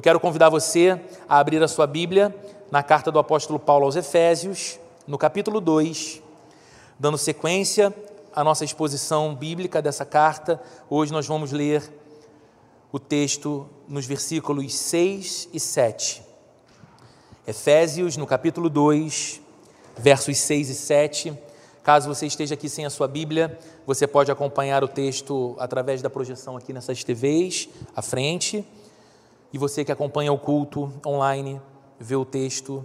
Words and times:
Eu 0.00 0.02
quero 0.02 0.18
convidar 0.18 0.48
você 0.48 0.98
a 1.28 1.38
abrir 1.38 1.62
a 1.62 1.68
sua 1.68 1.86
Bíblia 1.86 2.34
na 2.70 2.82
carta 2.82 3.12
do 3.12 3.18
apóstolo 3.18 3.58
Paulo 3.58 3.84
aos 3.84 3.96
Efésios, 3.96 4.80
no 5.06 5.18
capítulo 5.18 5.60
2, 5.60 6.22
dando 6.98 7.18
sequência 7.18 7.94
à 8.34 8.42
nossa 8.42 8.64
exposição 8.64 9.34
bíblica 9.34 9.82
dessa 9.82 10.06
carta. 10.06 10.58
Hoje 10.88 11.12
nós 11.12 11.26
vamos 11.26 11.52
ler 11.52 11.82
o 12.90 12.98
texto 12.98 13.68
nos 13.86 14.06
versículos 14.06 14.74
6 14.74 15.50
e 15.52 15.60
7. 15.60 16.22
Efésios, 17.46 18.16
no 18.16 18.26
capítulo 18.26 18.70
2, 18.70 19.38
versos 19.98 20.38
6 20.38 20.70
e 20.70 20.74
7. 20.76 21.38
Caso 21.82 22.08
você 22.08 22.24
esteja 22.24 22.54
aqui 22.54 22.70
sem 22.70 22.86
a 22.86 22.90
sua 22.90 23.06
Bíblia, 23.06 23.58
você 23.86 24.06
pode 24.06 24.32
acompanhar 24.32 24.82
o 24.82 24.88
texto 24.88 25.54
através 25.58 26.00
da 26.00 26.08
projeção 26.08 26.56
aqui 26.56 26.72
nessas 26.72 27.04
TVs 27.04 27.68
à 27.94 28.00
frente. 28.00 28.64
E 29.52 29.58
você 29.58 29.84
que 29.84 29.92
acompanha 29.92 30.32
o 30.32 30.38
culto 30.38 30.92
online, 31.04 31.60
vê 31.98 32.16
o 32.16 32.24
texto 32.24 32.84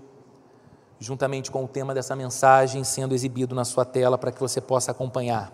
juntamente 0.99 1.51
com 1.51 1.63
o 1.63 1.67
tema 1.67 1.93
dessa 1.93 2.15
mensagem 2.15 2.83
sendo 2.83 3.13
exibido 3.13 3.53
na 3.53 3.65
sua 3.65 3.85
tela 3.85 4.17
para 4.17 4.31
que 4.31 4.39
você 4.39 4.59
possa 4.59 4.91
acompanhar. 4.91 5.53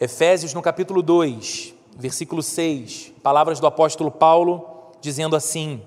Efésios, 0.00 0.54
no 0.54 0.62
capítulo 0.62 1.02
2, 1.02 1.74
versículo 1.96 2.42
6, 2.42 3.12
palavras 3.22 3.60
do 3.60 3.66
apóstolo 3.66 4.10
Paulo 4.10 4.66
dizendo 5.00 5.36
assim: 5.36 5.82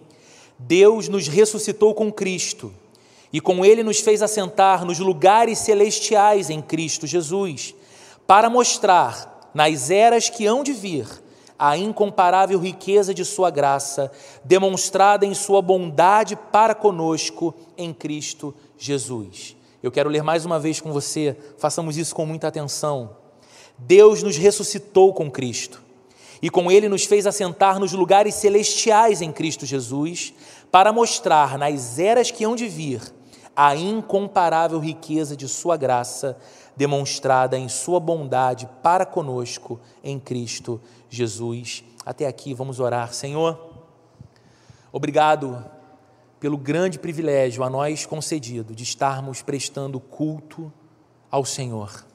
Deus 0.58 1.10
nos 1.10 1.28
ressuscitou 1.28 1.94
com 1.94 2.12
Cristo 2.12 2.72
e 3.32 3.42
com 3.42 3.66
Ele 3.66 3.84
nos 3.84 4.00
fez 4.00 4.22
assentar 4.22 4.86
nos 4.86 5.00
lugares 5.00 5.58
celestiais 5.58 6.50
em 6.50 6.62
Cristo 6.62 7.08
Jesus, 7.08 7.74
para 8.28 8.50
mostrar, 8.50 9.52
nas 9.54 9.90
eras 9.90 10.30
que 10.30 10.46
hão 10.46 10.64
de 10.64 10.74
vir, 10.74 11.08
a 11.66 11.78
incomparável 11.78 12.60
riqueza 12.60 13.14
de 13.14 13.24
Sua 13.24 13.50
graça, 13.50 14.12
demonstrada 14.44 15.26
em 15.26 15.34
Sua 15.34 15.62
bondade 15.62 16.36
para 16.36 16.76
conosco 16.76 17.56
em 17.78 17.94
Cristo 17.94 18.54
Jesus. 18.78 19.56
Eu 19.82 19.90
quero 19.90 20.10
ler 20.10 20.24
mais 20.24 20.44
uma 20.44 20.60
vez 20.60 20.82
com 20.82 20.92
você, 20.92 21.38
façamos 21.58 21.96
isso 21.96 22.14
com 22.14 22.26
muita 22.26 22.50
atenção. 22.50 23.16
Deus 23.78 24.22
nos 24.22 24.36
ressuscitou 24.36 25.14
com 25.14 25.32
Cristo 25.32 25.82
e 26.42 26.50
com 26.50 26.70
Ele 26.70 26.90
nos 26.90 27.06
fez 27.06 27.26
assentar 27.26 27.80
nos 27.80 27.94
lugares 27.94 28.36
celestiais 28.36 29.22
em 29.22 29.32
Cristo 29.32 29.66
Jesus, 29.66 30.34
para 30.70 30.92
mostrar 30.92 31.58
nas 31.58 31.98
eras 31.98 32.30
que 32.30 32.44
hão 32.44 32.58
de 32.58 32.68
vir 32.68 33.00
a 33.56 33.74
incomparável 33.74 34.80
riqueza 34.80 35.34
de 35.38 35.48
Sua 35.48 35.78
graça, 35.78 36.38
demonstrada 36.76 37.58
em 37.58 37.70
Sua 37.70 38.00
bondade 38.00 38.68
para 38.82 39.06
conosco 39.06 39.80
em 40.04 40.20
Cristo 40.20 40.82
Jesus. 41.10 41.84
Até 42.06 42.28
aqui, 42.28 42.54
vamos 42.54 42.80
orar. 42.80 43.14
Senhor, 43.14 43.60
obrigado 44.92 45.64
pelo 46.40 46.58
grande 46.58 47.00
privilégio 47.00 47.64
a 47.64 47.70
nós 47.70 48.06
concedido 48.06 48.76
de 48.76 48.84
estarmos 48.84 49.42
prestando 49.42 50.00
culto 50.00 50.72
ao 51.32 51.46
Senhor. 51.46 52.06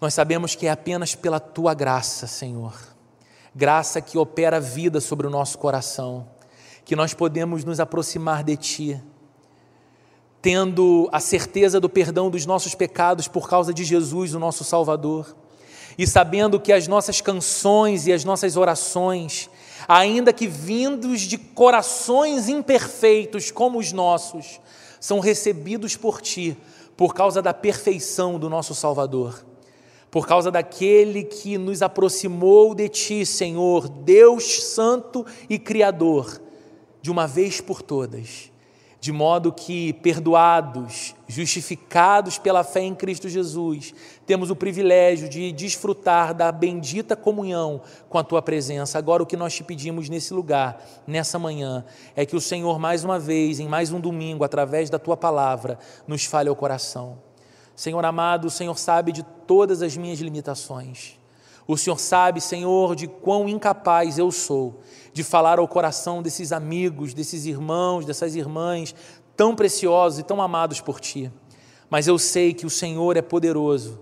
Nós 0.00 0.12
sabemos 0.14 0.54
que 0.54 0.66
é 0.66 0.70
apenas 0.70 1.14
pela 1.14 1.40
tua 1.40 1.74
graça, 1.74 2.26
Senhor, 2.26 2.74
graça 3.54 4.00
que 4.00 4.18
opera 4.18 4.60
vida 4.60 5.00
sobre 5.00 5.26
o 5.26 5.30
nosso 5.30 5.58
coração, 5.58 6.28
que 6.84 6.96
nós 6.96 7.14
podemos 7.14 7.64
nos 7.64 7.80
aproximar 7.80 8.42
de 8.42 8.56
Ti, 8.56 9.02
tendo 10.42 11.08
a 11.12 11.20
certeza 11.20 11.78
do 11.78 11.88
perdão 11.88 12.28
dos 12.28 12.44
nossos 12.44 12.74
pecados 12.74 13.28
por 13.28 13.48
causa 13.48 13.72
de 13.72 13.84
Jesus, 13.84 14.34
o 14.34 14.40
nosso 14.40 14.64
Salvador. 14.64 15.36
E 15.96 16.04
sabendo 16.04 16.58
que 16.58 16.72
as 16.72 16.88
nossas 16.88 17.20
canções 17.20 18.08
e 18.08 18.12
as 18.12 18.24
nossas 18.24 18.56
orações, 18.56 19.48
ainda 19.86 20.32
que 20.32 20.48
vindos 20.48 21.20
de 21.20 21.38
corações 21.38 22.48
imperfeitos 22.48 23.52
como 23.52 23.78
os 23.78 23.92
nossos, 23.92 24.60
são 24.98 25.20
recebidos 25.20 25.96
por 25.96 26.20
Ti, 26.20 26.56
por 26.96 27.14
causa 27.14 27.40
da 27.40 27.54
perfeição 27.54 28.36
do 28.36 28.50
nosso 28.50 28.74
Salvador, 28.74 29.44
por 30.10 30.26
causa 30.26 30.50
daquele 30.50 31.22
que 31.22 31.56
nos 31.56 31.82
aproximou 31.82 32.74
de 32.74 32.88
Ti, 32.88 33.24
Senhor, 33.24 33.88
Deus 33.88 34.64
Santo 34.64 35.24
e 35.48 35.56
Criador, 35.56 36.42
de 37.00 37.12
uma 37.12 37.28
vez 37.28 37.60
por 37.60 37.80
todas 37.80 38.51
de 39.02 39.10
modo 39.10 39.50
que, 39.52 39.94
perdoados, 39.94 41.12
justificados 41.26 42.38
pela 42.38 42.62
fé 42.62 42.82
em 42.82 42.94
Cristo 42.94 43.28
Jesus, 43.28 43.92
temos 44.24 44.48
o 44.48 44.54
privilégio 44.54 45.28
de 45.28 45.50
desfrutar 45.50 46.32
da 46.32 46.52
bendita 46.52 47.16
comunhão 47.16 47.80
com 48.08 48.16
a 48.16 48.22
tua 48.22 48.40
presença. 48.40 48.98
Agora, 48.98 49.20
o 49.20 49.26
que 49.26 49.36
nós 49.36 49.52
te 49.52 49.64
pedimos 49.64 50.08
nesse 50.08 50.32
lugar, 50.32 50.80
nessa 51.04 51.36
manhã, 51.36 51.84
é 52.14 52.24
que 52.24 52.36
o 52.36 52.40
Senhor, 52.40 52.78
mais 52.78 53.02
uma 53.02 53.18
vez, 53.18 53.58
em 53.58 53.66
mais 53.66 53.90
um 53.90 53.98
domingo, 53.98 54.44
através 54.44 54.88
da 54.88 55.00
tua 55.00 55.16
palavra, 55.16 55.80
nos 56.06 56.24
fale 56.24 56.48
ao 56.48 56.54
coração. 56.54 57.18
Senhor 57.74 58.04
amado, 58.04 58.44
o 58.44 58.50
Senhor 58.50 58.78
sabe 58.78 59.10
de 59.10 59.24
todas 59.24 59.82
as 59.82 59.96
minhas 59.96 60.20
limitações. 60.20 61.18
O 61.66 61.76
Senhor 61.76 61.98
sabe, 61.98 62.40
Senhor, 62.40 62.96
de 62.96 63.06
quão 63.06 63.48
incapaz 63.48 64.18
eu 64.18 64.30
sou 64.30 64.80
de 65.12 65.22
falar 65.22 65.58
ao 65.58 65.68
coração 65.68 66.22
desses 66.22 66.52
amigos, 66.52 67.12
desses 67.12 67.44
irmãos, 67.44 68.04
dessas 68.04 68.34
irmãs 68.34 68.94
tão 69.36 69.54
preciosos 69.54 70.18
e 70.18 70.22
tão 70.22 70.40
amados 70.40 70.80
por 70.80 71.00
Ti. 71.00 71.30
Mas 71.90 72.06
eu 72.06 72.18
sei 72.18 72.54
que 72.54 72.66
o 72.66 72.70
Senhor 72.70 73.16
é 73.16 73.22
poderoso 73.22 74.00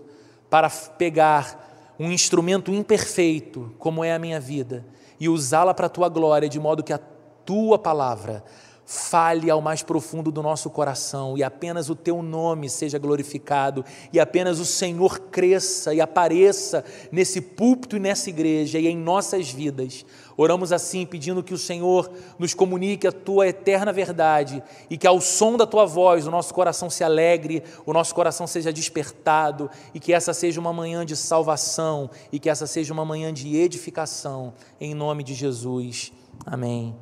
para 0.49 0.69
pegar 0.71 1.95
um 1.99 2.11
instrumento 2.11 2.73
imperfeito, 2.73 3.75
como 3.79 4.05
é 4.05 4.13
a 4.13 4.19
minha 4.19 4.41
vida, 4.41 4.87
e 5.19 5.29
usá-la 5.29 5.75
para 5.75 5.87
a 5.87 5.91
Tua 5.91 6.09
glória, 6.09 6.49
de 6.49 6.59
modo 6.59 6.83
que 6.83 6.93
a 6.93 7.01
Tua 7.45 7.79
palavra 7.79 8.45
fale 8.91 9.49
ao 9.49 9.61
mais 9.61 9.85
profundo 9.85 10.33
do 10.33 10.43
nosso 10.43 10.69
coração 10.69 11.39
e 11.39 11.45
apenas 11.45 11.89
o 11.89 11.95
teu 11.95 12.25
nome 12.25 12.69
seja 12.69 12.99
glorificado 12.99 13.85
e 14.13 14.19
apenas 14.19 14.59
o 14.59 14.65
Senhor 14.65 15.21
cresça 15.31 15.95
e 15.95 16.01
apareça 16.01 16.85
nesse 17.13 17.41
púlpito 17.41 17.97
e 17.97 18.01
nessa 18.01 18.29
igreja 18.31 18.81
e 18.81 18.89
em 18.89 18.97
nossas 18.97 19.49
vidas. 19.49 20.05
Oramos 20.37 20.73
assim, 20.73 21.07
pedindo 21.07 21.41
que 21.41 21.55
o 21.55 21.59
Senhor 21.59 22.11
nos 22.37 22.53
comunique 22.53 23.07
a 23.07 23.13
tua 23.13 23.47
eterna 23.47 23.93
verdade 23.93 24.61
e 24.91 24.99
que 24.99 25.07
ao 25.07 25.21
som 25.21 25.57
da 25.57 25.69
tua 25.69 25.87
voz 25.87 26.27
o 26.27 26.31
nosso 26.31 26.53
coração 26.53 26.91
se 26.91 27.05
alegre, 27.05 27.63
o 27.87 27.93
nosso 27.93 28.13
coração 28.13 28.45
seja 28.45 28.73
despertado 28.73 29.71
e 29.95 30.01
que 30.01 30.13
essa 30.13 30.35
seja 30.35 30.59
uma 30.59 30.73
manhã 30.73 31.07
de 31.07 31.15
salvação 31.15 32.11
e 32.33 32.41
que 32.41 32.51
essa 32.51 32.67
seja 32.67 32.93
uma 32.93 33.05
manhã 33.05 33.33
de 33.33 33.57
edificação, 33.57 34.53
em 34.81 34.95
nome 34.95 35.23
de 35.23 35.33
Jesus. 35.33 36.13
Amém 36.45 36.97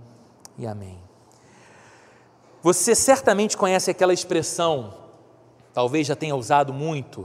e 0.59 0.67
amém. 0.67 1.08
Você 2.63 2.95
certamente 2.95 3.57
conhece 3.57 3.91
aquela 3.91 4.13
expressão, 4.13 4.95
talvez 5.73 6.07
já 6.07 6.17
tenha 6.17 6.35
usado 6.35 6.73
muito, 6.73 7.21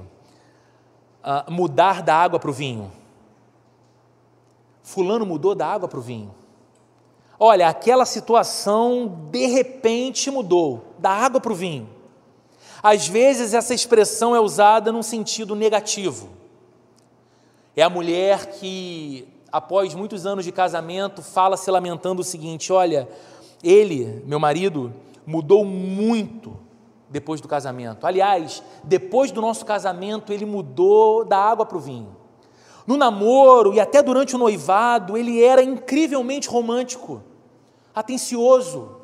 uh, 1.23 1.51
mudar 1.51 2.03
da 2.03 2.15
água 2.15 2.39
para 2.39 2.49
o 2.49 2.53
vinho. 2.53 2.91
Fulano 4.83 5.25
mudou 5.25 5.55
da 5.55 5.65
água 5.65 5.87
para 5.87 5.97
o 5.97 6.01
vinho. 6.01 6.33
Olha, 7.39 7.67
aquela 7.67 8.05
situação 8.05 9.27
de 9.31 9.47
repente 9.47 10.29
mudou 10.29 10.93
da 10.99 11.09
água 11.09 11.41
para 11.41 11.51
o 11.51 11.55
vinho. 11.55 11.89
Às 12.81 13.07
vezes 13.07 13.53
essa 13.53 13.73
expressão 13.73 14.35
é 14.35 14.39
usada 14.39 14.91
num 14.91 15.01
sentido 15.01 15.55
negativo. 15.55 16.29
É 17.75 17.81
a 17.81 17.89
mulher 17.89 18.51
que, 18.51 19.27
após 19.51 19.95
muitos 19.95 20.25
anos 20.25 20.45
de 20.45 20.51
casamento, 20.51 21.23
fala 21.23 21.57
se 21.57 21.71
lamentando 21.71 22.21
o 22.21 22.25
seguinte: 22.25 22.71
Olha, 22.71 23.09
ele, 23.63 24.21
meu 24.27 24.39
marido, 24.39 24.93
mudou 25.25 25.63
muito 25.65 26.57
depois 27.09 27.39
do 27.39 27.47
casamento. 27.47 28.07
Aliás, 28.07 28.63
depois 28.83 29.31
do 29.31 29.41
nosso 29.41 29.65
casamento, 29.65 30.33
ele 30.33 30.45
mudou 30.45 31.23
da 31.23 31.37
água 31.37 31.65
para 31.65 31.77
o 31.77 31.81
vinho. 31.81 32.15
No 32.85 32.97
namoro 32.97 33.73
e 33.73 33.79
até 33.79 34.01
durante 34.01 34.35
o 34.35 34.39
noivado, 34.39 35.15
ele 35.15 35.41
era 35.41 35.63
incrivelmente 35.63 36.49
romântico, 36.49 37.23
atencioso, 37.95 38.97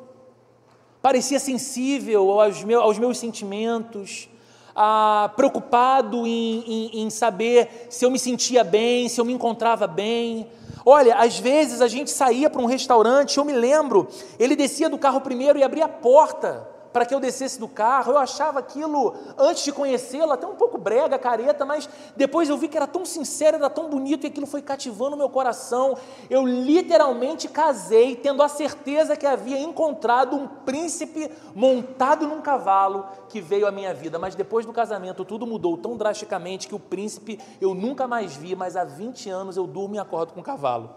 parecia 1.00 1.38
sensível 1.38 2.40
aos 2.40 2.62
meus, 2.62 2.82
aos 2.82 2.98
meus 2.98 3.18
sentimentos, 3.18 4.28
ah, 4.74 5.32
preocupado 5.34 6.26
em, 6.26 6.64
em, 6.66 7.02
em 7.02 7.10
saber 7.10 7.86
se 7.88 8.04
eu 8.04 8.10
me 8.10 8.18
sentia 8.18 8.62
bem, 8.62 9.08
se 9.08 9.20
eu 9.20 9.24
me 9.24 9.32
encontrava 9.32 9.86
bem, 9.86 10.46
Olha, 10.84 11.16
às 11.16 11.38
vezes 11.38 11.80
a 11.80 11.88
gente 11.88 12.10
saía 12.10 12.48
para 12.48 12.62
um 12.62 12.66
restaurante, 12.66 13.38
eu 13.38 13.44
me 13.44 13.52
lembro, 13.52 14.08
ele 14.38 14.56
descia 14.56 14.88
do 14.88 14.98
carro 14.98 15.20
primeiro 15.20 15.58
e 15.58 15.62
abria 15.62 15.84
a 15.84 15.88
porta 15.88 16.66
para 16.92 17.06
que 17.06 17.14
eu 17.14 17.20
descesse 17.20 17.58
do 17.58 17.68
carro. 17.68 18.12
Eu 18.12 18.18
achava 18.18 18.58
aquilo, 18.58 19.14
antes 19.38 19.64
de 19.64 19.72
conhecê-lo, 19.72 20.32
até 20.32 20.46
um 20.46 20.54
pouco 20.54 20.78
brega, 20.78 21.18
careta, 21.18 21.64
mas 21.64 21.88
depois 22.16 22.48
eu 22.48 22.56
vi 22.56 22.68
que 22.68 22.76
era 22.76 22.86
tão 22.86 23.04
sincero, 23.04 23.56
era 23.56 23.70
tão 23.70 23.88
bonito 23.88 24.24
e 24.24 24.28
aquilo 24.28 24.46
foi 24.46 24.62
cativando 24.62 25.16
meu 25.16 25.28
coração. 25.28 25.96
Eu 26.28 26.46
literalmente 26.46 27.48
casei, 27.48 28.16
tendo 28.16 28.42
a 28.42 28.48
certeza 28.48 29.16
que 29.16 29.26
havia 29.26 29.58
encontrado 29.60 30.36
um 30.36 30.46
príncipe 30.46 31.30
montado 31.54 32.26
num 32.26 32.40
cavalo 32.40 33.06
que 33.28 33.40
veio 33.40 33.66
à 33.66 33.70
minha 33.70 33.94
vida. 33.94 34.18
Mas 34.18 34.34
depois 34.34 34.66
do 34.66 34.72
casamento, 34.72 35.24
tudo 35.24 35.46
mudou 35.46 35.76
tão 35.76 35.96
drasticamente 35.96 36.68
que 36.68 36.74
o 36.74 36.80
príncipe 36.80 37.38
eu 37.60 37.74
nunca 37.74 38.06
mais 38.06 38.36
vi, 38.36 38.54
mas 38.56 38.76
há 38.76 38.84
20 38.84 39.30
anos 39.30 39.56
eu 39.56 39.66
durmo 39.66 39.94
e 39.94 39.98
acordo 39.98 40.32
com 40.32 40.40
o 40.40 40.44
cavalo. 40.44 40.90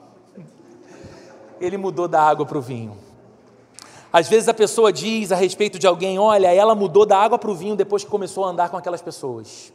ele 1.60 1.78
mudou 1.78 2.08
da 2.08 2.22
água 2.22 2.46
para 2.46 2.58
o 2.58 2.62
vinho. 2.62 3.13
Às 4.14 4.30
vezes 4.30 4.48
a 4.48 4.54
pessoa 4.54 4.94
diz 4.94 5.32
a 5.32 5.36
respeito 5.36 5.80
de 5.80 5.88
alguém: 5.88 6.20
olha, 6.20 6.54
ela 6.54 6.76
mudou 6.76 7.04
da 7.04 7.18
água 7.18 7.40
para 7.40 7.50
o 7.50 7.56
vinho 7.56 7.76
depois 7.76 8.04
que 8.04 8.12
começou 8.12 8.46
a 8.46 8.50
andar 8.50 8.70
com 8.70 8.78
aquelas 8.78 9.02
pessoas. 9.02 9.74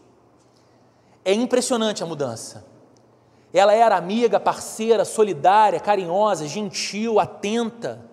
É 1.25 1.33
impressionante 1.35 2.05
a 2.05 2.07
mudança. 2.07 2.65
Ela 3.53 3.75
era 3.75 3.97
amiga, 3.97 4.39
parceira, 4.39 5.05
solidária, 5.05 5.81
carinhosa, 5.81 6.47
gentil, 6.47 7.19
atenta. 7.19 8.07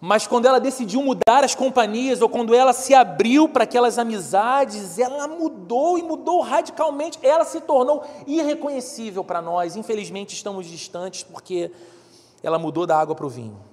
Mas 0.00 0.26
quando 0.26 0.46
ela 0.46 0.58
decidiu 0.58 1.02
mudar 1.02 1.44
as 1.44 1.54
companhias, 1.54 2.20
ou 2.20 2.28
quando 2.28 2.52
ela 2.52 2.72
se 2.72 2.94
abriu 2.94 3.48
para 3.48 3.64
aquelas 3.64 3.96
amizades, 3.98 4.98
ela 4.98 5.28
mudou 5.28 5.98
e 5.98 6.02
mudou 6.02 6.40
radicalmente. 6.40 7.18
Ela 7.22 7.44
se 7.44 7.60
tornou 7.60 8.02
irreconhecível 8.26 9.22
para 9.22 9.40
nós. 9.40 9.76
Infelizmente, 9.76 10.34
estamos 10.34 10.66
distantes 10.66 11.22
porque 11.22 11.70
ela 12.42 12.58
mudou 12.58 12.86
da 12.86 12.98
água 12.98 13.14
para 13.14 13.26
o 13.26 13.28
vinho. 13.28 13.67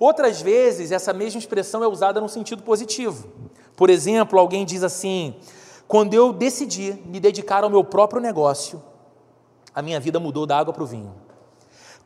Outras 0.00 0.40
vezes, 0.40 0.90
essa 0.90 1.12
mesma 1.12 1.38
expressão 1.38 1.84
é 1.84 1.86
usada 1.86 2.22
no 2.22 2.28
sentido 2.28 2.62
positivo. 2.62 3.28
Por 3.76 3.90
exemplo, 3.90 4.38
alguém 4.38 4.64
diz 4.64 4.82
assim: 4.82 5.34
quando 5.86 6.14
eu 6.14 6.32
decidi 6.32 6.94
me 7.04 7.20
dedicar 7.20 7.62
ao 7.62 7.68
meu 7.68 7.84
próprio 7.84 8.18
negócio, 8.18 8.82
a 9.74 9.82
minha 9.82 10.00
vida 10.00 10.18
mudou 10.18 10.46
da 10.46 10.58
água 10.58 10.72
para 10.72 10.82
o 10.82 10.86
vinho. 10.86 11.14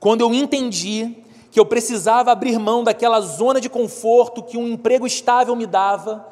Quando 0.00 0.22
eu 0.22 0.34
entendi 0.34 1.22
que 1.52 1.60
eu 1.60 1.64
precisava 1.64 2.32
abrir 2.32 2.58
mão 2.58 2.82
daquela 2.82 3.20
zona 3.20 3.60
de 3.60 3.70
conforto 3.70 4.42
que 4.42 4.58
um 4.58 4.66
emprego 4.66 5.06
estável 5.06 5.54
me 5.54 5.64
dava, 5.64 6.26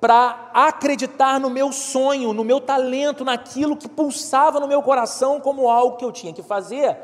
para 0.00 0.50
acreditar 0.52 1.40
no 1.40 1.48
meu 1.48 1.72
sonho, 1.72 2.32
no 2.34 2.44
meu 2.44 2.60
talento, 2.60 3.24
naquilo 3.24 3.76
que 3.76 3.88
pulsava 3.88 4.60
no 4.60 4.68
meu 4.68 4.82
coração 4.82 5.40
como 5.40 5.68
algo 5.68 5.96
que 5.96 6.04
eu 6.04 6.12
tinha 6.12 6.32
que 6.34 6.42
fazer. 6.42 6.96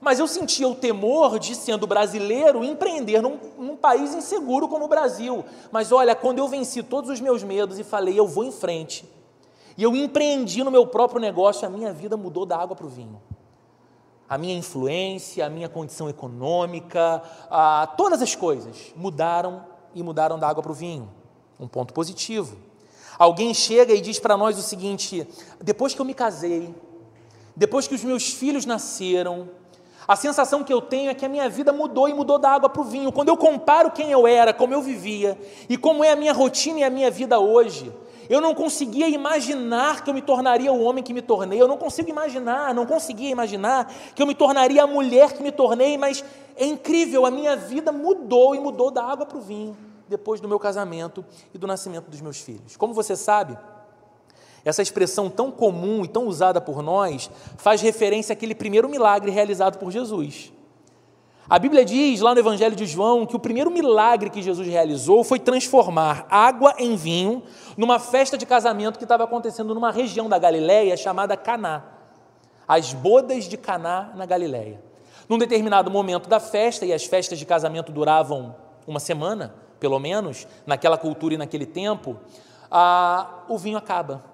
Mas 0.00 0.18
eu 0.18 0.26
sentia 0.26 0.66
o 0.66 0.74
temor 0.74 1.38
de, 1.38 1.54
sendo 1.54 1.86
brasileiro, 1.86 2.64
empreender 2.64 3.20
num, 3.20 3.38
num, 3.58 3.76
país 3.76 4.14
inseguro 4.14 4.66
como 4.66 4.86
o 4.86 4.88
Brasil. 4.88 5.44
Mas 5.70 5.92
olha, 5.92 6.14
quando 6.14 6.38
eu 6.38 6.48
venci 6.48 6.82
todos 6.82 7.10
os 7.10 7.20
meus 7.20 7.42
medos 7.42 7.78
e 7.78 7.84
falei, 7.84 8.18
eu 8.18 8.26
vou 8.26 8.44
em 8.44 8.52
frente, 8.52 9.04
e 9.76 9.82
eu 9.82 9.94
empreendi 9.94 10.64
no 10.64 10.70
meu 10.70 10.86
próprio 10.86 11.20
negócio, 11.20 11.66
a 11.66 11.70
minha 11.70 11.92
vida 11.92 12.16
mudou 12.16 12.46
da 12.46 12.56
água 12.56 12.74
para 12.74 12.86
o 12.86 12.88
vinho 12.88 13.20
a 14.30 14.38
minha 14.38 14.56
influência, 14.56 15.44
a 15.44 15.50
minha 15.50 15.68
condição 15.68 16.08
econômica, 16.08 17.20
a, 17.50 17.88
todas 17.96 18.22
as 18.22 18.36
coisas 18.36 18.92
mudaram 18.94 19.66
e 19.92 20.04
mudaram 20.04 20.38
da 20.38 20.48
água 20.48 20.62
para 20.62 20.70
o 20.70 20.74
vinho. 20.74 21.10
Um 21.58 21.66
ponto 21.66 21.92
positivo. 21.92 22.56
Alguém 23.18 23.52
chega 23.52 23.92
e 23.92 24.00
diz 24.00 24.20
para 24.20 24.36
nós 24.36 24.56
o 24.56 24.62
seguinte: 24.62 25.26
depois 25.60 25.94
que 25.94 26.00
eu 26.00 26.04
me 26.04 26.14
casei, 26.14 26.72
depois 27.56 27.88
que 27.88 27.94
os 27.96 28.04
meus 28.04 28.32
filhos 28.32 28.64
nasceram, 28.64 29.48
a 30.06 30.16
sensação 30.16 30.64
que 30.64 30.72
eu 30.72 30.80
tenho 30.80 31.10
é 31.10 31.14
que 31.14 31.24
a 31.24 31.28
minha 31.28 31.48
vida 31.48 31.72
mudou 31.72 32.08
e 32.08 32.14
mudou 32.14 32.38
da 32.38 32.50
água 32.50 32.68
para 32.68 32.82
o 32.82 32.84
vinho. 32.84 33.12
Quando 33.12 33.28
eu 33.28 33.36
comparo 33.36 33.90
quem 33.90 34.10
eu 34.10 34.26
era, 34.26 34.52
como 34.52 34.74
eu 34.74 34.82
vivia 34.82 35.38
e 35.68 35.76
como 35.76 36.02
é 36.02 36.10
a 36.10 36.16
minha 36.16 36.32
rotina 36.32 36.80
e 36.80 36.84
a 36.84 36.90
minha 36.90 37.10
vida 37.10 37.38
hoje, 37.38 37.92
eu 38.28 38.40
não 38.40 38.54
conseguia 38.54 39.08
imaginar 39.08 40.04
que 40.04 40.10
eu 40.10 40.14
me 40.14 40.22
tornaria 40.22 40.72
o 40.72 40.82
homem 40.82 41.02
que 41.02 41.12
me 41.12 41.20
tornei. 41.20 41.60
Eu 41.60 41.66
não 41.66 41.76
consigo 41.76 42.08
imaginar, 42.08 42.72
não 42.74 42.86
conseguia 42.86 43.28
imaginar 43.28 43.92
que 44.14 44.22
eu 44.22 44.26
me 44.26 44.34
tornaria 44.34 44.84
a 44.84 44.86
mulher 44.86 45.32
que 45.32 45.42
me 45.42 45.50
tornei, 45.50 45.98
mas 45.98 46.24
é 46.56 46.64
incrível, 46.64 47.26
a 47.26 47.30
minha 47.30 47.56
vida 47.56 47.90
mudou 47.90 48.54
e 48.54 48.60
mudou 48.60 48.90
da 48.90 49.02
água 49.02 49.26
para 49.26 49.36
o 49.36 49.40
vinho 49.40 49.76
depois 50.08 50.40
do 50.40 50.48
meu 50.48 50.58
casamento 50.58 51.24
e 51.54 51.58
do 51.58 51.66
nascimento 51.66 52.10
dos 52.10 52.20
meus 52.20 52.40
filhos. 52.40 52.76
Como 52.76 52.92
você 52.92 53.16
sabe, 53.16 53.56
essa 54.64 54.82
expressão 54.82 55.28
tão 55.28 55.50
comum 55.50 56.04
e 56.04 56.08
tão 56.08 56.26
usada 56.26 56.60
por 56.60 56.82
nós 56.82 57.30
faz 57.56 57.80
referência 57.80 58.32
àquele 58.32 58.54
primeiro 58.54 58.88
milagre 58.88 59.30
realizado 59.30 59.78
por 59.78 59.90
Jesus. 59.90 60.52
A 61.48 61.58
Bíblia 61.58 61.84
diz 61.84 62.20
lá 62.20 62.32
no 62.32 62.38
Evangelho 62.38 62.76
de 62.76 62.86
João 62.86 63.26
que 63.26 63.34
o 63.34 63.40
primeiro 63.40 63.72
milagre 63.72 64.30
que 64.30 64.40
Jesus 64.40 64.68
realizou 64.68 65.24
foi 65.24 65.40
transformar 65.40 66.24
água 66.30 66.74
em 66.78 66.94
vinho 66.94 67.42
numa 67.76 67.98
festa 67.98 68.38
de 68.38 68.46
casamento 68.46 68.98
que 68.98 69.04
estava 69.04 69.24
acontecendo 69.24 69.74
numa 69.74 69.90
região 69.90 70.28
da 70.28 70.38
Galiléia 70.38 70.96
chamada 70.96 71.36
Caná. 71.36 71.82
As 72.68 72.92
bodas 72.92 73.46
de 73.46 73.56
Caná 73.56 74.12
na 74.14 74.24
Galiléia. 74.26 74.80
Num 75.28 75.38
determinado 75.38 75.90
momento 75.90 76.28
da 76.28 76.38
festa, 76.38 76.86
e 76.86 76.92
as 76.92 77.04
festas 77.04 77.36
de 77.36 77.44
casamento 77.44 77.90
duravam 77.90 78.54
uma 78.86 79.00
semana, 79.00 79.52
pelo 79.80 79.98
menos, 79.98 80.46
naquela 80.64 80.96
cultura 80.96 81.34
e 81.34 81.38
naquele 81.38 81.66
tempo, 81.66 82.16
o 83.48 83.58
vinho 83.58 83.76
acaba. 83.78 84.29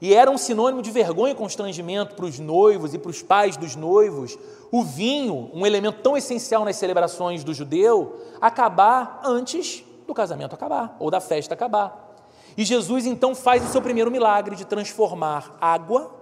E 0.00 0.12
era 0.12 0.30
um 0.30 0.36
sinônimo 0.36 0.82
de 0.82 0.90
vergonha 0.90 1.32
e 1.32 1.36
constrangimento 1.36 2.14
para 2.14 2.24
os 2.24 2.38
noivos 2.38 2.94
e 2.94 2.98
para 2.98 3.10
os 3.10 3.22
pais 3.22 3.56
dos 3.56 3.76
noivos, 3.76 4.36
o 4.70 4.82
vinho, 4.82 5.50
um 5.54 5.64
elemento 5.64 6.02
tão 6.02 6.16
essencial 6.16 6.64
nas 6.64 6.76
celebrações 6.76 7.44
do 7.44 7.54
judeu, 7.54 8.20
acabar 8.40 9.20
antes 9.24 9.84
do 10.06 10.12
casamento 10.12 10.54
acabar, 10.54 10.96
ou 10.98 11.10
da 11.10 11.20
festa 11.20 11.54
acabar. 11.54 12.14
E 12.56 12.64
Jesus 12.64 13.06
então 13.06 13.34
faz 13.34 13.64
o 13.64 13.68
seu 13.68 13.80
primeiro 13.80 14.10
milagre 14.10 14.54
de 14.56 14.64
transformar 14.64 15.56
água 15.60 16.14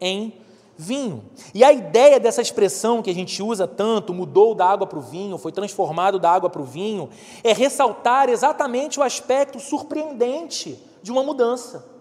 em 0.00 0.34
vinho. 0.76 1.24
E 1.52 1.62
a 1.62 1.72
ideia 1.72 2.18
dessa 2.18 2.42
expressão 2.42 3.02
que 3.02 3.10
a 3.10 3.14
gente 3.14 3.42
usa 3.42 3.66
tanto, 3.66 4.12
mudou 4.12 4.54
da 4.54 4.66
água 4.66 4.86
para 4.86 4.98
o 4.98 5.02
vinho, 5.02 5.38
foi 5.38 5.52
transformado 5.52 6.18
da 6.18 6.30
água 6.30 6.50
para 6.50 6.62
o 6.62 6.64
vinho, 6.64 7.08
é 7.42 7.52
ressaltar 7.52 8.28
exatamente 8.28 8.98
o 8.98 9.02
aspecto 9.02 9.58
surpreendente 9.60 10.78
de 11.02 11.12
uma 11.12 11.22
mudança 11.22 11.93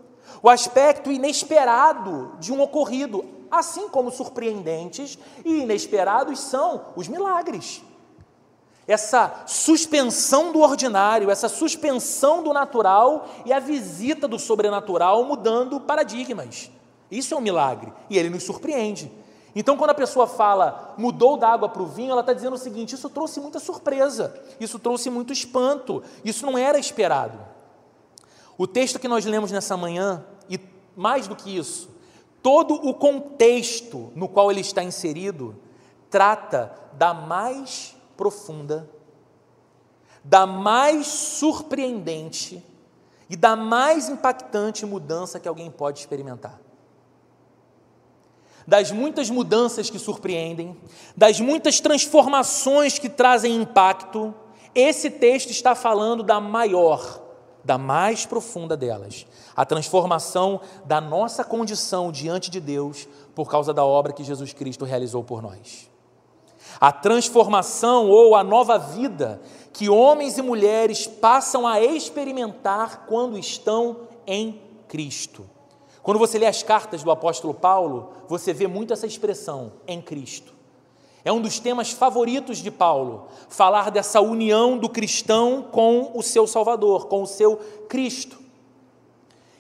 o 0.43 0.49
aspecto 0.49 1.09
inesperado 1.09 2.33
de 2.37 2.51
um 2.51 2.61
ocorrido, 2.61 3.23
assim 3.49 3.87
como 3.87 4.11
surpreendentes 4.11 5.17
e 5.45 5.61
inesperados 5.61 6.37
são 6.37 6.87
os 6.97 7.07
milagres. 7.07 7.81
Essa 8.85 9.45
suspensão 9.47 10.51
do 10.51 10.59
ordinário, 10.59 11.31
essa 11.31 11.47
suspensão 11.47 12.43
do 12.43 12.51
natural 12.51 13.25
e 13.45 13.53
a 13.53 13.59
visita 13.59 14.27
do 14.27 14.37
sobrenatural 14.37 15.23
mudando 15.23 15.79
paradigmas. 15.79 16.69
Isso 17.09 17.33
é 17.33 17.37
um 17.37 17.41
milagre 17.41 17.93
e 18.09 18.17
ele 18.17 18.29
nos 18.29 18.43
surpreende. 18.43 19.09
Então, 19.55 19.77
quando 19.77 19.91
a 19.91 19.95
pessoa 19.95 20.27
fala 20.27 20.93
mudou 20.97 21.37
da 21.37 21.47
água 21.47 21.69
para 21.69 21.81
o 21.81 21.87
vinho, 21.87 22.11
ela 22.11 22.19
está 22.19 22.33
dizendo 22.33 22.55
o 22.55 22.59
seguinte: 22.59 22.95
isso 22.95 23.09
trouxe 23.09 23.39
muita 23.39 23.61
surpresa, 23.61 24.35
isso 24.59 24.77
trouxe 24.77 25.09
muito 25.09 25.31
espanto, 25.31 26.03
isso 26.25 26.45
não 26.45 26.57
era 26.57 26.77
esperado. 26.77 27.39
O 28.57 28.67
texto 28.67 28.99
que 28.99 29.07
nós 29.07 29.25
lemos 29.25 29.51
nessa 29.51 29.77
manhã 29.77 30.25
mais 30.95 31.27
do 31.27 31.35
que 31.35 31.55
isso, 31.57 31.89
todo 32.41 32.73
o 32.73 32.93
contexto 32.93 34.11
no 34.15 34.27
qual 34.27 34.51
ele 34.51 34.61
está 34.61 34.83
inserido 34.83 35.55
trata 36.09 36.71
da 36.93 37.13
mais 37.13 37.95
profunda, 38.15 38.89
da 40.23 40.45
mais 40.45 41.07
surpreendente 41.07 42.63
e 43.29 43.35
da 43.35 43.55
mais 43.55 44.09
impactante 44.09 44.85
mudança 44.85 45.39
que 45.39 45.47
alguém 45.47 45.71
pode 45.71 45.99
experimentar. 45.99 46.59
Das 48.67 48.91
muitas 48.91 49.29
mudanças 49.29 49.89
que 49.89 49.97
surpreendem, 49.97 50.77
das 51.17 51.39
muitas 51.39 51.79
transformações 51.79 52.99
que 52.99 53.09
trazem 53.09 53.55
impacto, 53.55 54.33
esse 54.75 55.09
texto 55.09 55.49
está 55.49 55.75
falando 55.75 56.23
da 56.23 56.39
maior, 56.39 57.22
da 57.63 57.77
mais 57.77 58.25
profunda 58.25 58.75
delas, 58.75 59.25
a 59.55 59.65
transformação 59.65 60.59
da 60.85 60.99
nossa 60.99 61.43
condição 61.43 62.11
diante 62.11 62.51
de 62.51 62.59
Deus 62.59 63.07
por 63.33 63.49
causa 63.49 63.73
da 63.73 63.85
obra 63.85 64.13
que 64.13 64.23
Jesus 64.23 64.53
Cristo 64.53 64.85
realizou 64.85 65.23
por 65.23 65.41
nós. 65.41 65.89
A 66.79 66.91
transformação 66.91 68.09
ou 68.09 68.35
a 68.35 68.43
nova 68.43 68.77
vida 68.77 69.41
que 69.71 69.89
homens 69.89 70.37
e 70.37 70.41
mulheres 70.41 71.07
passam 71.07 71.67
a 71.67 71.81
experimentar 71.81 73.05
quando 73.07 73.37
estão 73.37 74.01
em 74.27 74.61
Cristo. 74.87 75.49
Quando 76.01 76.19
você 76.19 76.37
lê 76.37 76.45
as 76.45 76.61
cartas 76.61 77.01
do 77.01 77.09
apóstolo 77.09 77.53
Paulo, 77.53 78.11
você 78.27 78.53
vê 78.53 78.67
muito 78.67 78.91
essa 78.91 79.07
expressão, 79.07 79.73
em 79.87 80.01
Cristo. 80.01 80.53
É 81.25 81.31
um 81.31 81.41
dos 81.41 81.59
temas 81.59 81.91
favoritos 81.91 82.57
de 82.57 82.69
Paulo, 82.69 83.27
falar 83.47 83.89
dessa 83.89 84.19
união 84.19 84.77
do 84.77 84.89
cristão 84.89 85.67
com 85.71 86.11
o 86.13 86.21
seu 86.21 86.45
Salvador, 86.45 87.07
com 87.07 87.21
o 87.21 87.27
seu 87.27 87.57
Cristo. 87.87 88.43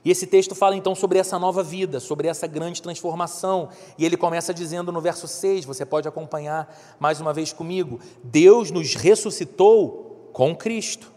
E 0.05 0.11
esse 0.11 0.27
texto 0.27 0.53
fala 0.53 0.75
então 0.75 0.93
sobre 0.93 1.17
essa 1.17 1.39
nova 1.39 1.63
vida, 1.63 1.99
sobre 1.99 2.27
essa 2.27 2.45
grande 2.45 2.81
transformação. 2.81 3.69
E 3.97 4.05
ele 4.05 4.17
começa 4.17 4.53
dizendo 4.53 4.91
no 4.91 4.99
verso 4.99 5.27
6, 5.27 5.63
você 5.63 5.85
pode 5.85 6.07
acompanhar 6.07 6.95
mais 6.99 7.21
uma 7.21 7.31
vez 7.31 7.53
comigo: 7.53 7.99
Deus 8.21 8.69
nos 8.69 8.95
ressuscitou 8.95 10.29
com 10.33 10.53
Cristo, 10.53 11.09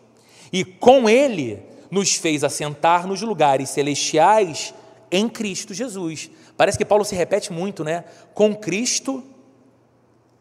e 0.53 0.65
com 0.65 1.09
Ele 1.09 1.62
nos 1.91 2.15
fez 2.15 2.45
assentar 2.45 3.07
nos 3.07 3.23
lugares 3.23 3.71
celestiais 3.71 4.73
em 5.11 5.29
Cristo 5.29 5.75
Jesus. 5.75 6.31
Parece 6.57 6.79
que 6.79 6.85
Paulo 6.85 7.05
se 7.05 7.15
repete 7.17 7.53
muito, 7.53 7.83
né? 7.83 8.05
Com 8.35 8.55
Cristo 8.55 9.23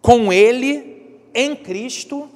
com 0.05 0.31
Ele, 0.31 1.19
em 1.33 1.55
Cristo. 1.55 2.29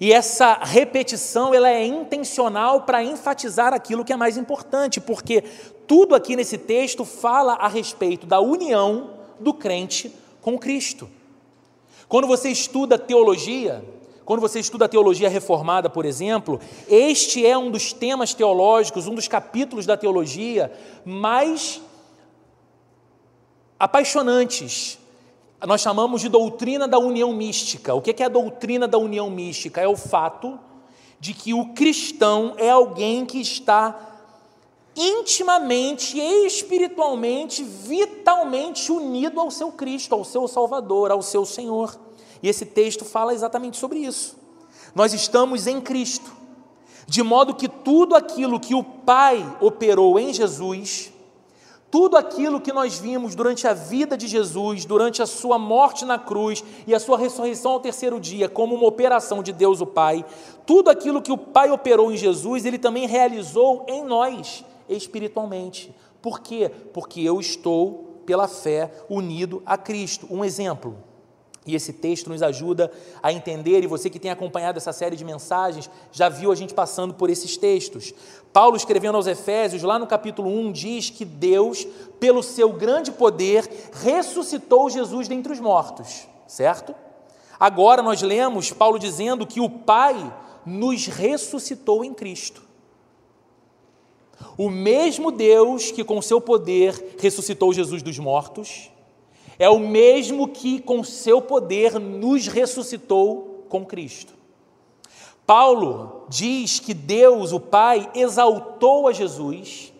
E 0.00 0.10
essa 0.10 0.54
repetição 0.54 1.52
ela 1.52 1.68
é 1.68 1.84
intencional 1.84 2.80
para 2.80 3.04
enfatizar 3.04 3.74
aquilo 3.74 4.02
que 4.06 4.12
é 4.12 4.16
mais 4.16 4.38
importante, 4.38 5.02
porque 5.02 5.42
tudo 5.86 6.14
aqui 6.14 6.34
nesse 6.34 6.56
texto 6.56 7.04
fala 7.04 7.52
a 7.56 7.68
respeito 7.68 8.26
da 8.26 8.40
união 8.40 9.10
do 9.38 9.52
crente 9.52 10.10
com 10.40 10.58
Cristo. 10.58 11.10
Quando 12.08 12.26
você 12.26 12.48
estuda 12.48 12.98
teologia, 12.98 13.84
quando 14.24 14.40
você 14.40 14.58
estuda 14.58 14.86
a 14.86 14.88
teologia 14.88 15.28
reformada, 15.28 15.90
por 15.90 16.06
exemplo, 16.06 16.58
este 16.88 17.44
é 17.44 17.56
um 17.58 17.70
dos 17.70 17.92
temas 17.92 18.32
teológicos, 18.32 19.06
um 19.06 19.14
dos 19.14 19.28
capítulos 19.28 19.84
da 19.84 19.94
teologia 19.94 20.72
mais 21.04 21.82
apaixonantes. 23.78 25.03
Nós 25.66 25.80
chamamos 25.80 26.20
de 26.20 26.28
doutrina 26.28 26.86
da 26.86 26.98
união 26.98 27.32
mística. 27.32 27.94
O 27.94 28.02
que 28.02 28.22
é 28.22 28.26
a 28.26 28.28
doutrina 28.28 28.86
da 28.86 28.98
união 28.98 29.30
mística? 29.30 29.80
É 29.80 29.88
o 29.88 29.96
fato 29.96 30.58
de 31.18 31.32
que 31.32 31.54
o 31.54 31.72
cristão 31.72 32.54
é 32.58 32.68
alguém 32.68 33.24
que 33.24 33.40
está 33.40 33.98
intimamente, 34.94 36.18
espiritualmente, 36.18 37.64
vitalmente 37.64 38.92
unido 38.92 39.40
ao 39.40 39.50
seu 39.50 39.72
Cristo, 39.72 40.14
ao 40.14 40.24
seu 40.24 40.46
Salvador, 40.46 41.10
ao 41.10 41.22
seu 41.22 41.44
Senhor. 41.44 41.98
E 42.42 42.48
esse 42.48 42.66
texto 42.66 43.04
fala 43.04 43.32
exatamente 43.32 43.78
sobre 43.78 44.00
isso. 44.00 44.36
Nós 44.94 45.14
estamos 45.14 45.66
em 45.66 45.80
Cristo, 45.80 46.30
de 47.06 47.22
modo 47.22 47.54
que 47.54 47.68
tudo 47.68 48.14
aquilo 48.14 48.60
que 48.60 48.74
o 48.74 48.84
Pai 48.84 49.44
operou 49.60 50.18
em 50.18 50.32
Jesus, 50.32 51.10
tudo 51.94 52.16
aquilo 52.16 52.60
que 52.60 52.72
nós 52.72 52.98
vimos 52.98 53.36
durante 53.36 53.68
a 53.68 53.72
vida 53.72 54.16
de 54.16 54.26
Jesus, 54.26 54.84
durante 54.84 55.22
a 55.22 55.26
sua 55.26 55.60
morte 55.60 56.04
na 56.04 56.18
cruz 56.18 56.64
e 56.88 56.92
a 56.92 56.98
sua 56.98 57.16
ressurreição 57.16 57.70
ao 57.70 57.78
terceiro 57.78 58.18
dia, 58.18 58.48
como 58.48 58.74
uma 58.74 58.88
operação 58.88 59.44
de 59.44 59.52
Deus 59.52 59.80
o 59.80 59.86
Pai, 59.86 60.24
tudo 60.66 60.90
aquilo 60.90 61.22
que 61.22 61.30
o 61.30 61.38
Pai 61.38 61.70
operou 61.70 62.10
em 62.10 62.16
Jesus, 62.16 62.64
ele 62.64 62.78
também 62.78 63.06
realizou 63.06 63.86
em 63.86 64.02
nós 64.02 64.64
espiritualmente. 64.88 65.94
Por 66.20 66.40
quê? 66.40 66.68
Porque 66.92 67.20
eu 67.20 67.38
estou, 67.38 68.22
pela 68.26 68.48
fé, 68.48 68.90
unido 69.08 69.62
a 69.64 69.78
Cristo. 69.78 70.26
Um 70.28 70.44
exemplo. 70.44 71.13
E 71.66 71.74
esse 71.74 71.92
texto 71.94 72.28
nos 72.28 72.42
ajuda 72.42 72.92
a 73.22 73.32
entender, 73.32 73.82
e 73.82 73.86
você 73.86 74.10
que 74.10 74.18
tem 74.18 74.30
acompanhado 74.30 74.76
essa 74.76 74.92
série 74.92 75.16
de 75.16 75.24
mensagens, 75.24 75.88
já 76.12 76.28
viu 76.28 76.52
a 76.52 76.54
gente 76.54 76.74
passando 76.74 77.14
por 77.14 77.30
esses 77.30 77.56
textos. 77.56 78.12
Paulo, 78.52 78.76
escrevendo 78.76 79.16
aos 79.16 79.26
Efésios, 79.26 79.82
lá 79.82 79.98
no 79.98 80.06
capítulo 80.06 80.50
1, 80.50 80.72
diz 80.72 81.10
que 81.10 81.24
Deus, 81.24 81.86
pelo 82.20 82.42
seu 82.42 82.72
grande 82.72 83.10
poder, 83.10 83.68
ressuscitou 83.92 84.90
Jesus 84.90 85.26
dentre 85.26 85.52
os 85.52 85.60
mortos, 85.60 86.28
certo? 86.46 86.94
Agora 87.58 88.02
nós 88.02 88.20
lemos 88.20 88.72
Paulo 88.72 88.98
dizendo 88.98 89.46
que 89.46 89.60
o 89.60 89.70
Pai 89.70 90.34
nos 90.66 91.06
ressuscitou 91.06 92.04
em 92.04 92.12
Cristo. 92.12 92.62
O 94.56 94.68
mesmo 94.68 95.32
Deus 95.32 95.90
que, 95.90 96.04
com 96.04 96.20
seu 96.20 96.40
poder, 96.40 97.16
ressuscitou 97.18 97.72
Jesus 97.72 98.02
dos 98.02 98.18
mortos, 98.18 98.90
é 99.58 99.68
o 99.68 99.78
mesmo 99.78 100.48
que, 100.48 100.80
com 100.80 101.04
seu 101.04 101.40
poder, 101.40 101.98
nos 101.98 102.46
ressuscitou 102.46 103.64
com 103.68 103.84
Cristo. 103.84 104.32
Paulo 105.46 106.24
diz 106.28 106.80
que 106.80 106.94
Deus, 106.94 107.52
o 107.52 107.60
Pai, 107.60 108.10
exaltou 108.14 109.08
a 109.08 109.12
Jesus 109.12 109.92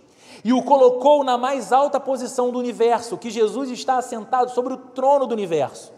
e 0.44 0.52
o 0.52 0.62
colocou 0.62 1.24
na 1.24 1.38
mais 1.38 1.72
alta 1.72 1.98
posição 1.98 2.50
do 2.50 2.58
universo, 2.58 3.16
que 3.16 3.30
Jesus 3.30 3.70
está 3.70 3.96
assentado 3.96 4.50
sobre 4.50 4.74
o 4.74 4.76
trono 4.76 5.26
do 5.26 5.32
universo, 5.32 5.92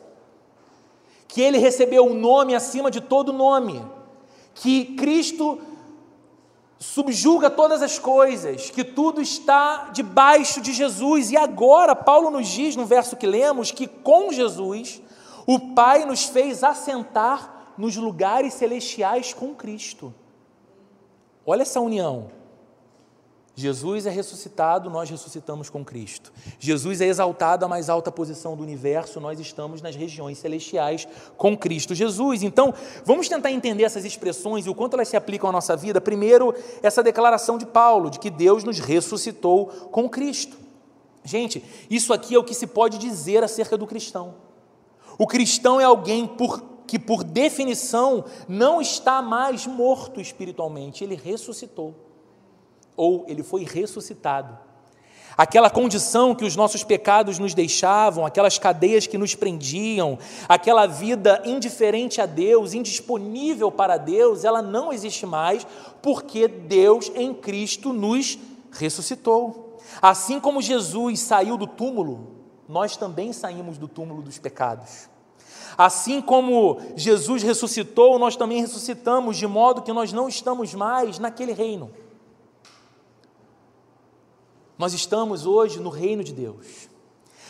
que 1.26 1.40
ele 1.40 1.58
recebeu 1.58 2.04
um 2.04 2.14
nome 2.14 2.54
acima 2.54 2.90
de 2.90 3.00
todo 3.00 3.32
nome, 3.32 3.84
que 4.54 4.96
Cristo 4.96 5.60
subjuga 6.78 7.48
todas 7.48 7.82
as 7.82 7.98
coisas, 7.98 8.70
que 8.70 8.84
tudo 8.84 9.20
está 9.20 9.90
debaixo 9.92 10.60
de 10.60 10.72
Jesus. 10.72 11.30
E 11.30 11.36
agora, 11.36 11.96
Paulo 11.96 12.30
nos 12.30 12.48
diz 12.48 12.76
no 12.76 12.84
verso 12.84 13.16
que 13.16 13.26
lemos 13.26 13.70
que 13.70 13.86
com 13.86 14.32
Jesus, 14.32 15.00
o 15.46 15.58
Pai 15.74 16.04
nos 16.04 16.24
fez 16.24 16.62
assentar 16.62 17.74
nos 17.78 17.96
lugares 17.96 18.54
celestiais 18.54 19.32
com 19.32 19.54
Cristo. 19.54 20.14
Olha 21.44 21.62
essa 21.62 21.80
união. 21.80 22.35
Jesus 23.58 24.04
é 24.04 24.10
ressuscitado, 24.10 24.90
nós 24.90 25.08
ressuscitamos 25.08 25.70
com 25.70 25.82
Cristo. 25.82 26.30
Jesus 26.60 27.00
é 27.00 27.06
exaltado 27.06 27.64
à 27.64 27.68
mais 27.68 27.88
alta 27.88 28.12
posição 28.12 28.54
do 28.54 28.62
universo, 28.62 29.18
nós 29.18 29.40
estamos 29.40 29.80
nas 29.80 29.96
regiões 29.96 30.36
celestiais 30.36 31.08
com 31.38 31.56
Cristo 31.56 31.94
Jesus. 31.94 32.42
Então, 32.42 32.74
vamos 33.02 33.30
tentar 33.30 33.50
entender 33.50 33.84
essas 33.84 34.04
expressões 34.04 34.66
e 34.66 34.68
o 34.68 34.74
quanto 34.74 34.92
elas 34.92 35.08
se 35.08 35.16
aplicam 35.16 35.48
à 35.48 35.52
nossa 35.52 35.74
vida. 35.74 36.02
Primeiro, 36.02 36.54
essa 36.82 37.02
declaração 37.02 37.56
de 37.56 37.64
Paulo, 37.64 38.10
de 38.10 38.18
que 38.18 38.28
Deus 38.28 38.62
nos 38.62 38.78
ressuscitou 38.78 39.68
com 39.90 40.06
Cristo. 40.06 40.58
Gente, 41.24 41.64
isso 41.88 42.12
aqui 42.12 42.34
é 42.34 42.38
o 42.38 42.44
que 42.44 42.54
se 42.54 42.66
pode 42.66 42.98
dizer 42.98 43.42
acerca 43.42 43.78
do 43.78 43.86
cristão. 43.86 44.34
O 45.16 45.26
cristão 45.26 45.80
é 45.80 45.84
alguém 45.84 46.26
por, 46.26 46.62
que, 46.86 46.98
por 46.98 47.24
definição, 47.24 48.22
não 48.46 48.82
está 48.82 49.22
mais 49.22 49.66
morto 49.66 50.20
espiritualmente, 50.20 51.02
ele 51.02 51.14
ressuscitou 51.14 52.05
ou 52.96 53.24
ele 53.28 53.42
foi 53.42 53.64
ressuscitado. 53.64 54.66
Aquela 55.36 55.68
condição 55.68 56.34
que 56.34 56.46
os 56.46 56.56
nossos 56.56 56.82
pecados 56.82 57.38
nos 57.38 57.52
deixavam, 57.52 58.24
aquelas 58.24 58.58
cadeias 58.58 59.06
que 59.06 59.18
nos 59.18 59.34
prendiam, 59.34 60.18
aquela 60.48 60.86
vida 60.86 61.42
indiferente 61.44 62.22
a 62.22 62.26
Deus, 62.26 62.72
indisponível 62.72 63.70
para 63.70 63.98
Deus, 63.98 64.44
ela 64.44 64.62
não 64.62 64.90
existe 64.90 65.26
mais, 65.26 65.66
porque 66.00 66.48
Deus 66.48 67.12
em 67.14 67.34
Cristo 67.34 67.92
nos 67.92 68.38
ressuscitou. 68.70 69.78
Assim 70.00 70.40
como 70.40 70.62
Jesus 70.62 71.20
saiu 71.20 71.58
do 71.58 71.66
túmulo, 71.66 72.28
nós 72.66 72.96
também 72.96 73.30
saímos 73.30 73.76
do 73.76 73.86
túmulo 73.86 74.22
dos 74.22 74.38
pecados. 74.38 75.10
Assim 75.76 76.22
como 76.22 76.80
Jesus 76.96 77.42
ressuscitou, 77.42 78.18
nós 78.18 78.36
também 78.36 78.62
ressuscitamos, 78.62 79.36
de 79.36 79.46
modo 79.46 79.82
que 79.82 79.92
nós 79.92 80.14
não 80.14 80.26
estamos 80.28 80.72
mais 80.72 81.18
naquele 81.18 81.52
reino. 81.52 81.90
Nós 84.78 84.92
estamos 84.92 85.46
hoje 85.46 85.80
no 85.80 85.90
reino 85.90 86.22
de 86.22 86.32
Deus. 86.32 86.88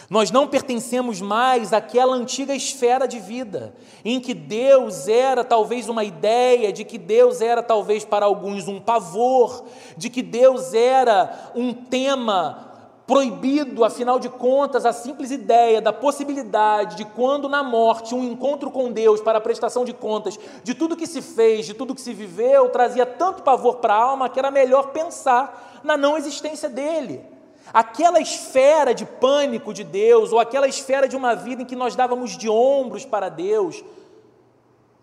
Nós 0.09 0.31
não 0.31 0.47
pertencemos 0.47 1.21
mais 1.21 1.73
àquela 1.73 2.15
antiga 2.15 2.55
esfera 2.55 3.09
de 3.09 3.19
vida, 3.19 3.75
em 4.05 4.21
que 4.21 4.33
Deus 4.33 5.09
era 5.09 5.43
talvez 5.43 5.89
uma 5.89 6.05
ideia, 6.05 6.73
de 6.73 6.85
que 6.85 6.97
Deus 6.97 7.41
era 7.41 7.61
talvez 7.61 8.05
para 8.05 8.25
alguns 8.25 8.69
um 8.69 8.81
pavor, 8.81 9.65
de 9.97 10.09
que 10.09 10.23
Deus 10.23 10.73
era 10.73 11.51
um 11.57 11.75
tema 11.75 12.66
proibido, 13.07 13.85
afinal 13.85 14.19
de 14.19 14.29
contas, 14.29 14.85
a 14.85 14.93
simples 14.93 15.31
ideia 15.31 15.81
da 15.81 15.93
possibilidade 15.93 16.97
de 16.97 17.05
quando 17.05 17.49
na 17.49 17.63
morte 17.63 18.15
um 18.15 18.25
encontro 18.25 18.71
com 18.71 18.91
Deus 18.91 19.21
para 19.21 19.39
a 19.39 19.41
prestação 19.41 19.85
de 19.85 19.93
contas 19.93 20.39
de 20.65 20.75
tudo 20.75 20.97
que 20.97 21.07
se 21.07 21.23
fez, 21.23 21.67
de 21.67 21.75
tudo 21.75 21.95
que 21.95 22.01
se 22.01 22.13
viveu, 22.13 22.69
trazia 22.71 23.07
tanto 23.07 23.43
pavor 23.43 23.77
para 23.77 23.95
a 23.95 24.03
alma 24.03 24.29
que 24.29 24.39
era 24.39 24.51
melhor 24.51 24.89
pensar 24.89 25.81
na 25.85 25.97
não 25.97 26.17
existência 26.17 26.69
dele. 26.69 27.25
Aquela 27.73 28.21
esfera 28.21 28.93
de 28.93 29.05
pânico 29.05 29.73
de 29.73 29.85
Deus, 29.85 30.33
ou 30.33 30.41
aquela 30.41 30.67
esfera 30.67 31.09
de 31.09 31.17
uma 31.17 31.35
vida 31.35 31.63
em 31.63 31.67
que 31.67 31.77
nós 31.77 31.95
dávamos 31.95 32.37
de 32.37 32.49
ombros 32.49 33.05
para 33.05 33.29
Deus, 33.29 33.85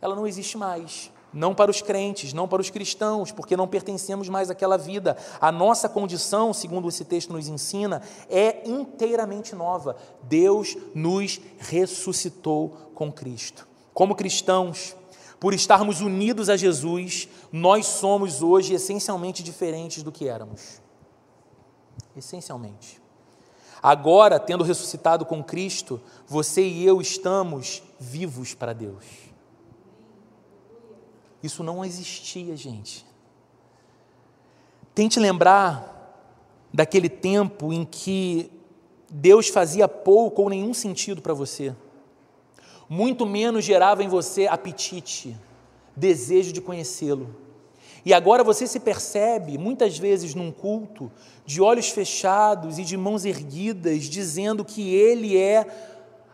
ela 0.02 0.16
não 0.16 0.28
existe 0.28 0.58
mais. 0.58 1.13
Não 1.34 1.56
para 1.56 1.72
os 1.72 1.82
crentes, 1.82 2.32
não 2.32 2.48
para 2.48 2.62
os 2.62 2.70
cristãos, 2.70 3.32
porque 3.32 3.58
não 3.58 3.68
pertencemos 3.68 4.30
mais 4.30 4.50
àquela 4.50 4.78
vida. 4.78 5.18
A 5.42 5.52
nossa 5.52 5.90
condição, 5.90 6.54
segundo 6.54 6.88
esse 6.88 7.04
texto 7.04 7.34
nos 7.34 7.48
ensina, 7.48 8.02
é 8.30 8.68
inteiramente 8.70 9.56
nova. 9.56 9.96
Deus 10.22 10.78
nos 10.94 11.42
ressuscitou 11.58 12.92
com 12.94 13.12
Cristo. 13.12 13.68
Como 13.94 14.16
cristãos, 14.16 14.96
por 15.40 15.54
estarmos 15.54 16.02
unidos 16.02 16.50
a 16.50 16.56
Jesus, 16.56 17.28
nós 17.52 17.86
somos 17.86 18.42
hoje 18.42 18.74
essencialmente 18.74 19.44
diferentes 19.44 20.04
do 20.04 20.12
que 20.12 20.28
éramos. 20.28 20.82
Essencialmente. 22.16 23.02
Agora, 23.82 24.40
tendo 24.40 24.64
ressuscitado 24.64 25.26
com 25.26 25.44
Cristo, 25.44 26.00
você 26.26 26.66
e 26.66 26.86
eu 26.86 27.02
estamos 27.02 27.84
vivos 28.00 28.54
para 28.54 28.72
Deus. 28.72 29.23
Isso 31.44 31.62
não 31.62 31.84
existia, 31.84 32.56
gente. 32.56 33.06
Tente 34.96 35.20
lembrar 35.20 35.92
daquele 36.74 37.10
tempo 37.10 37.74
em 37.74 37.84
que 37.84 38.50
Deus 39.10 39.50
fazia 39.50 39.88
pouco 39.88 40.42
ou 40.42 40.50
nenhum 40.50 40.74
sentido 40.74 41.22
para 41.22 41.34
você, 41.34 41.76
muito 42.90 43.26
menos 43.26 43.66
gerava 43.66 44.04
em 44.04 44.08
você 44.08 44.48
apetite, 44.48 45.38
desejo 45.96 46.52
de 46.52 46.62
conhecê-lo. 46.62 47.36
E 48.06 48.14
agora 48.14 48.44
você 48.44 48.66
se 48.66 48.80
percebe, 48.80 49.58
muitas 49.58 49.98
vezes 49.98 50.34
num 50.34 50.52
culto, 50.52 51.12
de 51.46 51.62
olhos 51.62 51.90
fechados 51.90 52.80
e 52.80 52.84
de 52.84 52.98
mãos 52.98 53.24
erguidas, 53.24 54.04
dizendo 54.04 54.66
que 54.66 54.94
Ele 54.94 55.38
é 55.38 55.66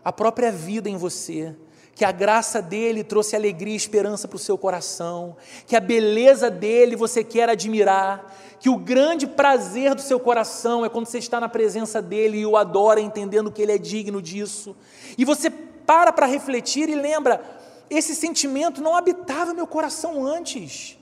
a 0.04 0.12
própria 0.12 0.50
vida 0.50 0.88
em 0.88 0.96
você, 0.96 1.54
que 2.00 2.04
a 2.06 2.12
graça 2.12 2.62
dele 2.62 3.04
trouxe 3.04 3.36
alegria 3.36 3.74
e 3.74 3.76
esperança 3.76 4.26
para 4.26 4.36
o 4.36 4.38
seu 4.38 4.56
coração, 4.56 5.36
que 5.66 5.76
a 5.76 5.80
beleza 5.80 6.50
dele 6.50 6.96
você 6.96 7.22
quer 7.22 7.50
admirar, 7.50 8.34
que 8.58 8.70
o 8.70 8.78
grande 8.78 9.26
prazer 9.26 9.94
do 9.94 10.00
seu 10.00 10.18
coração 10.18 10.82
é 10.82 10.88
quando 10.88 11.04
você 11.04 11.18
está 11.18 11.38
na 11.38 11.46
presença 11.46 12.00
dele 12.00 12.38
e 12.38 12.46
o 12.46 12.56
adora, 12.56 13.02
entendendo 13.02 13.52
que 13.52 13.60
ele 13.60 13.72
é 13.72 13.76
digno 13.76 14.22
disso. 14.22 14.74
E 15.18 15.26
você 15.26 15.50
para 15.50 16.10
para 16.10 16.24
refletir 16.24 16.88
e 16.88 16.94
lembra, 16.94 17.42
esse 17.90 18.14
sentimento 18.14 18.80
não 18.80 18.96
habitava 18.96 19.52
meu 19.52 19.66
coração 19.66 20.24
antes. 20.24 20.98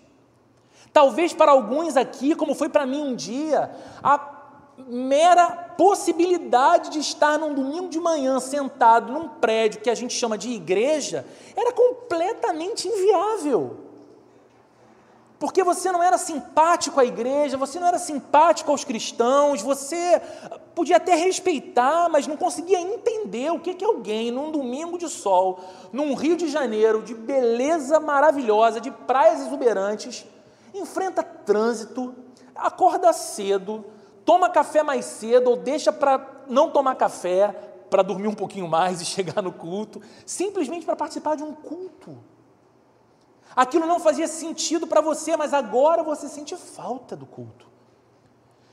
Talvez 0.92 1.32
para 1.32 1.52
alguns 1.52 1.96
aqui, 1.96 2.34
como 2.34 2.56
foi 2.56 2.68
para 2.68 2.84
mim 2.84 3.02
um 3.02 3.14
dia, 3.14 3.70
a 4.02 4.18
mera 4.86 5.46
possibilidade 5.76 6.90
de 6.90 7.00
estar 7.00 7.38
num 7.38 7.54
domingo 7.54 7.88
de 7.88 7.98
manhã 7.98 8.38
sentado 8.38 9.12
num 9.12 9.28
prédio 9.28 9.80
que 9.80 9.90
a 9.90 9.94
gente 9.94 10.14
chama 10.14 10.38
de 10.38 10.50
igreja 10.50 11.26
era 11.56 11.72
completamente 11.72 12.86
inviável. 12.86 13.88
Porque 15.38 15.62
você 15.62 15.92
não 15.92 16.02
era 16.02 16.18
simpático 16.18 16.98
à 16.98 17.04
igreja, 17.04 17.56
você 17.56 17.78
não 17.78 17.86
era 17.86 17.98
simpático 17.98 18.72
aos 18.72 18.82
cristãos, 18.82 19.62
você 19.62 20.20
podia 20.74 20.96
até 20.96 21.14
respeitar, 21.14 22.08
mas 22.08 22.26
não 22.26 22.36
conseguia 22.36 22.80
entender 22.80 23.50
o 23.52 23.60
que 23.60 23.84
é 23.84 23.86
alguém 23.86 24.32
num 24.32 24.50
domingo 24.50 24.98
de 24.98 25.08
sol, 25.08 25.60
num 25.92 26.14
Rio 26.14 26.36
de 26.36 26.48
Janeiro 26.48 27.02
de 27.02 27.14
beleza 27.14 28.00
maravilhosa, 28.00 28.80
de 28.80 28.90
praias 28.90 29.40
exuberantes, 29.42 30.26
enfrenta 30.74 31.22
trânsito, 31.22 32.14
acorda 32.56 33.12
cedo, 33.12 33.84
toma 34.28 34.50
café 34.50 34.82
mais 34.82 35.06
cedo 35.06 35.48
ou 35.48 35.56
deixa 35.56 35.90
para 35.90 36.44
não 36.46 36.68
tomar 36.68 36.96
café, 36.96 37.48
para 37.88 38.02
dormir 38.02 38.28
um 38.28 38.34
pouquinho 38.34 38.68
mais 38.68 39.00
e 39.00 39.04
chegar 39.06 39.40
no 39.40 39.50
culto, 39.50 40.02
simplesmente 40.26 40.84
para 40.84 40.94
participar 40.94 41.34
de 41.34 41.42
um 41.42 41.54
culto. 41.54 42.14
Aquilo 43.56 43.86
não 43.86 43.98
fazia 43.98 44.28
sentido 44.28 44.86
para 44.86 45.00
você, 45.00 45.34
mas 45.34 45.54
agora 45.54 46.02
você 46.02 46.28
sente 46.28 46.54
falta 46.56 47.16
do 47.16 47.24
culto. 47.24 47.66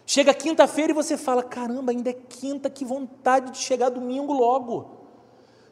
Chega 0.05 0.33
quinta-feira 0.33 0.91
e 0.91 0.93
você 0.93 1.15
fala: 1.15 1.41
caramba, 1.41 1.93
ainda 1.93 2.09
é 2.09 2.13
quinta, 2.13 2.69
que 2.69 2.83
vontade 2.83 3.51
de 3.51 3.59
chegar 3.59 3.87
domingo 3.87 4.33
logo. 4.33 5.05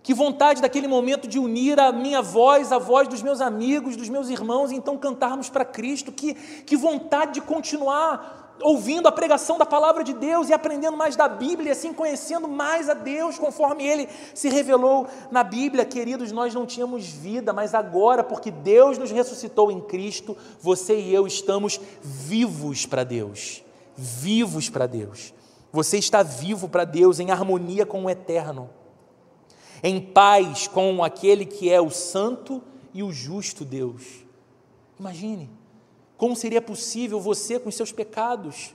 Que 0.02 0.14
vontade 0.14 0.62
daquele 0.62 0.88
momento 0.88 1.28
de 1.28 1.40
unir 1.40 1.78
a 1.80 1.92
minha 1.92 2.22
voz, 2.22 2.72
a 2.72 2.78
voz 2.78 3.08
dos 3.08 3.22
meus 3.22 3.42
amigos, 3.42 3.98
dos 3.98 4.08
meus 4.08 4.30
irmãos, 4.30 4.72
e 4.72 4.76
então 4.76 4.98
cantarmos 4.98 5.50
para 5.50 5.66
Cristo. 5.66 6.10
Que, 6.10 6.34
que 6.34 6.78
vontade 6.78 7.34
de 7.34 7.42
continuar 7.42 8.43
ouvindo 8.62 9.08
a 9.08 9.12
pregação 9.12 9.58
da 9.58 9.66
palavra 9.66 10.04
de 10.04 10.14
Deus 10.14 10.50
e 10.50 10.54
aprendendo 10.54 10.96
mais 10.96 11.16
da 11.16 11.28
Bíblia, 11.28 11.70
e 11.70 11.72
assim 11.72 11.94
conhecendo 11.94 12.48
mais 12.48 12.90
a 12.90 12.94
Deus, 12.94 13.38
conforme 13.38 13.86
ele 13.86 14.08
se 14.34 14.50
revelou 14.50 15.08
na 15.32 15.44
Bíblia. 15.44 15.86
Queridos, 15.86 16.32
nós 16.32 16.54
não 16.54 16.66
tínhamos 16.66 17.06
vida, 17.06 17.52
mas 17.52 17.74
agora, 17.74 18.24
porque 18.24 18.52
Deus 18.52 18.98
nos 18.98 19.12
ressuscitou 19.12 19.72
em 19.72 19.82
Cristo, 19.82 20.38
você 20.60 21.00
e 21.00 21.14
eu 21.14 21.26
estamos 21.28 21.80
vivos 22.02 22.86
para 22.86 23.04
Deus. 23.04 23.64
Vivos 23.96 24.70
para 24.70 24.88
Deus. 24.88 25.34
Você 25.72 25.98
está 25.98 26.22
vivo 26.22 26.70
para 26.70 26.86
Deus 26.86 27.20
em 27.20 27.32
harmonia 27.32 27.86
com 27.86 28.06
o 28.06 28.10
eterno, 28.10 28.70
em 29.82 30.00
paz 30.00 30.68
com 30.68 31.04
aquele 31.04 31.46
que 31.46 31.70
é 31.70 31.82
o 31.82 31.90
santo 31.90 32.62
e 32.94 33.02
o 33.02 33.12
justo 33.12 33.66
Deus. 33.66 34.24
Imagine. 35.00 35.63
Como 36.18 36.36
seria 36.36 36.62
possível 36.62 37.20
você 37.20 37.60
com 37.60 37.72
seus 37.72 37.92
pecados? 37.92 38.74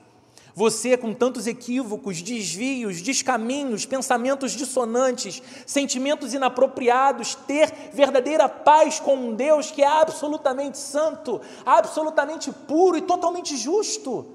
Você 0.54 0.97
com 0.97 1.14
tantos 1.14 1.47
equívocos, 1.47 2.21
desvios, 2.21 3.00
descaminhos, 3.00 3.87
pensamentos 3.87 4.52
dissonantes, 4.52 5.40
sentimentos 5.64 6.35
inapropriados, 6.35 7.37
ter 7.37 7.73
verdadeira 7.92 8.49
paz 8.49 8.99
com 8.99 9.14
um 9.14 9.35
Deus 9.35 9.71
que 9.71 9.83
é 9.83 9.87
absolutamente 9.87 10.76
santo, 10.76 11.40
absolutamente 11.64 12.51
puro 12.51 12.96
e 12.96 13.03
totalmente 13.03 13.57
justo. 13.57 14.27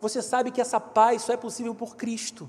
Você 0.00 0.22
sabe 0.22 0.52
que 0.52 0.60
essa 0.60 0.78
paz 0.78 1.22
só 1.22 1.32
é 1.32 1.36
possível 1.36 1.74
por 1.74 1.96
Cristo 1.96 2.48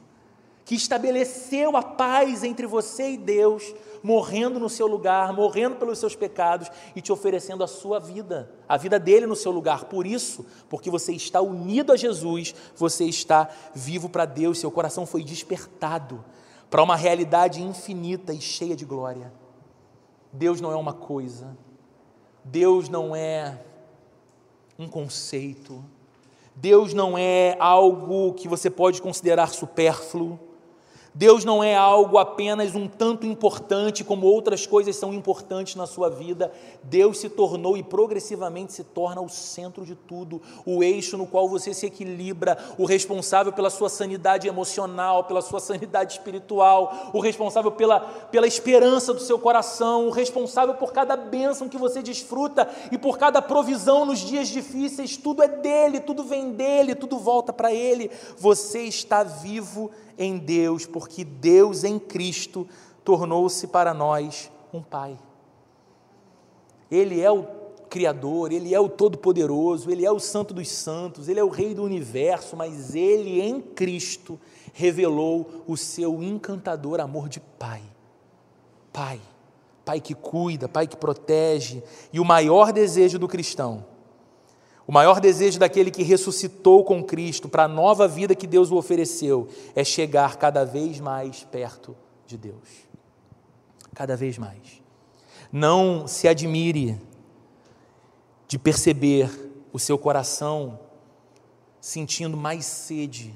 que 0.66 0.74
estabeleceu 0.74 1.78
a 1.78 1.84
paz 1.84 2.44
entre 2.44 2.66
você 2.66 3.12
e 3.12 3.18
Deus, 3.18 3.74
morrendo 4.02 4.60
no 4.60 4.68
seu 4.68 4.88
lugar, 4.88 5.32
morrendo 5.32 5.76
pelos 5.76 6.00
seus 6.00 6.16
pecados 6.16 6.72
e 6.96 7.02
te 7.02 7.12
oferecendo 7.12 7.64
a 7.64 7.68
sua 7.68 8.00
vida, 8.00 8.52
a 8.68 8.76
vida 8.76 9.00
dele 9.00 9.28
no 9.28 9.36
seu 9.36 9.52
lugar. 9.52 9.86
Por 9.86 10.08
isso, 10.08 10.44
porque 10.68 10.90
você 10.90 11.14
está 11.14 11.40
unido 11.40 11.94
a 11.94 11.96
Jesus, 11.96 12.56
você 12.76 13.06
está 13.06 13.48
vivo 13.76 14.10
para 14.10 14.26
Deus, 14.26 14.60
seu 14.60 14.72
coração 14.72 15.06
foi 15.06 15.24
despertado 15.24 16.26
para 16.70 16.82
uma 16.82 16.96
realidade 16.96 17.62
infinita 17.62 18.34
e 18.34 18.42
cheia 18.42 18.76
de 18.76 18.86
glória. 18.86 19.32
Deus 20.34 20.60
não 20.60 20.72
é 20.72 20.76
uma 20.76 20.94
coisa, 20.94 21.56
Deus 22.44 22.90
não 22.90 23.16
é 23.16 23.60
um 24.78 24.88
conceito, 24.88 25.86
Deus 26.56 26.94
não 26.94 27.18
é 27.18 27.56
algo 27.60 28.34
que 28.34 28.48
você 28.48 28.70
pode 28.70 29.02
considerar 29.02 29.48
supérfluo. 29.50 30.40
Deus 31.18 31.46
não 31.46 31.64
é 31.64 31.74
algo 31.74 32.18
apenas 32.18 32.76
um 32.76 32.90
tanto 32.90 33.26
importante 33.26 34.04
como 34.04 34.28
outras 34.28 34.68
coisas 34.68 34.98
são 34.98 35.14
importantes 35.14 35.76
na 35.76 35.88
sua 35.88 36.10
vida. 36.10 36.52
Deus 36.84 37.20
se 37.20 37.30
tornou 37.30 37.78
e 37.78 37.84
progressivamente 37.84 38.74
se 38.74 38.84
torna 38.84 39.22
o 39.22 39.30
centro 39.30 39.86
de 39.86 39.96
tudo, 39.96 40.42
o 40.66 40.84
eixo 40.84 41.18
no 41.18 41.26
qual 41.26 41.48
você 41.48 41.74
se 41.74 41.86
equilibra, 41.86 42.58
o 42.78 42.84
responsável 42.84 43.54
pela 43.54 43.70
sua 43.70 43.88
sanidade 43.88 44.50
emocional, 44.50 45.24
pela 45.24 45.42
sua 45.42 45.62
sanidade 45.62 46.12
espiritual, 46.12 47.12
o 47.14 47.22
responsável 47.22 47.72
pela, 47.72 48.02
pela 48.02 48.46
esperança 48.46 49.14
do 49.14 49.22
seu 49.22 49.40
coração, 49.40 50.08
o 50.08 50.12
responsável 50.12 50.76
por 50.76 50.92
cada 50.92 51.16
bênção 51.16 51.70
que 51.70 51.78
você 51.78 52.02
desfruta 52.02 52.70
e 52.92 52.98
por 52.98 53.18
cada 53.18 53.42
provisão 53.42 54.06
nos 54.06 54.20
dias 54.20 54.50
difíceis. 54.50 55.16
Tudo 55.16 55.42
é 55.42 55.48
dele, 55.48 56.02
tudo 56.02 56.26
vem 56.26 56.52
dele, 56.52 56.94
tudo 56.94 57.18
volta 57.18 57.54
para 57.54 57.74
ele. 57.74 58.12
Você 58.38 58.82
está 58.82 59.24
vivo 59.24 59.90
em 60.18 60.38
Deus, 60.38 60.86
porque 60.86 61.24
Deus 61.24 61.84
em 61.84 62.00
Cristo 62.00 62.68
tornou-se 63.04 63.68
para 63.68 63.94
nós 63.94 64.52
um 64.74 64.82
Pai. 64.82 65.18
Ele 66.90 67.22
é 67.22 67.32
o 67.32 67.44
Criador, 67.90 68.52
Ele 68.52 68.74
é 68.74 68.80
o 68.80 68.90
Todo-Poderoso, 68.90 69.90
Ele 69.90 70.06
é 70.06 70.12
o 70.12 70.20
Santo 70.20 70.54
dos 70.54 70.70
Santos, 70.70 71.28
Ele 71.28 71.40
é 71.40 71.44
o 71.44 71.50
Rei 71.50 71.74
do 71.74 71.84
Universo, 71.84 72.56
mas 72.56 72.94
Ele 72.96 73.42
em 73.42 73.62
Cristo 73.62 74.40
revelou 74.74 75.64
o 75.66 75.78
seu 75.78 76.22
encantador 76.22 77.00
amor 77.00 77.30
de 77.30 77.40
Pai. 77.40 77.82
Pai, 78.92 79.22
Pai 79.84 80.02
que 80.02 80.14
cuida, 80.14 80.68
Pai 80.68 80.88
que 80.88 80.98
protege, 80.98 81.84
e 82.12 82.20
o 82.20 82.26
maior 82.26 82.74
desejo 82.74 83.18
do 83.18 83.28
cristão 83.28 83.95
o 84.88 84.92
maior 84.92 85.20
desejo 85.20 85.60
daquele 85.60 85.90
que 85.90 86.04
ressuscitou 86.04 86.84
com 86.84 87.04
Cristo 87.04 87.50
para 87.50 87.64
a 87.64 87.68
nova 87.68 88.08
vida 88.08 88.36
que 88.36 88.46
Deus 88.46 88.70
o 88.70 88.76
ofereceu 88.76 89.48
é 89.76 89.84
chegar 89.84 90.38
cada 90.38 90.64
vez 90.64 91.00
mais 91.00 91.44
perto 91.44 91.96
de 92.28 92.38
Deus. 92.38 92.86
Cada 93.96 94.16
vez 94.16 94.38
mais. 94.38 94.84
Não 95.52 96.08
se 96.08 96.28
admire 96.28 97.02
de 98.48 98.60
perceber 98.60 99.30
o 99.74 99.80
seu 99.80 99.98
coração 99.98 100.80
sentindo 101.82 102.38
mais 102.38 102.66
sede, 102.66 103.34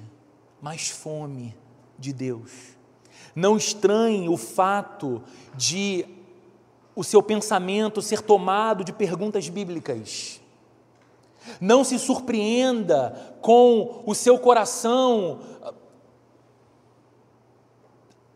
mais 0.62 0.90
fome 0.90 1.56
de 1.98 2.14
Deus. 2.14 2.52
Não 3.36 3.58
estranhe 3.58 4.30
o 4.30 4.38
fato 4.38 5.24
de 5.56 6.06
o 6.96 7.04
seu 7.04 7.24
pensamento 7.24 8.02
ser 8.02 8.22
tomado 8.22 8.84
de 8.84 8.94
perguntas 8.94 9.50
bíblicas 9.50 10.39
não 11.60 11.84
se 11.84 11.98
surpreenda 11.98 13.38
com 13.42 14.04
o 14.06 14.14
seu 14.14 14.38
coração 14.38 15.40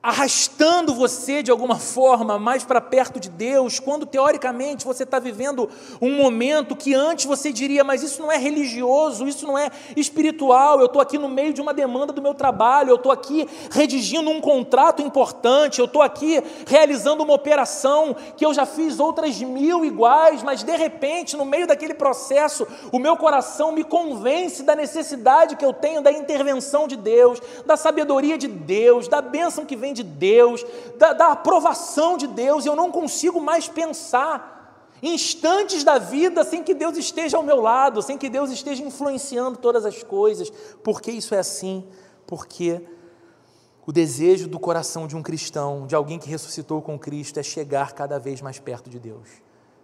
arrastando 0.04 0.94
você 0.94 1.42
de 1.42 1.50
alguma 1.50 1.78
forma 1.78 2.38
mais 2.38 2.66
para 2.66 2.82
perto 2.82 3.22
de 3.22 3.30
Deus, 3.30 3.80
quando 3.80 4.06
teoricamente 4.06 4.86
você 4.86 5.04
está 5.04 5.18
vivendo 5.18 5.70
um 6.02 6.18
momento 6.18 6.76
que 6.76 6.94
antes 6.94 7.24
você 7.24 7.54
diria, 7.54 7.86
mas 7.86 8.04
isso 8.04 8.22
não 8.22 8.30
é 8.30 8.38
religioso, 8.38 9.26
isso 9.26 9.48
não 9.48 9.58
é 9.58 9.72
espiritual, 9.96 10.82
eu 10.82 10.88
estou 10.88 11.02
aqui 11.02 11.18
no 11.18 11.30
meio 11.30 11.54
de 11.54 11.62
uma 11.62 11.74
demanda 11.74 12.12
do 12.12 12.22
meu 12.22 12.34
trabalho, 12.34 12.90
eu 12.90 12.98
estou 12.98 13.14
aqui 13.14 13.48
redigindo 13.72 14.30
um 14.30 14.42
contrato 14.42 15.02
importante, 15.02 15.80
eu 15.80 15.86
estou 15.86 16.02
aqui 16.02 16.44
realizando 16.68 17.24
uma 17.24 17.34
operação 17.34 18.14
que 18.36 18.46
eu 18.46 18.54
já 18.54 18.66
fiz 18.66 19.00
outras 19.00 19.40
mil 19.40 19.86
iguais, 19.86 20.44
mas 20.44 20.64
de 20.64 20.76
repente, 20.76 21.38
no 21.38 21.46
meio 21.46 21.66
daquele 21.66 21.94
processo, 21.94 22.68
o 22.92 23.00
meu 23.00 23.16
coração 23.16 23.72
me 23.72 23.86
convence 23.86 24.64
da 24.64 24.76
necessidade 24.76 25.56
que 25.56 25.64
eu 25.64 25.72
tenho 25.72 26.02
da 26.02 26.12
intervenção 26.12 26.90
de 26.90 26.98
Deus, 26.98 27.40
da 27.66 27.78
sabedoria 27.78 28.38
de 28.38 28.50
Deus, 28.50 29.08
da 29.08 29.22
bênção 29.22 29.66
que 29.66 29.78
de 29.94 30.04
Deus, 30.04 30.66
da, 30.98 31.14
da 31.14 31.28
aprovação 31.28 32.18
de 32.18 32.28
Deus, 32.28 32.66
eu 32.66 32.76
não 32.76 32.92
consigo 32.92 33.40
mais 33.40 33.68
pensar 33.68 34.54
instantes 35.02 35.84
da 35.84 36.00
vida 36.00 36.44
sem 36.44 36.64
que 36.64 36.74
Deus 36.74 36.98
esteja 36.98 37.38
ao 37.38 37.44
meu 37.44 37.62
lado, 37.62 38.02
sem 38.02 38.18
que 38.18 38.30
Deus 38.30 38.50
esteja 38.50 38.84
influenciando 38.84 39.58
todas 39.58 39.86
as 39.86 40.02
coisas. 40.02 40.50
Por 40.84 41.02
que 41.02 41.12
isso 41.12 41.36
é 41.36 41.40
assim? 41.40 41.86
Porque 42.26 42.82
o 43.86 43.92
desejo 43.92 44.48
do 44.48 44.60
coração 44.60 45.06
de 45.06 45.16
um 45.16 45.22
cristão, 45.22 45.86
de 45.86 45.94
alguém 45.94 46.18
que 46.18 46.30
ressuscitou 46.30 46.82
com 46.82 46.98
Cristo, 46.98 47.38
é 47.38 47.44
chegar 47.44 47.92
cada 47.92 48.18
vez 48.18 48.42
mais 48.42 48.60
perto 48.60 48.90
de 48.90 48.98
Deus. 48.98 49.28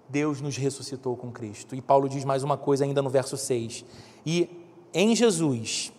Deus 0.08 0.42
nos 0.42 0.56
ressuscitou 0.56 1.18
com 1.18 1.32
Cristo. 1.32 1.76
E 1.76 1.82
Paulo 1.82 2.08
diz 2.08 2.24
mais 2.24 2.42
uma 2.42 2.58
coisa 2.58 2.86
ainda 2.86 3.02
no 3.02 3.10
verso 3.10 3.36
6. 3.36 3.84
E 4.26 4.50
em 4.94 5.16
Jesus, 5.16 5.92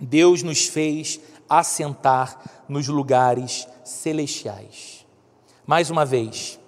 Deus 0.00 0.42
nos 0.42 0.66
fez 0.66 1.20
assentar 1.48 2.64
nos 2.68 2.88
lugares 2.88 3.68
celestiais. 3.84 5.04
Mais 5.66 5.90
uma 5.90 6.04
vez, 6.04 6.58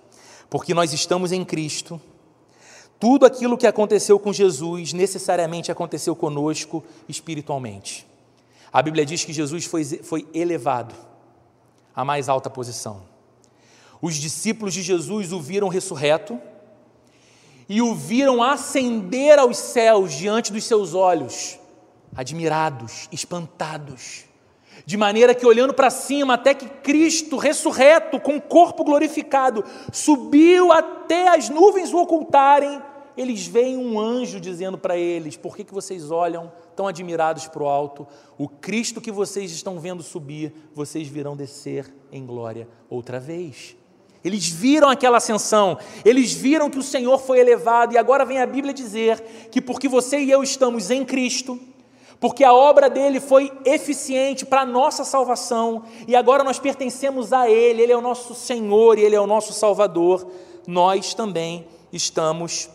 porque 0.48 0.74
nós 0.74 0.92
estamos 0.92 1.32
em 1.32 1.44
Cristo, 1.44 2.00
tudo 2.98 3.26
aquilo 3.26 3.58
que 3.58 3.66
aconteceu 3.66 4.18
com 4.18 4.32
Jesus 4.32 4.92
necessariamente 4.92 5.70
aconteceu 5.70 6.16
conosco 6.16 6.82
espiritualmente. 7.08 8.06
A 8.72 8.82
Bíblia 8.82 9.04
diz 9.04 9.24
que 9.24 9.32
Jesus 9.32 9.64
foi, 9.64 9.84
foi 9.84 10.26
elevado 10.32 10.94
à 11.94 12.04
mais 12.04 12.28
alta 12.28 12.50
posição. 12.50 13.02
Os 14.00 14.16
discípulos 14.16 14.74
de 14.74 14.82
Jesus 14.82 15.32
o 15.32 15.40
viram 15.40 15.68
ressurreto 15.68 16.38
e 17.68 17.80
o 17.82 17.94
viram 17.94 18.42
ascender 18.42 19.38
aos 19.38 19.56
céus 19.56 20.12
diante 20.12 20.52
dos 20.52 20.64
seus 20.64 20.94
olhos, 20.94 21.58
admirados, 22.14 23.08
espantados, 23.10 24.25
de 24.86 24.96
maneira 24.96 25.34
que 25.34 25.44
olhando 25.44 25.74
para 25.74 25.90
cima, 25.90 26.34
até 26.34 26.54
que 26.54 26.68
Cristo 26.68 27.36
ressurreto, 27.36 28.20
com 28.20 28.36
o 28.36 28.40
corpo 28.40 28.84
glorificado, 28.84 29.64
subiu 29.92 30.70
até 30.70 31.28
as 31.28 31.48
nuvens 31.48 31.92
o 31.92 31.98
ocultarem, 31.98 32.80
eles 33.16 33.48
veem 33.48 33.76
um 33.76 33.98
anjo 33.98 34.38
dizendo 34.38 34.78
para 34.78 34.96
eles: 34.96 35.36
Por 35.36 35.56
que, 35.56 35.64
que 35.64 35.74
vocês 35.74 36.12
olham 36.12 36.52
tão 36.76 36.86
admirados 36.86 37.48
para 37.48 37.64
o 37.64 37.66
alto? 37.66 38.06
O 38.38 38.48
Cristo 38.48 39.00
que 39.00 39.10
vocês 39.10 39.50
estão 39.50 39.80
vendo 39.80 40.04
subir, 40.04 40.54
vocês 40.72 41.08
virão 41.08 41.36
descer 41.36 41.92
em 42.12 42.24
glória 42.24 42.68
outra 42.88 43.18
vez. 43.18 43.74
Eles 44.22 44.48
viram 44.48 44.88
aquela 44.88 45.16
ascensão, 45.16 45.78
eles 46.04 46.32
viram 46.32 46.70
que 46.70 46.78
o 46.78 46.82
Senhor 46.82 47.18
foi 47.18 47.40
elevado, 47.40 47.94
e 47.94 47.98
agora 47.98 48.24
vem 48.24 48.40
a 48.40 48.46
Bíblia 48.46 48.72
dizer 48.72 49.20
que 49.50 49.60
porque 49.60 49.88
você 49.88 50.18
e 50.18 50.30
eu 50.30 50.42
estamos 50.42 50.90
em 50.90 51.04
Cristo, 51.04 51.58
porque 52.20 52.44
a 52.44 52.52
obra 52.52 52.88
dele 52.88 53.20
foi 53.20 53.52
eficiente 53.64 54.44
para 54.44 54.62
a 54.62 54.66
nossa 54.66 55.04
salvação, 55.04 55.84
e 56.06 56.16
agora 56.16 56.42
nós 56.42 56.58
pertencemos 56.58 57.32
a 57.32 57.48
Ele, 57.48 57.82
Ele 57.82 57.92
é 57.92 57.96
o 57.96 58.00
nosso 58.00 58.34
Senhor 58.34 58.98
e 58.98 59.02
Ele 59.02 59.16
é 59.16 59.20
o 59.20 59.26
nosso 59.26 59.52
Salvador, 59.52 60.26
nós 60.66 61.14
também 61.14 61.66
estamos 61.92 62.68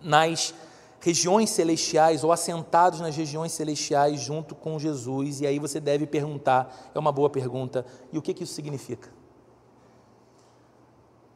nas 0.00 0.54
regiões 1.00 1.50
celestiais 1.50 2.24
ou 2.24 2.32
assentados 2.32 3.00
nas 3.00 3.16
regiões 3.16 3.52
celestiais 3.52 4.20
junto 4.20 4.54
com 4.54 4.78
Jesus, 4.78 5.40
e 5.40 5.46
aí 5.46 5.58
você 5.58 5.78
deve 5.80 6.06
perguntar, 6.06 6.90
é 6.94 6.98
uma 6.98 7.12
boa 7.12 7.30
pergunta, 7.30 7.84
e 8.12 8.18
o 8.18 8.22
que, 8.22 8.34
que 8.34 8.44
isso 8.44 8.54
significa? 8.54 9.18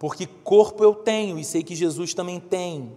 porque 0.02 0.26
corpo 0.26 0.82
eu 0.82 0.96
tenho 0.96 1.38
e 1.38 1.44
sei 1.44 1.62
que 1.62 1.76
Jesus 1.76 2.12
também 2.12 2.40
tem. 2.40 2.92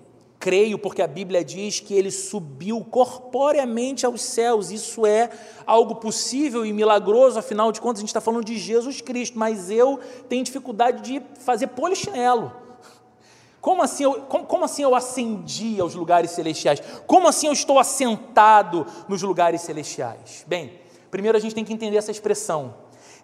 Creio 0.45 0.77
porque 0.77 1.01
a 1.01 1.07
Bíblia 1.07 1.43
diz 1.43 1.79
que 1.79 1.95
ele 1.95 2.11
subiu 2.11 2.85
corporeamente 2.85 4.05
aos 4.05 4.21
céus. 4.21 4.69
Isso 4.69 5.03
é 5.03 5.27
algo 5.65 5.95
possível 5.95 6.63
e 6.63 6.71
milagroso, 6.71 7.39
afinal 7.39 7.71
de 7.71 7.81
contas, 7.81 7.97
a 7.97 8.01
gente 8.01 8.09
está 8.09 8.21
falando 8.21 8.45
de 8.45 8.55
Jesus 8.55 9.01
Cristo, 9.01 9.39
mas 9.39 9.71
eu 9.71 9.99
tenho 10.29 10.43
dificuldade 10.43 11.01
de 11.01 11.19
fazer 11.39 11.65
polichinelo. 11.69 12.51
Como 13.59 13.81
assim, 13.81 14.03
eu, 14.03 14.21
como, 14.21 14.45
como 14.45 14.65
assim 14.65 14.83
eu 14.83 14.93
ascendi 14.93 15.81
aos 15.81 15.95
lugares 15.95 16.29
celestiais? 16.29 16.79
Como 17.07 17.27
assim 17.27 17.47
eu 17.47 17.53
estou 17.53 17.79
assentado 17.79 18.85
nos 19.09 19.23
lugares 19.23 19.61
celestiais? 19.61 20.45
Bem, 20.47 20.79
primeiro 21.09 21.39
a 21.39 21.41
gente 21.41 21.55
tem 21.55 21.65
que 21.65 21.73
entender 21.73 21.97
essa 21.97 22.11
expressão. 22.11 22.75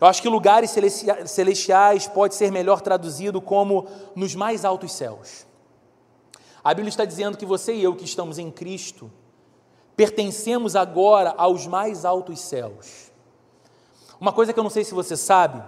Eu 0.01 0.07
acho 0.07 0.23
que 0.23 0.27
lugares 0.27 0.73
celestiais 1.27 2.07
pode 2.07 2.33
ser 2.33 2.51
melhor 2.51 2.81
traduzido 2.81 3.39
como 3.39 3.85
nos 4.15 4.33
mais 4.33 4.65
altos 4.65 4.93
céus. 4.93 5.50
A 6.63 6.73
Bíblia 6.73 6.89
está 6.89 7.05
dizendo 7.05 7.37
que 7.37 7.45
você 7.45 7.73
e 7.73 7.83
eu 7.83 7.95
que 7.95 8.05
estamos 8.05 8.37
em 8.37 8.51
Cristo 8.51 9.11
pertencemos 9.95 10.75
agora 10.75 11.33
aos 11.37 11.67
mais 11.67 12.05
altos 12.05 12.39
céus. 12.39 13.11
Uma 14.19 14.31
coisa 14.31 14.53
que 14.53 14.59
eu 14.59 14.63
não 14.63 14.69
sei 14.69 14.83
se 14.83 14.93
você 14.93 15.17
sabe 15.17 15.61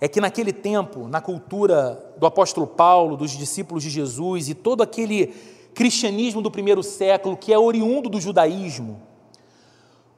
é 0.00 0.08
que 0.08 0.20
naquele 0.20 0.52
tempo, 0.52 1.08
na 1.08 1.20
cultura 1.20 2.14
do 2.16 2.26
apóstolo 2.26 2.66
Paulo, 2.66 3.16
dos 3.16 3.32
discípulos 3.32 3.82
de 3.82 3.90
Jesus 3.90 4.48
e 4.48 4.54
todo 4.54 4.82
aquele 4.82 5.28
cristianismo 5.74 6.40
do 6.40 6.50
primeiro 6.50 6.82
século 6.82 7.36
que 7.36 7.52
é 7.52 7.58
oriundo 7.58 8.08
do 8.08 8.20
judaísmo, 8.20 9.06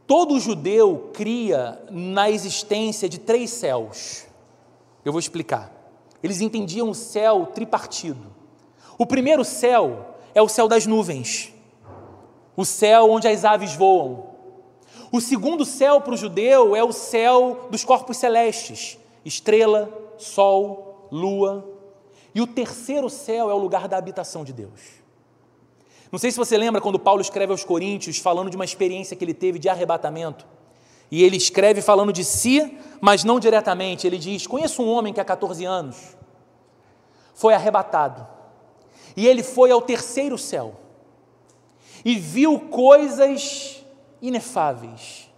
Todo 0.09 0.41
judeu 0.41 1.11
cria 1.13 1.79
na 1.91 2.31
existência 2.31 3.11
de 3.11 3.21
três 3.21 3.51
céus. 3.51 4.25
Eu 5.05 5.13
vou 5.13 5.19
explicar. 5.19 5.71
Eles 6.23 6.41
entendiam 6.41 6.89
o 6.89 6.95
céu 6.95 7.51
tripartido. 7.55 8.35
O 8.97 9.05
primeiro 9.05 9.45
céu 9.45 10.17
é 10.39 10.43
o 10.43 10.49
céu 10.49 10.69
das 10.69 10.87
nuvens, 10.87 11.53
o 12.57 12.65
céu 12.65 13.11
onde 13.11 13.27
as 13.27 13.45
aves 13.45 13.75
voam. 13.75 14.29
O 15.11 15.21
segundo 15.21 15.65
céu 15.65 16.01
para 16.01 16.15
o 16.15 16.17
judeu 16.17 16.77
é 16.77 16.85
o 16.85 16.93
céu 16.93 17.67
dos 17.71 17.83
corpos 17.83 18.19
celestes, 18.19 18.97
estrela, 19.25 19.91
sol, 20.17 21.09
lua. 21.11 21.69
E 22.33 22.41
o 22.41 22.47
terceiro 22.47 23.11
céu 23.11 23.51
é 23.51 23.55
o 23.55 23.59
lugar 23.59 23.89
da 23.89 23.97
habitação 23.97 24.45
de 24.45 24.53
Deus. 24.53 24.81
Não 26.13 26.21
sei 26.21 26.31
se 26.31 26.39
você 26.39 26.57
lembra 26.57 26.81
quando 26.81 27.01
Paulo 27.01 27.21
escreve 27.21 27.51
aos 27.51 27.65
Coríntios, 27.65 28.19
falando 28.19 28.49
de 28.49 28.55
uma 28.55 28.65
experiência 28.65 29.17
que 29.17 29.25
ele 29.25 29.35
teve 29.35 29.59
de 29.59 29.69
arrebatamento. 29.69 30.47
E 31.11 31.25
ele 31.25 31.37
escreve 31.37 31.83
falando 31.83 32.13
de 32.13 32.25
si, 32.25 32.79
mas 33.01 33.25
não 33.25 33.41
diretamente. 33.41 34.07
Ele 34.07 34.19
diz: 34.19 34.47
Conheço 34.47 34.85
um 34.85 34.89
homem 34.89 35.13
que 35.13 35.21
há 35.21 35.25
14 35.25 35.65
anos 35.65 36.17
foi 37.35 37.55
arrebatado, 37.55 38.38
e 39.19 39.27
ele 39.27 39.43
foi 39.43 39.71
ao 39.71 39.83
terceiro 39.83 40.39
céu, 40.39 40.77
e 42.05 42.15
viu 42.17 42.59
coisas 42.59 43.85
inefáveis 44.23 45.29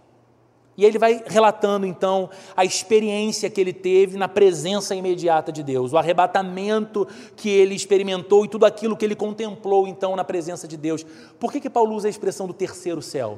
e 0.77 0.85
ele 0.85 0.97
vai 0.97 1.23
relatando 1.27 1.85
então 1.85 2.29
a 2.55 2.63
experiência 2.65 3.49
que 3.51 3.59
ele 3.59 3.73
teve 3.73 4.17
na 4.17 4.27
presença 4.27 4.95
imediata 4.95 5.51
de 5.51 5.61
Deus, 5.61 5.93
o 5.93 5.97
arrebatamento 5.97 7.07
que 7.35 7.49
ele 7.49 7.75
experimentou 7.75 8.45
e 8.45 8.47
tudo 8.47 8.65
aquilo 8.65 8.95
que 8.95 9.03
ele 9.05 9.15
contemplou 9.15 9.87
então 9.87 10.15
na 10.15 10.23
presença 10.23 10.67
de 10.67 10.77
Deus. 10.77 11.05
Por 11.39 11.51
que, 11.51 11.59
que 11.59 11.69
Paulo 11.69 11.93
usa 11.93 12.07
a 12.07 12.09
expressão 12.09 12.47
do 12.47 12.53
terceiro 12.53 13.01
céu? 13.01 13.37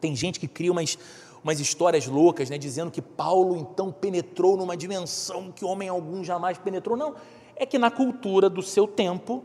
Tem 0.00 0.14
gente 0.14 0.38
que 0.38 0.46
cria 0.46 0.72
umas, 0.72 0.98
umas 1.42 1.60
histórias 1.60 2.06
loucas, 2.06 2.50
né, 2.50 2.58
dizendo 2.58 2.90
que 2.90 3.00
Paulo 3.00 3.56
então 3.56 3.92
penetrou 3.92 4.56
numa 4.56 4.76
dimensão 4.76 5.50
que 5.50 5.64
homem 5.64 5.88
algum 5.88 6.24
jamais 6.24 6.58
penetrou. 6.58 6.96
Não, 6.96 7.14
é 7.56 7.64
que 7.64 7.78
na 7.78 7.90
cultura 7.90 8.50
do 8.50 8.62
seu 8.62 8.86
tempo, 8.86 9.44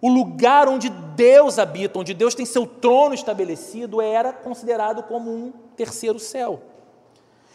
o 0.00 0.08
lugar 0.08 0.68
onde 0.68 0.88
Deus 0.88 1.58
habita, 1.58 1.98
onde 1.98 2.14
Deus 2.14 2.34
tem 2.34 2.46
seu 2.46 2.66
trono 2.66 3.14
estabelecido, 3.14 4.00
era 4.00 4.32
considerado 4.32 5.02
como 5.02 5.30
um 5.30 5.52
terceiro 5.76 6.18
céu. 6.18 6.62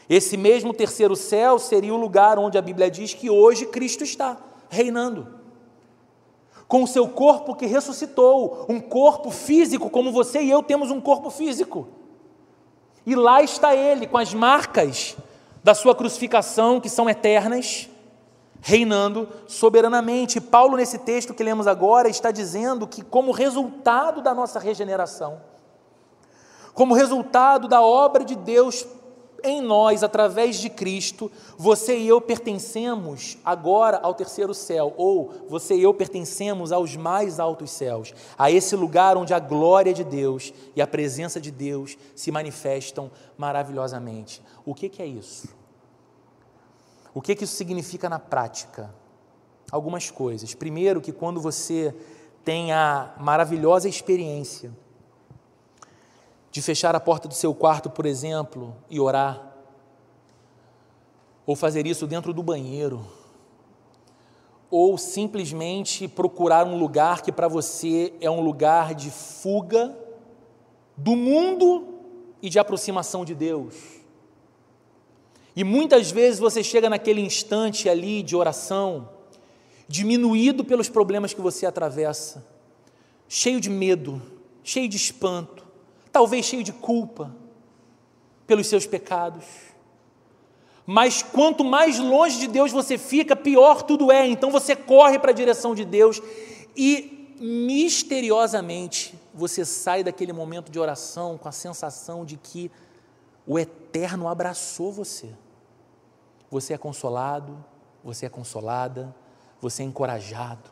Esse 0.08 0.38
mesmo 0.38 0.74
terceiro 0.74 1.16
céu 1.16 1.58
seria 1.58 1.94
o 1.94 1.98
lugar 1.98 2.38
onde 2.38 2.58
a 2.58 2.62
Bíblia 2.62 2.92
diz 2.92 3.14
que 3.14 3.30
hoje 3.30 3.66
Cristo 3.66 4.04
está 4.04 4.38
reinando. 4.70 5.28
Com 6.68 6.84
o 6.84 6.88
seu 6.88 7.08
corpo 7.08 7.56
que 7.56 7.66
ressuscitou, 7.66 8.66
um 8.70 8.80
corpo 8.80 9.32
físico, 9.32 9.90
como 9.90 10.12
você 10.12 10.42
e 10.42 10.52
eu 10.52 10.62
temos 10.62 10.92
um 10.92 11.02
corpo 11.02 11.32
físico. 11.32 11.88
E 13.06 13.16
lá 13.16 13.42
está 13.42 13.76
ele, 13.76 14.08
com 14.08 14.18
as 14.18 14.34
marcas 14.34 15.16
da 15.64 15.74
sua 15.74 15.96
crucificação, 15.96 16.80
que 16.80 16.90
são 16.90 17.10
eternas, 17.10 17.90
reinando 18.68 19.30
soberanamente. 19.46 20.42
Paulo, 20.42 20.76
nesse 20.76 20.98
texto 20.98 21.36
que 21.36 21.44
lemos 21.44 21.68
agora, 21.68 22.10
está 22.10 22.32
dizendo 22.32 22.88
que, 22.88 23.04
como 23.04 23.32
resultado 23.32 24.24
da 24.24 24.34
nossa 24.34 24.58
regeneração, 24.58 25.40
como 26.74 26.96
resultado 26.96 27.68
da 27.68 27.84
obra 27.84 28.26
de 28.26 28.36
Deus 28.36 28.88
em 29.44 29.62
nós, 29.62 30.02
através 30.02 30.56
de 30.56 30.72
Cristo, 30.72 31.32
você 31.56 31.96
e 31.96 32.08
eu 32.08 32.20
pertencemos 32.20 33.38
agora 33.46 34.00
ao 34.02 34.16
terceiro 34.16 34.52
céu, 34.52 34.96
ou 34.98 35.32
você 35.48 35.76
e 35.76 35.84
eu 35.84 35.94
pertencemos 35.94 36.72
aos 36.72 36.96
mais 36.96 37.40
altos 37.40 37.70
céus, 37.70 38.16
a 38.36 38.50
esse 38.50 38.76
lugar 38.76 39.16
onde 39.16 39.32
a 39.32 39.38
glória 39.40 39.94
de 39.94 40.04
Deus 40.04 40.52
e 40.76 40.82
a 40.82 40.88
presença 40.88 41.40
de 41.40 41.52
Deus 41.52 41.96
se 42.16 42.32
manifestam 42.32 43.12
maravilhosamente. 43.38 44.42
O 44.66 44.74
que, 44.74 44.90
que 44.90 45.04
é 45.04 45.06
isso? 45.06 45.65
O 47.16 47.22
que, 47.22 47.34
que 47.34 47.46
isso 47.46 47.56
significa 47.56 48.10
na 48.10 48.20
prática? 48.20 48.94
Algumas 49.72 50.12
coisas. 50.12 50.54
Primeiro, 50.54 51.00
que 51.00 51.14
quando 51.14 51.40
você 51.40 51.96
tem 52.44 52.74
a 52.74 53.16
maravilhosa 53.18 53.88
experiência 53.88 54.72
de 56.52 56.62
fechar 56.62 56.94
a 56.94 57.00
porta 57.00 57.30
do 57.30 57.34
seu 57.34 57.56
quarto, 57.56 57.90
por 57.90 58.06
exemplo, 58.06 58.76
e 58.90 59.00
orar, 59.00 59.56
ou 61.46 61.56
fazer 61.56 61.88
isso 61.88 62.06
dentro 62.06 62.34
do 62.34 62.44
banheiro, 62.44 63.08
ou 64.70 64.98
simplesmente 64.98 66.10
procurar 66.10 66.68
um 66.68 66.78
lugar 66.78 67.22
que 67.22 67.32
para 67.32 67.48
você 67.48 68.14
é 68.20 68.30
um 68.30 68.42
lugar 68.42 68.94
de 68.94 69.10
fuga 69.10 69.98
do 70.98 71.16
mundo 71.16 71.96
e 72.42 72.50
de 72.50 72.60
aproximação 72.60 73.24
de 73.24 73.34
Deus. 73.34 74.05
E 75.56 75.64
muitas 75.64 76.12
vezes 76.12 76.40
você 76.40 76.64
chega 76.64 76.90
naquele 76.90 77.22
instante 77.22 77.88
ali 77.88 78.22
de 78.22 78.36
oração, 78.36 79.10
diminuído 79.88 80.66
pelos 80.66 80.90
problemas 80.90 81.34
que 81.34 81.42
você 81.42 81.66
atravessa, 81.66 82.46
cheio 83.30 83.62
de 83.62 83.70
medo, 83.70 84.22
cheio 84.64 84.90
de 84.90 84.98
espanto, 84.98 85.66
talvez 86.12 86.46
cheio 86.46 86.64
de 86.64 86.74
culpa 86.74 87.34
pelos 88.46 88.68
seus 88.68 88.86
pecados. 88.86 89.46
Mas 90.86 91.24
quanto 91.24 91.64
mais 91.64 92.00
longe 92.00 92.38
de 92.38 92.48
Deus 92.48 92.72
você 92.72 92.98
fica, 92.98 93.36
pior 93.36 93.82
tudo 93.82 94.12
é. 94.12 94.28
Então 94.28 94.52
você 94.52 94.76
corre 94.76 95.18
para 95.18 95.32
a 95.32 95.34
direção 95.34 95.74
de 95.74 95.86
Deus 95.86 96.22
e 96.76 97.36
misteriosamente 97.40 99.18
você 99.34 99.66
sai 99.66 100.04
daquele 100.04 100.32
momento 100.32 100.72
de 100.72 100.80
oração 100.80 101.38
com 101.38 101.48
a 101.48 101.52
sensação 101.52 102.24
de 102.24 102.38
que 102.38 102.72
o 103.48 103.58
eterno 103.58 104.28
abraçou 104.28 104.92
você. 104.92 105.30
Você 106.56 106.74
é 106.74 106.78
consolado, 106.78 107.62
você 108.02 108.28
é 108.28 108.30
consolada, 108.30 109.14
você 109.60 109.84
é 109.84 109.86
encorajado. 109.86 110.70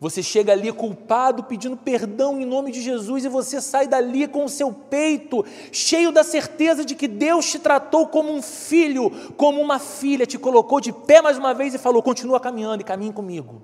Você 0.00 0.22
chega 0.22 0.52
ali 0.52 0.72
culpado, 0.72 1.44
pedindo 1.44 1.76
perdão 1.76 2.40
em 2.40 2.46
nome 2.46 2.72
de 2.72 2.80
Jesus, 2.80 3.26
e 3.26 3.28
você 3.28 3.60
sai 3.60 3.86
dali 3.86 4.26
com 4.26 4.46
o 4.46 4.48
seu 4.48 4.72
peito 4.72 5.44
cheio 5.70 6.10
da 6.10 6.24
certeza 6.24 6.82
de 6.82 6.94
que 6.94 7.06
Deus 7.06 7.50
te 7.50 7.58
tratou 7.58 8.06
como 8.06 8.32
um 8.32 8.40
filho, 8.40 9.10
como 9.36 9.60
uma 9.60 9.78
filha, 9.78 10.24
te 10.24 10.38
colocou 10.38 10.80
de 10.80 10.94
pé 10.94 11.20
mais 11.20 11.36
uma 11.36 11.52
vez 11.52 11.74
e 11.74 11.78
falou: 11.78 12.02
continua 12.02 12.40
caminhando 12.40 12.80
e 12.80 12.84
caminhe 12.84 13.12
comigo. 13.12 13.60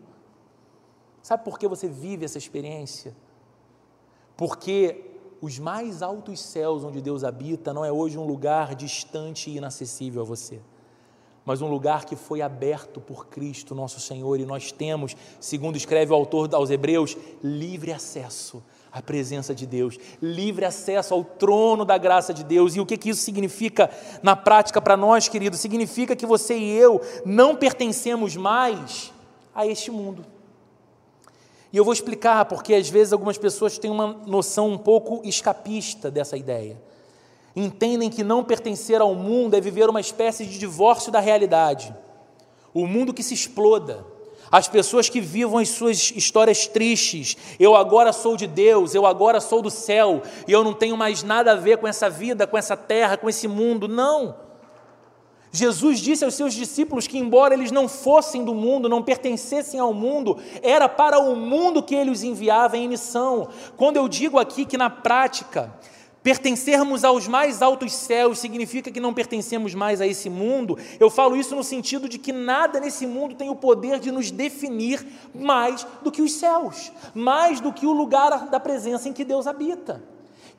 Sabe 1.22 1.44
por 1.44 1.59
que 1.59 1.66
você 1.66 1.88
vive 1.88 2.26
essa 2.26 2.37
experiência? 2.37 3.16
Porque 4.37 5.12
os 5.40 5.59
mais 5.59 6.02
altos 6.02 6.42
céus 6.42 6.85
onde 6.85 7.00
Deus 7.00 7.24
habita 7.24 7.72
não 7.72 7.87
é 7.87 7.90
hoje 7.90 8.18
um 8.18 8.26
lugar 8.26 8.74
distante 8.74 9.48
e 9.48 9.57
inacessível 9.57 10.20
a 10.20 10.24
você 10.26 10.61
mas 11.46 11.62
um 11.62 11.68
lugar 11.68 12.04
que 12.04 12.16
foi 12.16 12.42
aberto 12.42 13.00
por 13.00 13.28
Cristo, 13.28 13.72
nosso 13.72 14.00
Senhor, 14.00 14.40
e 14.40 14.44
nós 14.44 14.72
temos, 14.72 15.16
segundo 15.38 15.76
escreve 15.76 16.11
o 16.11 16.14
autor 16.16 16.52
aos 16.52 16.70
Hebreus, 16.70 17.16
livre 17.42 17.92
acesso 17.92 18.61
à 18.90 19.00
presença 19.00 19.54
de 19.54 19.64
Deus, 19.64 19.96
livre 20.20 20.64
acesso 20.64 21.14
ao 21.14 21.22
trono 21.22 21.85
da 21.85 21.96
graça 21.96 22.35
de 22.35 22.42
Deus. 22.42 22.74
E 22.74 22.80
o 22.80 22.85
que, 22.85 22.96
que 22.96 23.11
isso 23.11 23.22
significa 23.22 23.88
na 24.24 24.35
prática 24.35 24.80
para 24.80 24.96
nós, 24.96 25.28
querido? 25.28 25.56
Significa 25.56 26.16
que 26.16 26.26
você 26.26 26.59
e 26.59 26.76
eu 26.76 27.00
não 27.24 27.54
pertencemos 27.54 28.35
mais 28.35 29.12
a 29.54 29.64
este 29.64 29.88
mundo. 29.88 30.26
E 31.72 31.76
eu 31.76 31.85
vou 31.85 31.92
explicar 31.92 32.44
porque 32.46 32.74
às 32.74 32.88
vezes 32.88 33.12
algumas 33.12 33.38
pessoas 33.38 33.78
têm 33.78 33.90
uma 33.90 34.14
noção 34.26 34.68
um 34.68 34.78
pouco 34.78 35.20
escapista 35.24 36.11
dessa 36.11 36.37
ideia 36.37 36.76
entendem 37.57 38.11
que 38.11 38.23
não 38.23 38.45
pertencer 38.45 39.01
ao 39.01 39.14
mundo 39.14 39.57
é 39.57 39.61
viver 39.61 39.88
uma 39.88 40.01
espécie 40.01 40.45
de 40.45 40.59
divórcio 40.59 41.11
da 41.11 41.19
realidade. 41.19 41.95
O 42.75 42.87
mundo 42.87 43.14
que 43.14 43.23
se 43.23 43.33
exploda, 43.33 44.05
as 44.53 44.69
pessoas 44.69 45.09
que 45.09 45.21
vivam 45.21 45.59
as 45.59 45.71
suas 45.71 46.12
histórias 46.14 46.66
tristes. 46.66 47.37
Eu 47.59 47.75
agora 47.75 48.12
sou 48.12 48.37
de 48.37 48.47
Deus, 48.47 48.95
eu 48.95 49.07
agora 49.07 49.40
sou 49.40 49.62
do 49.62 49.71
céu, 49.71 50.23
e 50.47 50.53
eu 50.53 50.62
não 50.62 50.75
tenho 50.75 50.97
mais 50.97 51.23
nada 51.23 51.53
a 51.53 51.57
ver 51.57 51.79
com 51.79 51.88
essa 51.88 52.11
vida, 52.11 52.47
com 52.47 52.59
essa 52.59 52.77
terra, 52.77 53.16
com 53.16 53.29
esse 53.29 53.49
mundo. 53.49 53.88
Não. 53.88 54.37
Jesus 55.51 56.01
disse 56.01 56.25
aos 56.25 56.35
seus 56.35 56.53
discípulos 56.53 57.07
que, 57.07 57.16
embora 57.16 57.55
eles 57.55 57.71
não 57.71 57.88
fossem 57.88 58.45
do 58.45 58.55
mundo, 58.55 58.90
não 58.90 59.03
pertencessem 59.03 59.81
ao 59.81 59.95
mundo, 59.95 60.37
era 60.62 60.88
para 60.88 61.19
o 61.19 61.35
mundo 61.35 61.83
que 61.83 61.95
ele 61.95 62.11
os 62.11 62.23
enviava 62.23 62.77
em 62.77 62.87
missão. 62.87 63.49
Quando 63.77 63.97
eu 63.97 64.07
digo 64.07 64.38
aqui 64.38 64.66
que 64.66 64.77
na 64.77 64.90
prática 64.90 65.73
Pertencermos 66.26 67.04
aos 67.04 67.28
mais 67.28 67.62
altos 67.62 67.94
céus 67.94 68.40
significa 68.40 68.90
que 68.90 68.98
não 68.98 69.14
pertencemos 69.14 69.76
mais 69.76 70.00
a 70.00 70.08
esse 70.08 70.28
mundo. 70.28 70.76
Eu 70.98 71.08
falo 71.08 71.36
isso 71.36 71.54
no 71.54 71.62
sentido 71.62 72.08
de 72.08 72.18
que 72.18 72.32
nada 72.32 72.80
nesse 72.80 73.06
mundo 73.06 73.36
tem 73.36 73.48
o 73.48 73.54
poder 73.54 74.00
de 74.00 74.10
nos 74.10 74.32
definir 74.32 75.06
mais 75.32 75.86
do 76.02 76.10
que 76.10 76.20
os 76.20 76.32
céus, 76.32 76.90
mais 77.14 77.60
do 77.60 77.72
que 77.72 77.86
o 77.86 77.92
lugar 77.92 78.48
da 78.50 78.58
presença 78.58 79.08
em 79.08 79.12
que 79.12 79.24
Deus 79.24 79.46
habita 79.46 80.02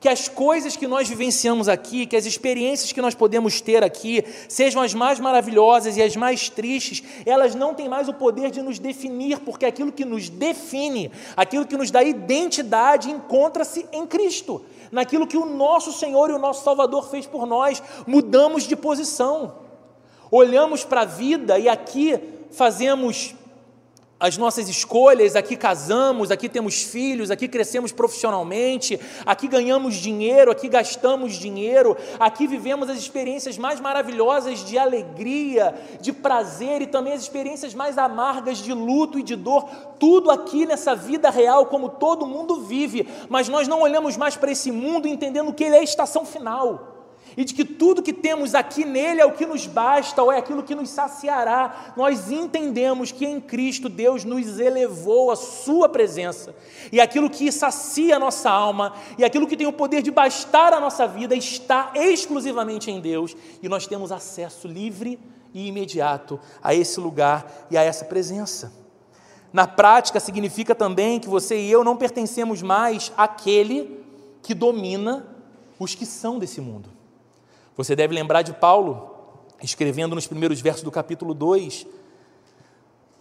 que 0.00 0.08
as 0.08 0.28
coisas 0.28 0.76
que 0.76 0.86
nós 0.86 1.08
vivenciamos 1.08 1.68
aqui, 1.68 2.06
que 2.06 2.16
as 2.16 2.24
experiências 2.24 2.92
que 2.92 3.02
nós 3.02 3.14
podemos 3.14 3.60
ter 3.60 3.82
aqui, 3.82 4.24
sejam 4.48 4.80
as 4.80 4.94
mais 4.94 5.18
maravilhosas 5.18 5.96
e 5.96 6.02
as 6.02 6.14
mais 6.14 6.48
tristes, 6.48 7.02
elas 7.26 7.54
não 7.54 7.74
têm 7.74 7.88
mais 7.88 8.08
o 8.08 8.14
poder 8.14 8.50
de 8.50 8.62
nos 8.62 8.78
definir, 8.78 9.40
porque 9.40 9.66
aquilo 9.66 9.90
que 9.90 10.04
nos 10.04 10.28
define, 10.28 11.10
aquilo 11.36 11.66
que 11.66 11.76
nos 11.76 11.90
dá 11.90 12.02
identidade, 12.02 13.10
encontra-se 13.10 13.86
em 13.92 14.06
Cristo, 14.06 14.64
naquilo 14.92 15.26
que 15.26 15.36
o 15.36 15.44
nosso 15.44 15.92
Senhor 15.92 16.30
e 16.30 16.34
o 16.34 16.38
nosso 16.38 16.62
Salvador 16.62 17.10
fez 17.10 17.26
por 17.26 17.44
nós, 17.44 17.82
mudamos 18.06 18.64
de 18.64 18.76
posição, 18.76 19.54
olhamos 20.30 20.84
para 20.84 21.00
a 21.00 21.06
vida 21.06 21.58
e 21.58 21.68
aqui 21.68 22.18
fazemos 22.52 23.34
as 24.20 24.36
nossas 24.36 24.68
escolhas, 24.68 25.36
aqui 25.36 25.56
casamos, 25.56 26.30
aqui 26.30 26.48
temos 26.48 26.82
filhos, 26.82 27.30
aqui 27.30 27.46
crescemos 27.46 27.92
profissionalmente, 27.92 28.98
aqui 29.24 29.46
ganhamos 29.46 29.94
dinheiro, 29.94 30.50
aqui 30.50 30.68
gastamos 30.68 31.34
dinheiro, 31.34 31.96
aqui 32.18 32.46
vivemos 32.48 32.90
as 32.90 32.98
experiências 32.98 33.56
mais 33.56 33.80
maravilhosas 33.80 34.64
de 34.64 34.76
alegria, 34.76 35.72
de 36.00 36.12
prazer 36.12 36.82
e 36.82 36.86
também 36.86 37.12
as 37.12 37.22
experiências 37.22 37.74
mais 37.74 37.96
amargas 37.96 38.58
de 38.58 38.72
luto 38.72 39.20
e 39.20 39.22
de 39.22 39.36
dor, 39.36 39.68
tudo 40.00 40.30
aqui 40.32 40.66
nessa 40.66 40.96
vida 40.96 41.30
real, 41.30 41.66
como 41.66 41.88
todo 41.88 42.26
mundo 42.26 42.62
vive, 42.62 43.08
mas 43.28 43.48
nós 43.48 43.68
não 43.68 43.82
olhamos 43.82 44.16
mais 44.16 44.36
para 44.36 44.50
esse 44.50 44.72
mundo 44.72 45.06
entendendo 45.06 45.52
que 45.52 45.62
ele 45.62 45.76
é 45.76 45.80
a 45.80 45.84
estação 45.84 46.24
final 46.24 46.97
e 47.36 47.44
de 47.44 47.54
que 47.54 47.64
tudo 47.64 48.02
que 48.02 48.12
temos 48.12 48.54
aqui 48.54 48.84
nele 48.84 49.20
é 49.20 49.26
o 49.26 49.32
que 49.32 49.46
nos 49.46 49.66
basta 49.66 50.22
ou 50.22 50.32
é 50.32 50.38
aquilo 50.38 50.62
que 50.62 50.74
nos 50.74 50.90
saciará. 50.90 51.92
Nós 51.96 52.30
entendemos 52.30 53.12
que 53.12 53.24
em 53.24 53.40
Cristo 53.40 53.88
Deus 53.88 54.24
nos 54.24 54.58
elevou 54.58 55.30
à 55.30 55.36
Sua 55.36 55.88
presença 55.88 56.54
e 56.90 57.00
aquilo 57.00 57.30
que 57.30 57.50
sacia 57.52 58.16
a 58.16 58.18
nossa 58.18 58.50
alma 58.50 58.94
e 59.16 59.24
aquilo 59.24 59.46
que 59.46 59.56
tem 59.56 59.66
o 59.66 59.72
poder 59.72 60.02
de 60.02 60.10
bastar 60.10 60.72
a 60.72 60.80
nossa 60.80 61.06
vida 61.06 61.34
está 61.34 61.92
exclusivamente 61.94 62.90
em 62.90 63.00
Deus 63.00 63.36
e 63.62 63.68
nós 63.68 63.86
temos 63.86 64.10
acesso 64.10 64.66
livre 64.66 65.18
e 65.52 65.66
imediato 65.68 66.38
a 66.62 66.74
esse 66.74 67.00
lugar 67.00 67.66
e 67.70 67.76
a 67.76 67.82
essa 67.82 68.04
presença. 68.04 68.72
Na 69.52 69.66
prática, 69.66 70.20
significa 70.20 70.74
também 70.74 71.18
que 71.18 71.28
você 71.28 71.58
e 71.58 71.70
eu 71.70 71.82
não 71.82 71.96
pertencemos 71.96 72.60
mais 72.62 73.12
àquele 73.16 74.04
que 74.42 74.54
domina 74.54 75.26
os 75.78 75.94
que 75.94 76.04
são 76.04 76.38
desse 76.38 76.60
mundo. 76.60 76.97
Você 77.78 77.94
deve 77.94 78.12
lembrar 78.12 78.42
de 78.42 78.52
Paulo, 78.52 79.08
escrevendo 79.62 80.16
nos 80.16 80.26
primeiros 80.26 80.60
versos 80.60 80.82
do 80.82 80.90
capítulo 80.90 81.32
2, 81.32 81.86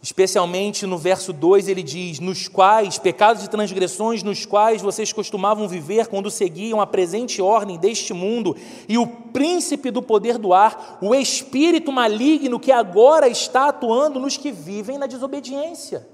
especialmente 0.02 0.88
no 0.88 0.98
verso 0.98 1.32
2, 1.32 1.68
ele 1.68 1.84
diz: 1.84 2.20
Nos 2.20 2.48
quais, 2.48 2.98
pecados 2.98 3.44
e 3.44 3.50
transgressões, 3.52 4.24
nos 4.24 4.48
quais 4.48 4.82
vocês 4.82 5.14
costumavam 5.14 5.68
viver 5.68 6.08
quando 6.08 6.32
seguiam 6.32 6.82
a 6.82 6.88
presente 6.88 7.40
ordem 7.40 7.78
deste 7.78 8.16
mundo 8.16 8.58
e 8.90 8.98
o 8.98 9.06
príncipe 9.06 9.92
do 9.92 10.02
poder 10.02 10.40
do 10.40 10.52
ar, 10.52 10.98
o 11.04 11.14
espírito 11.14 11.92
maligno 11.92 12.60
que 12.60 12.72
agora 12.72 13.28
está 13.28 13.70
atuando 13.70 14.20
nos 14.20 14.38
que 14.38 14.52
vivem 14.52 14.98
na 14.98 15.06
desobediência. 15.06 16.08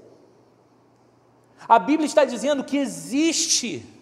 A 1.66 1.78
Bíblia 1.78 2.04
está 2.04 2.26
dizendo 2.26 2.62
que 2.62 2.76
existe 2.76 3.93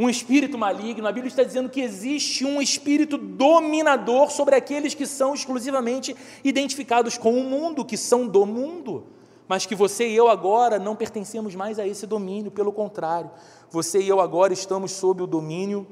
um 0.00 0.08
espírito 0.08 0.56
maligno. 0.56 1.06
A 1.06 1.12
Bíblia 1.12 1.28
está 1.28 1.42
dizendo 1.42 1.68
que 1.68 1.82
existe 1.82 2.42
um 2.42 2.62
espírito 2.62 3.18
dominador 3.18 4.30
sobre 4.30 4.54
aqueles 4.54 4.94
que 4.94 5.06
são 5.06 5.34
exclusivamente 5.34 6.16
identificados 6.42 7.18
com 7.18 7.38
o 7.38 7.44
mundo, 7.44 7.84
que 7.84 7.98
são 7.98 8.26
do 8.26 8.46
mundo. 8.46 9.04
Mas 9.46 9.66
que 9.66 9.74
você 9.74 10.08
e 10.08 10.16
eu 10.16 10.28
agora 10.28 10.78
não 10.78 10.96
pertencemos 10.96 11.54
mais 11.54 11.78
a 11.78 11.86
esse 11.86 12.06
domínio, 12.06 12.50
pelo 12.50 12.72
contrário, 12.72 13.30
você 13.70 14.00
e 14.00 14.08
eu 14.08 14.20
agora 14.20 14.54
estamos 14.54 14.92
sob 14.92 15.22
o 15.22 15.26
domínio 15.26 15.86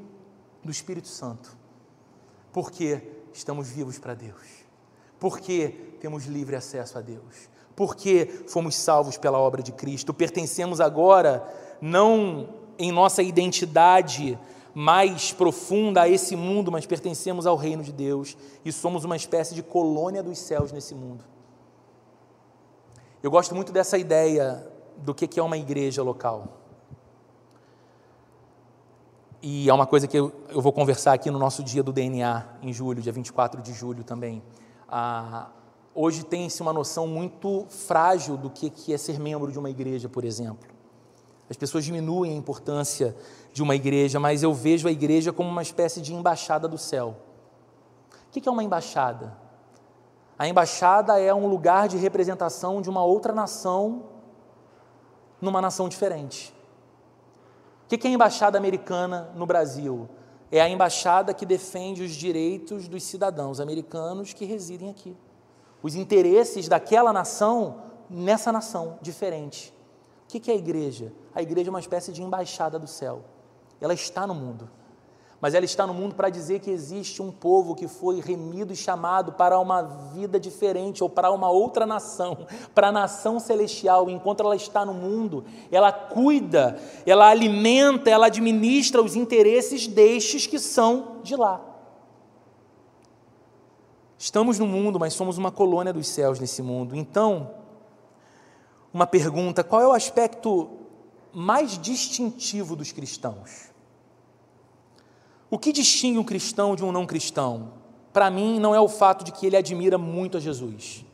do 0.65 0.71
Espírito 0.71 1.09
Santo. 1.09 1.55
Porque 2.51 3.03
estamos 3.31 3.69
vivos 3.69 3.99
para 3.99 4.15
Deus. 4.15 4.41
Porque 5.21 5.69
temos 6.01 6.25
livre 6.25 6.57
acesso 6.57 6.97
a 6.97 7.03
Deus. 7.03 7.51
Porque 7.77 8.45
fomos 8.47 8.75
salvos 8.75 9.19
pela 9.19 9.39
obra 9.39 9.63
de 9.63 9.73
Cristo. 9.73 10.15
Pertencemos 10.15 10.81
agora 10.81 11.47
não 11.79 12.58
em 12.79 12.93
nossa 12.93 13.23
identidade 13.23 14.39
mais 14.75 15.33
profunda 15.33 16.03
a 16.03 16.09
esse 16.09 16.37
mundo, 16.37 16.71
mas 16.71 16.87
pertencemos 16.87 17.47
ao 17.47 17.57
reino 17.57 17.83
de 17.83 17.93
Deus 17.93 18.37
e 18.65 18.71
somos 18.71 19.05
uma 19.05 19.17
espécie 19.17 19.55
de 19.55 19.63
colônia 19.63 20.23
dos 20.23 20.39
céus 20.39 20.71
nesse 20.71 20.95
mundo. 20.95 21.25
Eu 23.21 23.31
gosto 23.31 23.55
muito 23.55 23.73
dessa 23.73 23.99
ideia 23.99 24.65
do 24.99 25.13
que 25.13 25.39
é 25.39 25.43
uma 25.43 25.59
igreja 25.59 26.03
local. 26.03 26.59
E 29.43 29.69
é 29.69 29.75
uma 29.75 29.87
coisa 29.87 30.07
que 30.07 30.17
eu, 30.17 30.33
vou 30.53 30.73
conversar 30.73 31.13
aqui 31.13 31.31
no 31.31 31.39
nosso 31.39 31.63
dia 31.63 31.83
do 31.83 31.93
DNA, 31.93 32.47
em 32.63 32.73
julho, 32.73 33.03
dia 33.03 33.13
24 33.13 33.63
de 33.63 33.73
julho 33.73 34.05
também. 34.05 34.43
Ah, 34.89 35.49
hoje 35.95 36.25
tem-se 36.25 36.61
uma 36.63 36.73
noção 36.73 37.07
muito 37.07 37.67
frágil 37.69 38.37
do 38.37 38.51
que 38.51 38.93
é 38.93 38.99
ser 38.99 39.19
membro 39.19 39.51
de 39.51 39.59
uma 39.59 39.71
igreja, 39.71 40.09
por 40.09 40.25
exemplo. 40.25 40.78
As 41.49 41.57
pessoas 41.57 41.85
diminuem 41.85 42.33
a 42.33 42.37
importância 42.37 43.17
de 43.53 43.63
uma 43.63 43.75
igreja, 43.75 44.21
mas 44.21 44.43
eu 44.43 44.53
vejo 44.53 44.87
a 44.87 44.91
igreja 44.91 45.33
como 45.33 45.49
uma 45.49 45.63
espécie 45.63 46.01
de 46.01 46.15
embaixada 46.15 46.69
do 46.69 46.77
céu. 46.77 47.17
O 48.29 48.31
que 48.31 48.49
é 48.49 48.53
uma 48.53 48.63
embaixada? 48.63 49.37
A 50.39 50.47
embaixada 50.47 51.19
é 51.19 51.35
um 51.35 51.47
lugar 51.47 51.89
de 51.89 51.97
representação 51.97 52.81
de 52.83 52.91
uma 52.91 53.03
outra 53.03 53.33
nação 53.33 54.05
numa 55.41 55.61
nação 55.61 55.89
diferente. 55.89 56.55
O 57.85 57.89
que 57.89 58.07
é 58.07 58.11
a 58.11 58.13
embaixada 58.13 58.59
americana 58.59 59.31
no 59.35 59.47
Brasil? 59.47 60.09
é 60.51 60.61
a 60.61 60.69
embaixada 60.69 61.35
que 61.35 61.45
defende 61.45 62.03
os 62.03 62.13
direitos 62.13 62.89
dos 62.89 63.03
cidadãos 63.03 63.61
americanos 63.61 64.33
que 64.33 64.45
residem 64.45 64.91
aqui. 64.91 65.17
Os 65.83 65.95
interesses 65.95 66.69
daquela 66.69 67.13
nação 67.13 67.83
nessa 68.09 68.51
nação 68.51 68.99
diferente. 69.03 69.75
O 70.29 70.31
que 70.31 70.51
é 70.51 70.55
a 70.55 70.59
igreja? 70.59 71.11
A 71.35 71.41
igreja 71.41 71.71
é 71.71 71.73
uma 71.73 71.81
espécie 71.81 72.13
de 72.13 72.23
embaixada 72.23 72.79
do 72.79 72.87
céu. 72.87 73.25
Ela 73.81 73.95
está 73.95 74.27
no 74.27 74.35
mundo. 74.35 74.69
Mas 75.41 75.55
ela 75.55 75.65
está 75.65 75.87
no 75.87 75.95
mundo 75.95 76.15
para 76.15 76.29
dizer 76.29 76.59
que 76.59 76.71
existe 76.71 77.23
um 77.23 77.31
povo 77.31 77.75
que 77.75 77.89
foi 77.89 78.21
remido 78.21 78.73
e 78.73 78.77
chamado 78.77 79.33
para 79.33 79.59
uma 79.59 79.81
vida 80.13 80.39
diferente 80.39 81.03
ou 81.03 81.09
para 81.09 81.31
uma 81.31 81.49
outra 81.49 81.87
nação, 81.87 82.47
para 82.75 82.89
a 82.89 82.93
nação 82.93 83.41
celestial. 83.41 84.11
Enquanto 84.11 84.43
ela 84.43 84.55
está 84.57 84.85
no 84.85 84.93
mundo, 84.93 85.45
ela 85.73 85.93
cuida, 85.93 86.79
ela 87.07 87.29
alimenta, 87.29 88.11
ela 88.11 88.27
administra 88.27 89.01
os 89.01 89.17
interesses 89.17 89.87
destes 89.87 90.47
que 90.47 90.59
são 90.59 91.21
de 91.23 91.37
lá. 91.37 91.65
Estamos 94.19 94.59
no 94.59 94.67
mundo, 94.67 94.99
mas 94.99 95.15
somos 95.15 95.39
uma 95.39 95.53
colônia 95.53 95.93
dos 95.93 96.09
céus 96.09 96.39
nesse 96.39 96.61
mundo. 96.61 96.95
Então, 96.95 97.58
uma 98.93 99.07
pergunta: 99.07 99.63
qual 99.65 99.83
é 99.83 99.87
o 99.87 99.93
aspecto 99.93 100.69
mais 101.33 101.79
distintivo 101.79 102.75
dos 102.75 102.93
cristãos? 102.93 103.69
O 105.51 105.59
que 105.59 105.73
distingue 105.73 106.19
um 106.19 106.25
cristão 106.25 106.77
de 106.77 106.85
um 106.85 106.93
não 106.93 107.07
cristão? 107.07 107.73
Para 108.13 108.31
mim, 108.31 108.59
não 108.59 108.75
é 108.75 108.81
o 108.81 108.89
fato 108.89 109.25
de 109.25 109.33
que 109.33 109.47
ele 109.47 109.57
admira 109.57 109.97
muito 109.97 110.37
a 110.37 110.41
Jesus. 110.41 111.05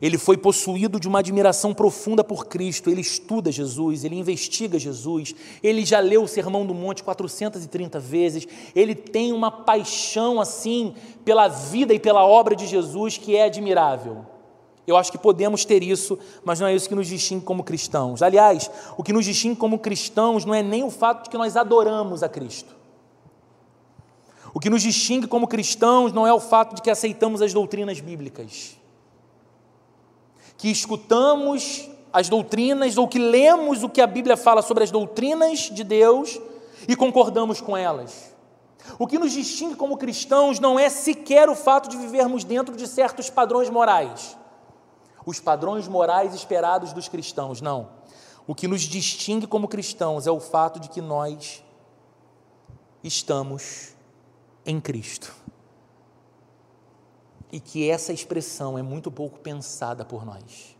Ele 0.00 0.16
foi 0.16 0.38
possuído 0.38 0.98
de 0.98 1.06
uma 1.06 1.18
admiração 1.18 1.74
profunda 1.74 2.24
por 2.24 2.46
Cristo, 2.46 2.88
ele 2.88 3.02
estuda 3.02 3.52
Jesus, 3.52 4.02
ele 4.02 4.16
investiga 4.16 4.78
Jesus, 4.78 5.34
ele 5.62 5.84
já 5.84 6.00
leu 6.00 6.22
o 6.22 6.28
Sermão 6.28 6.64
do 6.64 6.72
Monte 6.72 7.04
430 7.04 8.00
vezes, 8.00 8.48
ele 8.74 8.94
tem 8.94 9.30
uma 9.30 9.50
paixão 9.50 10.40
assim 10.40 10.94
pela 11.22 11.48
vida 11.48 11.92
e 11.92 12.00
pela 12.00 12.24
obra 12.24 12.56
de 12.56 12.66
Jesus 12.66 13.18
que 13.18 13.36
é 13.36 13.44
admirável. 13.44 14.24
Eu 14.86 14.96
acho 14.96 15.12
que 15.12 15.18
podemos 15.18 15.64
ter 15.64 15.82
isso, 15.82 16.18
mas 16.44 16.58
não 16.58 16.66
é 16.66 16.74
isso 16.74 16.88
que 16.88 16.94
nos 16.94 17.06
distingue 17.06 17.44
como 17.44 17.62
cristãos. 17.62 18.22
Aliás, 18.22 18.70
o 18.96 19.02
que 19.02 19.12
nos 19.12 19.24
distingue 19.24 19.56
como 19.56 19.78
cristãos 19.78 20.44
não 20.44 20.54
é 20.54 20.62
nem 20.62 20.82
o 20.82 20.90
fato 20.90 21.24
de 21.24 21.30
que 21.30 21.38
nós 21.38 21.56
adoramos 21.56 22.22
a 22.22 22.28
Cristo. 22.28 22.74
O 24.52 24.58
que 24.58 24.70
nos 24.70 24.82
distingue 24.82 25.26
como 25.26 25.46
cristãos 25.46 26.12
não 26.12 26.26
é 26.26 26.32
o 26.32 26.40
fato 26.40 26.74
de 26.74 26.82
que 26.82 26.90
aceitamos 26.90 27.40
as 27.40 27.52
doutrinas 27.52 28.00
bíblicas, 28.00 28.76
que 30.58 30.68
escutamos 30.68 31.88
as 32.12 32.28
doutrinas 32.28 32.96
ou 32.96 33.06
que 33.06 33.18
lemos 33.18 33.84
o 33.84 33.88
que 33.88 34.00
a 34.00 34.06
Bíblia 34.06 34.36
fala 34.36 34.62
sobre 34.62 34.82
as 34.82 34.90
doutrinas 34.90 35.70
de 35.70 35.84
Deus 35.84 36.40
e 36.88 36.96
concordamos 36.96 37.60
com 37.60 37.76
elas. 37.76 38.34
O 38.98 39.06
que 39.06 39.18
nos 39.18 39.32
distingue 39.32 39.76
como 39.76 39.96
cristãos 39.96 40.58
não 40.58 40.78
é 40.78 40.88
sequer 40.88 41.48
o 41.48 41.54
fato 41.54 41.88
de 41.88 41.96
vivermos 41.96 42.42
dentro 42.42 42.74
de 42.74 42.88
certos 42.88 43.30
padrões 43.30 43.70
morais, 43.70 44.36
os 45.24 45.40
padrões 45.40 45.86
morais 45.86 46.34
esperados 46.34 46.92
dos 46.92 47.08
cristãos, 47.08 47.60
não. 47.60 47.90
O 48.46 48.54
que 48.54 48.66
nos 48.66 48.82
distingue 48.82 49.46
como 49.46 49.68
cristãos 49.68 50.26
é 50.26 50.30
o 50.30 50.40
fato 50.40 50.80
de 50.80 50.88
que 50.88 51.00
nós 51.00 51.62
estamos 53.02 53.94
em 54.64 54.80
Cristo. 54.80 55.34
E 57.52 57.58
que 57.60 57.88
essa 57.88 58.12
expressão 58.12 58.78
é 58.78 58.82
muito 58.82 59.10
pouco 59.10 59.38
pensada 59.38 60.04
por 60.04 60.24
nós. 60.24 60.76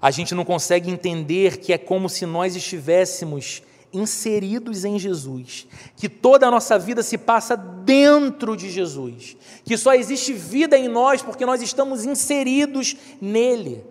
A 0.00 0.10
gente 0.10 0.34
não 0.34 0.44
consegue 0.44 0.90
entender 0.90 1.58
que 1.58 1.72
é 1.72 1.78
como 1.78 2.08
se 2.08 2.26
nós 2.26 2.56
estivéssemos 2.56 3.62
inseridos 3.94 4.84
em 4.84 4.98
Jesus, 4.98 5.66
que 5.96 6.08
toda 6.08 6.48
a 6.48 6.50
nossa 6.50 6.78
vida 6.78 7.02
se 7.02 7.16
passa 7.16 7.56
dentro 7.56 8.56
de 8.56 8.68
Jesus, 8.68 9.36
que 9.64 9.76
só 9.78 9.94
existe 9.94 10.32
vida 10.32 10.76
em 10.76 10.88
nós 10.88 11.22
porque 11.22 11.46
nós 11.46 11.62
estamos 11.62 12.04
inseridos 12.04 12.96
nele. 13.20 13.84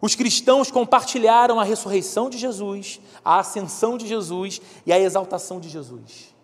Os 0.00 0.14
cristãos 0.14 0.70
compartilharam 0.70 1.58
a 1.58 1.64
ressurreição 1.64 2.30
de 2.30 2.38
Jesus, 2.38 3.00
a 3.24 3.40
ascensão 3.40 3.96
de 3.96 4.06
Jesus 4.06 4.60
e 4.86 4.92
a 4.92 4.98
exaltação 4.98 5.58
de 5.58 5.68
Jesus. 5.68 6.34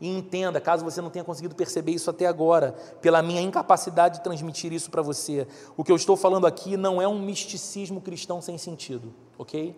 E 0.00 0.08
entenda, 0.08 0.60
caso 0.60 0.84
você 0.84 1.00
não 1.00 1.10
tenha 1.10 1.24
conseguido 1.24 1.54
perceber 1.54 1.92
isso 1.92 2.10
até 2.10 2.26
agora, 2.26 2.72
pela 3.00 3.22
minha 3.22 3.40
incapacidade 3.40 4.18
de 4.18 4.24
transmitir 4.24 4.72
isso 4.72 4.90
para 4.90 5.00
você, 5.00 5.46
o 5.76 5.84
que 5.84 5.92
eu 5.92 5.96
estou 5.96 6.16
falando 6.16 6.46
aqui 6.46 6.76
não 6.76 7.00
é 7.00 7.06
um 7.06 7.20
misticismo 7.20 8.00
cristão 8.00 8.42
sem 8.42 8.58
sentido, 8.58 9.14
ok? 9.38 9.76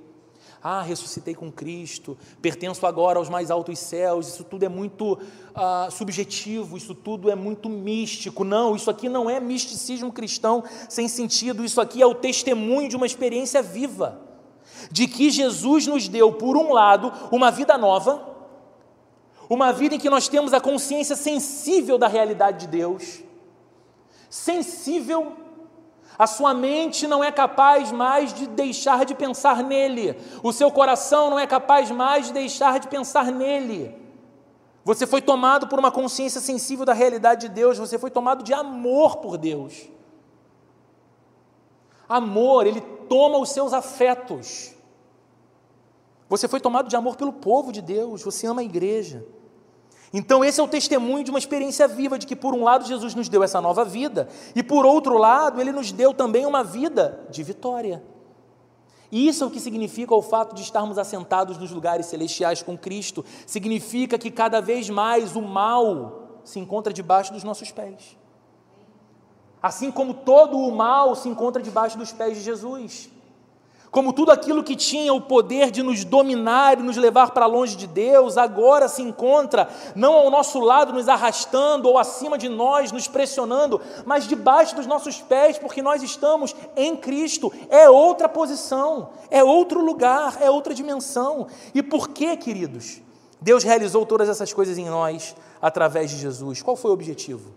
Ah, 0.66 0.80
ressuscitei 0.80 1.34
com 1.34 1.52
Cristo, 1.52 2.16
pertenço 2.40 2.86
agora 2.86 3.18
aos 3.18 3.28
mais 3.28 3.50
altos 3.50 3.78
céus, 3.78 4.28
isso 4.28 4.42
tudo 4.42 4.64
é 4.64 4.68
muito 4.68 5.18
ah, 5.54 5.88
subjetivo, 5.90 6.74
isso 6.78 6.94
tudo 6.94 7.30
é 7.30 7.34
muito 7.34 7.68
místico. 7.68 8.44
Não, 8.44 8.74
isso 8.74 8.90
aqui 8.90 9.06
não 9.06 9.28
é 9.28 9.38
misticismo 9.38 10.10
cristão 10.10 10.64
sem 10.88 11.06
sentido, 11.06 11.62
isso 11.62 11.82
aqui 11.82 12.00
é 12.00 12.06
o 12.06 12.14
testemunho 12.14 12.88
de 12.88 12.96
uma 12.96 13.04
experiência 13.04 13.60
viva, 13.60 14.18
de 14.90 15.06
que 15.06 15.30
Jesus 15.30 15.86
nos 15.86 16.08
deu, 16.08 16.32
por 16.32 16.56
um 16.56 16.72
lado, 16.72 17.12
uma 17.30 17.50
vida 17.50 17.76
nova 17.76 18.32
uma 19.46 19.74
vida 19.74 19.94
em 19.94 19.98
que 19.98 20.08
nós 20.08 20.26
temos 20.26 20.54
a 20.54 20.60
consciência 20.60 21.14
sensível 21.14 21.98
da 21.98 22.08
realidade 22.08 22.60
de 22.60 22.66
Deus, 22.66 23.22
sensível, 24.30 25.43
a 26.18 26.26
sua 26.26 26.54
mente 26.54 27.06
não 27.06 27.22
é 27.22 27.32
capaz 27.32 27.90
mais 27.90 28.32
de 28.32 28.46
deixar 28.46 29.04
de 29.04 29.14
pensar 29.14 29.62
nele, 29.62 30.16
o 30.42 30.52
seu 30.52 30.70
coração 30.70 31.30
não 31.30 31.38
é 31.38 31.46
capaz 31.46 31.90
mais 31.90 32.26
de 32.26 32.32
deixar 32.32 32.78
de 32.78 32.88
pensar 32.88 33.26
nele. 33.32 33.94
Você 34.84 35.06
foi 35.06 35.22
tomado 35.22 35.66
por 35.66 35.78
uma 35.78 35.90
consciência 35.90 36.40
sensível 36.40 36.84
da 36.84 36.92
realidade 36.92 37.48
de 37.48 37.54
Deus, 37.54 37.78
você 37.78 37.98
foi 37.98 38.10
tomado 38.10 38.44
de 38.44 38.52
amor 38.52 39.16
por 39.16 39.38
Deus. 39.38 39.88
Amor, 42.08 42.66
ele 42.66 42.82
toma 43.08 43.38
os 43.38 43.48
seus 43.50 43.72
afetos. 43.72 44.74
Você 46.28 46.46
foi 46.46 46.60
tomado 46.60 46.88
de 46.88 46.96
amor 46.96 47.16
pelo 47.16 47.32
povo 47.32 47.72
de 47.72 47.80
Deus, 47.80 48.22
você 48.22 48.46
ama 48.46 48.60
a 48.60 48.64
igreja. 48.64 49.24
Então, 50.16 50.44
esse 50.44 50.60
é 50.60 50.62
o 50.62 50.68
testemunho 50.68 51.24
de 51.24 51.30
uma 51.30 51.40
experiência 51.40 51.88
viva 51.88 52.16
de 52.16 52.24
que, 52.24 52.36
por 52.36 52.54
um 52.54 52.62
lado, 52.62 52.86
Jesus 52.86 53.16
nos 53.16 53.28
deu 53.28 53.42
essa 53.42 53.60
nova 53.60 53.84
vida, 53.84 54.28
e 54.54 54.62
por 54.62 54.86
outro 54.86 55.18
lado, 55.18 55.60
ele 55.60 55.72
nos 55.72 55.90
deu 55.90 56.14
também 56.14 56.46
uma 56.46 56.62
vida 56.62 57.26
de 57.30 57.42
vitória. 57.42 58.00
Isso 59.10 59.42
é 59.42 59.46
o 59.48 59.50
que 59.50 59.58
significa 59.58 60.14
o 60.14 60.22
fato 60.22 60.54
de 60.54 60.62
estarmos 60.62 60.98
assentados 60.98 61.58
nos 61.58 61.72
lugares 61.72 62.06
celestiais 62.06 62.62
com 62.62 62.78
Cristo. 62.78 63.24
Significa 63.44 64.16
que 64.16 64.30
cada 64.30 64.60
vez 64.60 64.88
mais 64.88 65.34
o 65.34 65.42
mal 65.42 66.40
se 66.44 66.60
encontra 66.60 66.92
debaixo 66.92 67.32
dos 67.32 67.42
nossos 67.42 67.72
pés. 67.72 68.16
Assim 69.60 69.90
como 69.90 70.14
todo 70.14 70.56
o 70.56 70.70
mal 70.70 71.16
se 71.16 71.28
encontra 71.28 71.60
debaixo 71.60 71.98
dos 71.98 72.12
pés 72.12 72.36
de 72.36 72.44
Jesus 72.44 73.10
como 73.94 74.12
tudo 74.12 74.32
aquilo 74.32 74.64
que 74.64 74.74
tinha 74.74 75.14
o 75.14 75.20
poder 75.20 75.70
de 75.70 75.80
nos 75.80 76.04
dominar 76.04 76.80
e 76.80 76.82
nos 76.82 76.96
levar 76.96 77.30
para 77.30 77.46
longe 77.46 77.76
de 77.76 77.86
Deus, 77.86 78.36
agora 78.36 78.88
se 78.88 79.00
encontra 79.00 79.68
não 79.94 80.14
ao 80.14 80.32
nosso 80.32 80.58
lado, 80.58 80.92
nos 80.92 81.08
arrastando, 81.08 81.88
ou 81.88 81.96
acima 81.96 82.36
de 82.36 82.48
nós, 82.48 82.90
nos 82.90 83.06
pressionando, 83.06 83.80
mas 84.04 84.26
debaixo 84.26 84.74
dos 84.74 84.84
nossos 84.84 85.20
pés, 85.20 85.58
porque 85.58 85.80
nós 85.80 86.02
estamos 86.02 86.56
em 86.74 86.96
Cristo. 86.96 87.52
É 87.70 87.88
outra 87.88 88.28
posição, 88.28 89.10
é 89.30 89.44
outro 89.44 89.80
lugar, 89.80 90.38
é 90.42 90.50
outra 90.50 90.74
dimensão. 90.74 91.46
E 91.72 91.80
por 91.80 92.08
que, 92.08 92.36
queridos? 92.36 93.00
Deus 93.40 93.62
realizou 93.62 94.04
todas 94.04 94.28
essas 94.28 94.52
coisas 94.52 94.76
em 94.76 94.86
nós 94.86 95.36
através 95.62 96.10
de 96.10 96.16
Jesus. 96.16 96.60
Qual 96.60 96.74
foi 96.74 96.90
o 96.90 96.94
objetivo? 96.94 97.52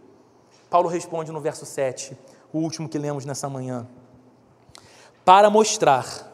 Paulo 0.70 0.88
responde 0.88 1.32
no 1.32 1.42
verso 1.42 1.66
7, 1.66 2.16
o 2.54 2.60
último 2.60 2.88
que 2.88 3.00
lemos 3.00 3.26
nessa 3.26 3.50
manhã 3.50 3.88
para 5.28 5.50
mostrar, 5.50 6.32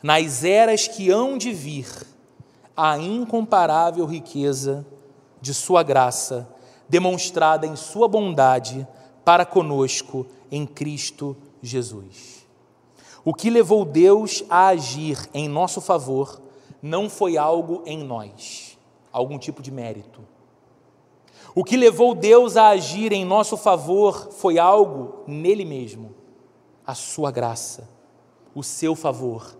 nas 0.00 0.44
eras 0.44 0.86
que 0.86 1.10
hão 1.10 1.36
de 1.36 1.52
vir, 1.52 1.88
a 2.76 2.96
incomparável 2.96 4.06
riqueza 4.06 4.86
de 5.40 5.52
Sua 5.52 5.82
graça, 5.82 6.48
demonstrada 6.88 7.66
em 7.66 7.74
Sua 7.74 8.06
bondade 8.06 8.86
para 9.24 9.44
conosco 9.44 10.24
em 10.52 10.64
Cristo 10.64 11.36
Jesus. 11.60 12.46
O 13.24 13.34
que 13.34 13.50
levou 13.50 13.84
Deus 13.84 14.44
a 14.48 14.68
agir 14.68 15.28
em 15.34 15.48
nosso 15.48 15.80
favor 15.80 16.40
não 16.80 17.10
foi 17.10 17.36
algo 17.36 17.82
em 17.84 18.04
nós, 18.04 18.78
algum 19.10 19.36
tipo 19.36 19.60
de 19.60 19.72
mérito. 19.72 20.20
O 21.56 21.64
que 21.64 21.76
levou 21.76 22.14
Deus 22.14 22.56
a 22.56 22.68
agir 22.68 23.10
em 23.10 23.24
nosso 23.24 23.56
favor 23.56 24.28
foi 24.30 24.60
algo 24.60 25.24
nele 25.26 25.64
mesmo, 25.64 26.14
a 26.86 26.94
sua 26.94 27.32
graça 27.32 27.95
o 28.56 28.62
seu 28.62 28.96
favor, 28.96 29.54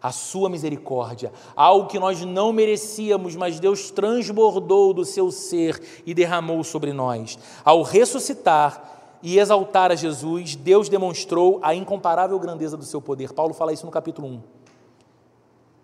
a 0.00 0.12
sua 0.12 0.50
misericórdia, 0.50 1.32
algo 1.56 1.88
que 1.88 1.98
nós 1.98 2.20
não 2.20 2.52
merecíamos, 2.52 3.34
mas 3.34 3.58
Deus 3.58 3.90
transbordou 3.90 4.92
do 4.92 5.06
seu 5.06 5.30
ser 5.30 6.02
e 6.04 6.12
derramou 6.12 6.62
sobre 6.62 6.92
nós. 6.92 7.38
Ao 7.64 7.82
ressuscitar 7.82 9.18
e 9.22 9.38
exaltar 9.38 9.90
a 9.90 9.94
Jesus, 9.94 10.54
Deus 10.54 10.90
demonstrou 10.90 11.60
a 11.62 11.74
incomparável 11.74 12.38
grandeza 12.38 12.76
do 12.76 12.84
seu 12.84 13.00
poder. 13.00 13.32
Paulo 13.32 13.54
fala 13.54 13.72
isso 13.72 13.86
no 13.86 13.92
capítulo 13.92 14.28
1. 14.28 14.40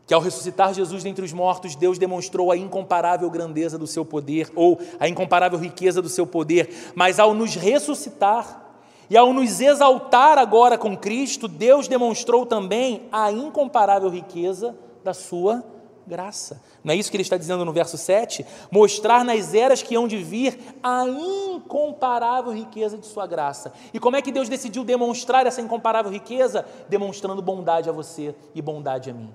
que 0.06 0.14
ao 0.14 0.20
ressuscitar 0.20 0.74
Jesus 0.74 1.02
dentre 1.02 1.24
os 1.24 1.32
mortos, 1.32 1.74
Deus 1.74 1.98
demonstrou 1.98 2.50
a 2.50 2.56
incomparável 2.56 3.30
grandeza 3.30 3.78
do 3.78 3.86
seu 3.86 4.04
poder, 4.04 4.50
ou 4.54 4.78
a 5.00 5.08
incomparável 5.08 5.58
riqueza 5.58 6.02
do 6.02 6.08
seu 6.08 6.26
poder, 6.26 6.92
mas 6.94 7.18
ao 7.18 7.32
nos 7.32 7.54
ressuscitar 7.54 8.67
e 9.11 9.16
ao 9.16 9.32
nos 9.32 9.61
exaltar 9.61 10.38
agora 10.38 10.76
com 10.76 10.96
Cristo, 10.96 11.48
Deus 11.48 11.88
demonstrou 11.88 12.44
também 12.44 13.09
a 13.11 13.32
incomparável 13.32 14.09
riqueza 14.09 14.76
da 15.02 15.14
sua 15.14 15.64
graça. 16.06 16.61
Não 16.82 16.92
é 16.92 16.96
isso 16.96 17.11
que 17.11 17.16
ele 17.16 17.22
está 17.22 17.36
dizendo 17.36 17.64
no 17.64 17.72
verso 17.72 17.96
7? 17.96 18.44
Mostrar 18.70 19.24
nas 19.24 19.54
eras 19.54 19.82
que 19.82 19.94
hão 19.94 20.09
de 20.09 20.16
vir 20.16 20.59
a 20.82 21.04
incomparável 21.06 22.52
riqueza 22.52 22.96
de 22.98 23.06
sua 23.06 23.26
graça. 23.26 23.72
E 23.92 24.00
como 24.00 24.16
é 24.16 24.22
que 24.22 24.32
Deus 24.32 24.48
decidiu 24.48 24.84
demonstrar 24.84 25.46
essa 25.46 25.61
incomparável 25.61 26.11
riqueza? 26.11 26.64
Demonstrando 26.88 27.42
bondade 27.42 27.88
a 27.88 27.92
você 27.92 28.34
e 28.54 28.62
bondade 28.62 29.11
a 29.11 29.14
mim. 29.14 29.32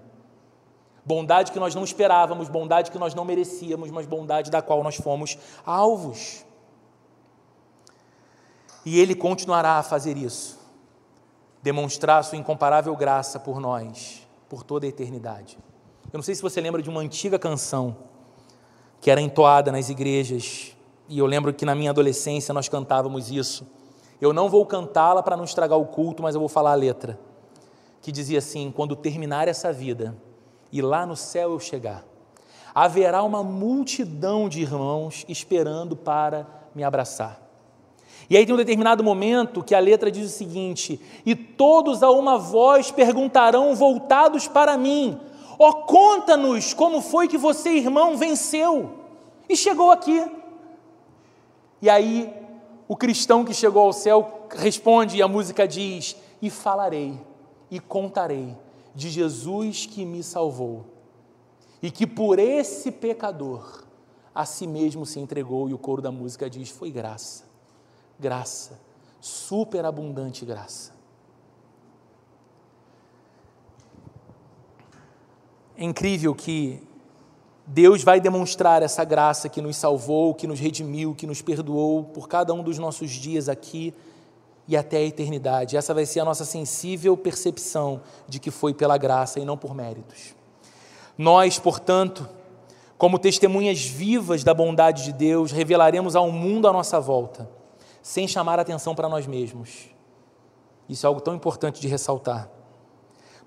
Bondade 1.06 1.52
que 1.52 1.60
nós 1.60 1.76
não 1.76 1.84
esperávamos, 1.84 2.48
bondade 2.48 2.90
que 2.90 2.98
nós 2.98 3.14
não 3.14 3.26
merecíamos, 3.26 3.92
mas 3.92 4.06
bondade 4.06 4.50
da 4.50 4.62
qual 4.62 4.82
nós 4.84 4.96
fomos 4.96 5.38
alvos. 5.66 6.46
E 8.86 9.00
Ele 9.00 9.16
continuará 9.16 9.78
a 9.78 9.84
fazer 9.84 10.18
isso, 10.18 10.60
demonstrar 11.62 12.24
Sua 12.24 12.38
incomparável 12.38 12.96
graça 12.96 13.40
por 13.40 13.60
nós, 13.60 14.28
por 14.50 14.64
toda 14.64 14.86
a 14.86 14.90
eternidade. 14.90 15.58
Eu 16.12 16.18
não 16.18 16.24
sei 16.24 16.36
se 16.36 16.42
você 16.42 16.62
lembra 16.62 16.82
de 16.82 16.90
uma 16.90 17.02
antiga 17.02 17.40
canção 17.40 17.96
que 19.02 19.12
era 19.12 19.20
entoada 19.20 19.72
nas 19.72 19.90
igrejas, 19.90 20.78
e 21.10 21.20
eu 21.20 21.26
lembro 21.26 21.54
que 21.54 21.66
na 21.66 21.76
minha 21.76 21.90
adolescência 21.90 22.54
nós 22.54 22.70
cantávamos 22.70 23.30
isso. 23.30 23.68
Eu 24.22 24.32
não 24.32 24.48
vou 24.48 24.66
cantá-la 24.66 25.22
para 25.22 25.36
não 25.36 25.44
estragar 25.44 25.78
o 25.78 25.86
culto, 25.86 26.24
mas 26.24 26.36
eu 26.36 26.40
vou 26.40 26.48
falar 26.48 26.72
a 26.72 26.76
letra, 26.76 27.20
que 28.02 28.12
dizia 28.12 28.40
assim: 28.40 28.72
Quando 28.72 28.96
terminar 28.96 29.50
essa 29.50 29.74
vida, 29.74 30.16
e 30.72 30.82
lá 30.82 31.06
no 31.06 31.18
céu 31.18 31.52
eu 31.52 31.60
chegar, 31.60 32.06
haverá 32.74 33.22
uma 33.24 33.44
multidão 33.44 34.48
de 34.48 34.62
irmãos 34.62 35.26
esperando 35.28 35.96
para 35.98 36.48
me 36.74 36.84
abraçar. 36.84 37.43
E 38.34 38.38
aí 38.38 38.48
tem 38.48 38.56
um 38.56 38.58
determinado 38.58 39.04
momento 39.04 39.64
que 39.64 39.76
a 39.76 39.80
letra 39.80 40.10
diz 40.10 40.26
o 40.26 40.36
seguinte: 40.36 41.00
E 41.24 41.36
todos 41.36 42.02
a 42.02 42.10
uma 42.10 42.36
voz 42.36 42.90
perguntarão, 42.90 43.76
voltados 43.76 44.48
para 44.48 44.76
mim: 44.76 45.20
Ó, 45.60 45.70
oh, 45.70 45.74
conta-nos 45.84 46.74
como 46.74 47.00
foi 47.00 47.28
que 47.28 47.38
você, 47.38 47.70
irmão, 47.70 48.18
venceu 48.18 48.90
e 49.48 49.56
chegou 49.56 49.92
aqui. 49.92 50.26
E 51.80 51.88
aí 51.88 52.34
o 52.88 52.96
cristão 52.96 53.46
que 53.46 53.54
chegou 53.54 53.84
ao 53.84 53.94
céu 53.94 54.48
responde, 54.50 55.18
e 55.18 55.22
a 55.22 55.28
música 55.28 55.68
diz: 55.68 56.16
E 56.42 56.50
falarei 56.50 57.20
e 57.70 57.80
contarei 57.80 58.58
de 58.96 59.12
Jesus 59.12 59.86
que 59.86 60.04
me 60.04 60.24
salvou 60.24 60.86
e 61.84 61.92
que 61.92 62.08
por 62.08 62.40
esse 62.40 62.90
pecador 62.92 63.84
a 64.34 64.44
si 64.44 64.66
mesmo 64.66 65.06
se 65.06 65.20
entregou, 65.20 65.70
e 65.70 65.74
o 65.76 65.78
coro 65.78 66.02
da 66.02 66.12
música 66.12 66.50
diz: 66.50 66.72
foi 66.72 66.90
graça, 66.90 67.53
graça, 68.20 68.80
superabundante 69.20 70.46
graça. 70.46 70.94
É 75.78 75.84
incrível 75.84 76.36
que 76.36 76.82
Deus 77.66 78.04
vai 78.04 78.20
demonstrar 78.20 78.84
essa 78.84 79.04
graça 79.04 79.48
que 79.48 79.62
nos 79.62 79.78
salvou, 79.78 80.34
que 80.34 80.46
nos 80.46 80.60
redimiu, 80.60 81.16
que 81.16 81.26
nos 81.26 81.42
perdoou 81.42 82.04
por 82.04 82.28
cada 82.28 82.54
um 82.54 82.62
dos 82.62 82.78
nossos 82.78 83.12
dias 83.12 83.48
aqui 83.48 83.94
e 84.68 84.78
até 84.78 84.98
a 84.98 85.04
eternidade. 85.04 85.78
Essa 85.78 85.94
vai 85.94 86.06
ser 86.06 86.20
a 86.20 86.26
nossa 86.26 86.46
sensível 86.46 87.16
percepção 87.16 88.02
de 88.28 88.40
que 88.40 88.52
foi 88.52 88.74
pela 88.74 88.98
graça 88.98 89.40
e 89.40 89.46
não 89.46 89.58
por 89.58 89.74
méritos. 89.74 90.36
Nós, 91.18 91.58
portanto, 91.58 92.28
como 92.98 93.20
testemunhas 93.20 93.84
vivas 93.84 94.44
da 94.44 94.54
bondade 94.54 95.04
de 95.04 95.14
Deus, 95.14 95.52
revelaremos 95.52 96.16
ao 96.16 96.32
mundo 96.32 96.68
à 96.68 96.74
nossa 96.74 97.00
volta, 97.00 97.50
sem 98.04 98.28
chamar 98.28 98.60
atenção 98.60 98.94
para 98.94 99.08
nós 99.10 99.26
mesmos. 99.26 99.90
Isso 100.88 101.06
é 101.06 101.08
algo 101.08 101.22
tão 101.22 101.34
importante 101.34 101.80
de 101.80 101.88
ressaltar. 101.88 102.50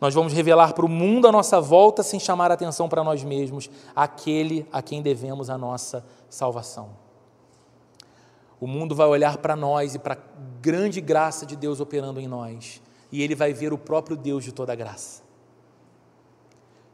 Nós 0.00 0.14
vamos 0.14 0.32
revelar 0.32 0.72
para 0.72 0.84
o 0.84 0.88
mundo 0.88 1.28
à 1.28 1.32
nossa 1.32 1.60
volta, 1.60 2.02
sem 2.02 2.18
chamar 2.18 2.50
atenção 2.50 2.88
para 2.88 3.04
nós 3.04 3.22
mesmos, 3.22 3.70
aquele 3.94 4.66
a 4.72 4.80
quem 4.80 5.02
devemos 5.02 5.50
a 5.50 5.58
nossa 5.58 6.04
salvação. 6.28 6.90
O 8.58 8.66
mundo 8.66 8.94
vai 8.94 9.06
olhar 9.06 9.36
para 9.36 9.54
nós 9.54 9.94
e 9.94 9.98
para 9.98 10.14
a 10.14 10.18
grande 10.60 11.00
graça 11.00 11.44
de 11.44 11.54
Deus 11.54 11.78
operando 11.78 12.18
em 12.18 12.26
nós, 12.26 12.82
e 13.12 13.22
ele 13.22 13.34
vai 13.34 13.52
ver 13.52 13.72
o 13.72 13.78
próprio 13.78 14.16
Deus 14.16 14.42
de 14.42 14.52
toda 14.52 14.74
graça. 14.74 15.22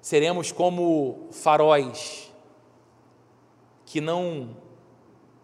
Seremos 0.00 0.50
como 0.50 1.28
faróis 1.30 2.32
que 3.86 4.00
não 4.00 4.56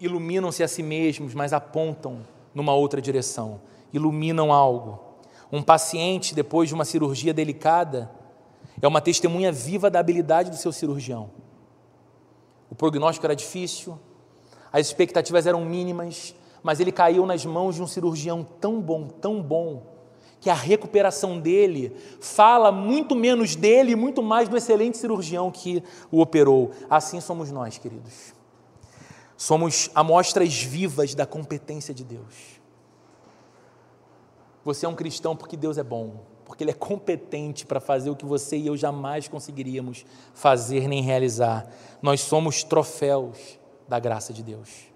iluminam-se 0.00 0.62
a 0.62 0.68
si 0.68 0.82
mesmos, 0.82 1.34
mas 1.34 1.52
apontam 1.52 2.20
numa 2.54 2.74
outra 2.74 3.00
direção, 3.00 3.60
iluminam 3.92 4.52
algo. 4.52 5.00
Um 5.50 5.62
paciente, 5.62 6.34
depois 6.34 6.68
de 6.68 6.74
uma 6.74 6.84
cirurgia 6.84 7.32
delicada, 7.32 8.10
é 8.80 8.86
uma 8.86 9.00
testemunha 9.00 9.50
viva 9.50 9.90
da 9.90 9.98
habilidade 9.98 10.50
do 10.50 10.56
seu 10.56 10.72
cirurgião. 10.72 11.30
O 12.70 12.74
prognóstico 12.74 13.26
era 13.26 13.34
difícil, 13.34 13.98
as 14.72 14.86
expectativas 14.86 15.46
eram 15.46 15.64
mínimas, 15.64 16.34
mas 16.62 16.80
ele 16.80 16.92
caiu 16.92 17.24
nas 17.24 17.44
mãos 17.44 17.76
de 17.76 17.82
um 17.82 17.86
cirurgião 17.86 18.46
tão 18.60 18.80
bom, 18.80 19.08
tão 19.08 19.42
bom, 19.42 19.82
que 20.40 20.50
a 20.50 20.54
recuperação 20.54 21.38
dele 21.40 21.96
fala 22.20 22.70
muito 22.70 23.16
menos 23.16 23.56
dele 23.56 23.92
e 23.92 23.96
muito 23.96 24.22
mais 24.22 24.48
do 24.48 24.56
excelente 24.56 24.96
cirurgião 24.96 25.50
que 25.50 25.82
o 26.12 26.20
operou. 26.20 26.70
Assim 26.88 27.20
somos 27.20 27.50
nós, 27.50 27.78
queridos. 27.78 28.37
Somos 29.38 29.88
amostras 29.94 30.60
vivas 30.60 31.14
da 31.14 31.24
competência 31.24 31.94
de 31.94 32.02
Deus. 32.02 32.60
Você 34.64 34.84
é 34.84 34.88
um 34.88 34.96
cristão 34.96 35.36
porque 35.36 35.56
Deus 35.56 35.78
é 35.78 35.84
bom, 35.84 36.24
porque 36.44 36.64
Ele 36.64 36.72
é 36.72 36.74
competente 36.74 37.64
para 37.64 37.78
fazer 37.78 38.10
o 38.10 38.16
que 38.16 38.26
você 38.26 38.56
e 38.56 38.66
eu 38.66 38.76
jamais 38.76 39.28
conseguiríamos 39.28 40.04
fazer 40.34 40.88
nem 40.88 41.04
realizar. 41.04 41.70
Nós 42.02 42.20
somos 42.20 42.64
troféus 42.64 43.60
da 43.86 44.00
graça 44.00 44.32
de 44.32 44.42
Deus. 44.42 44.88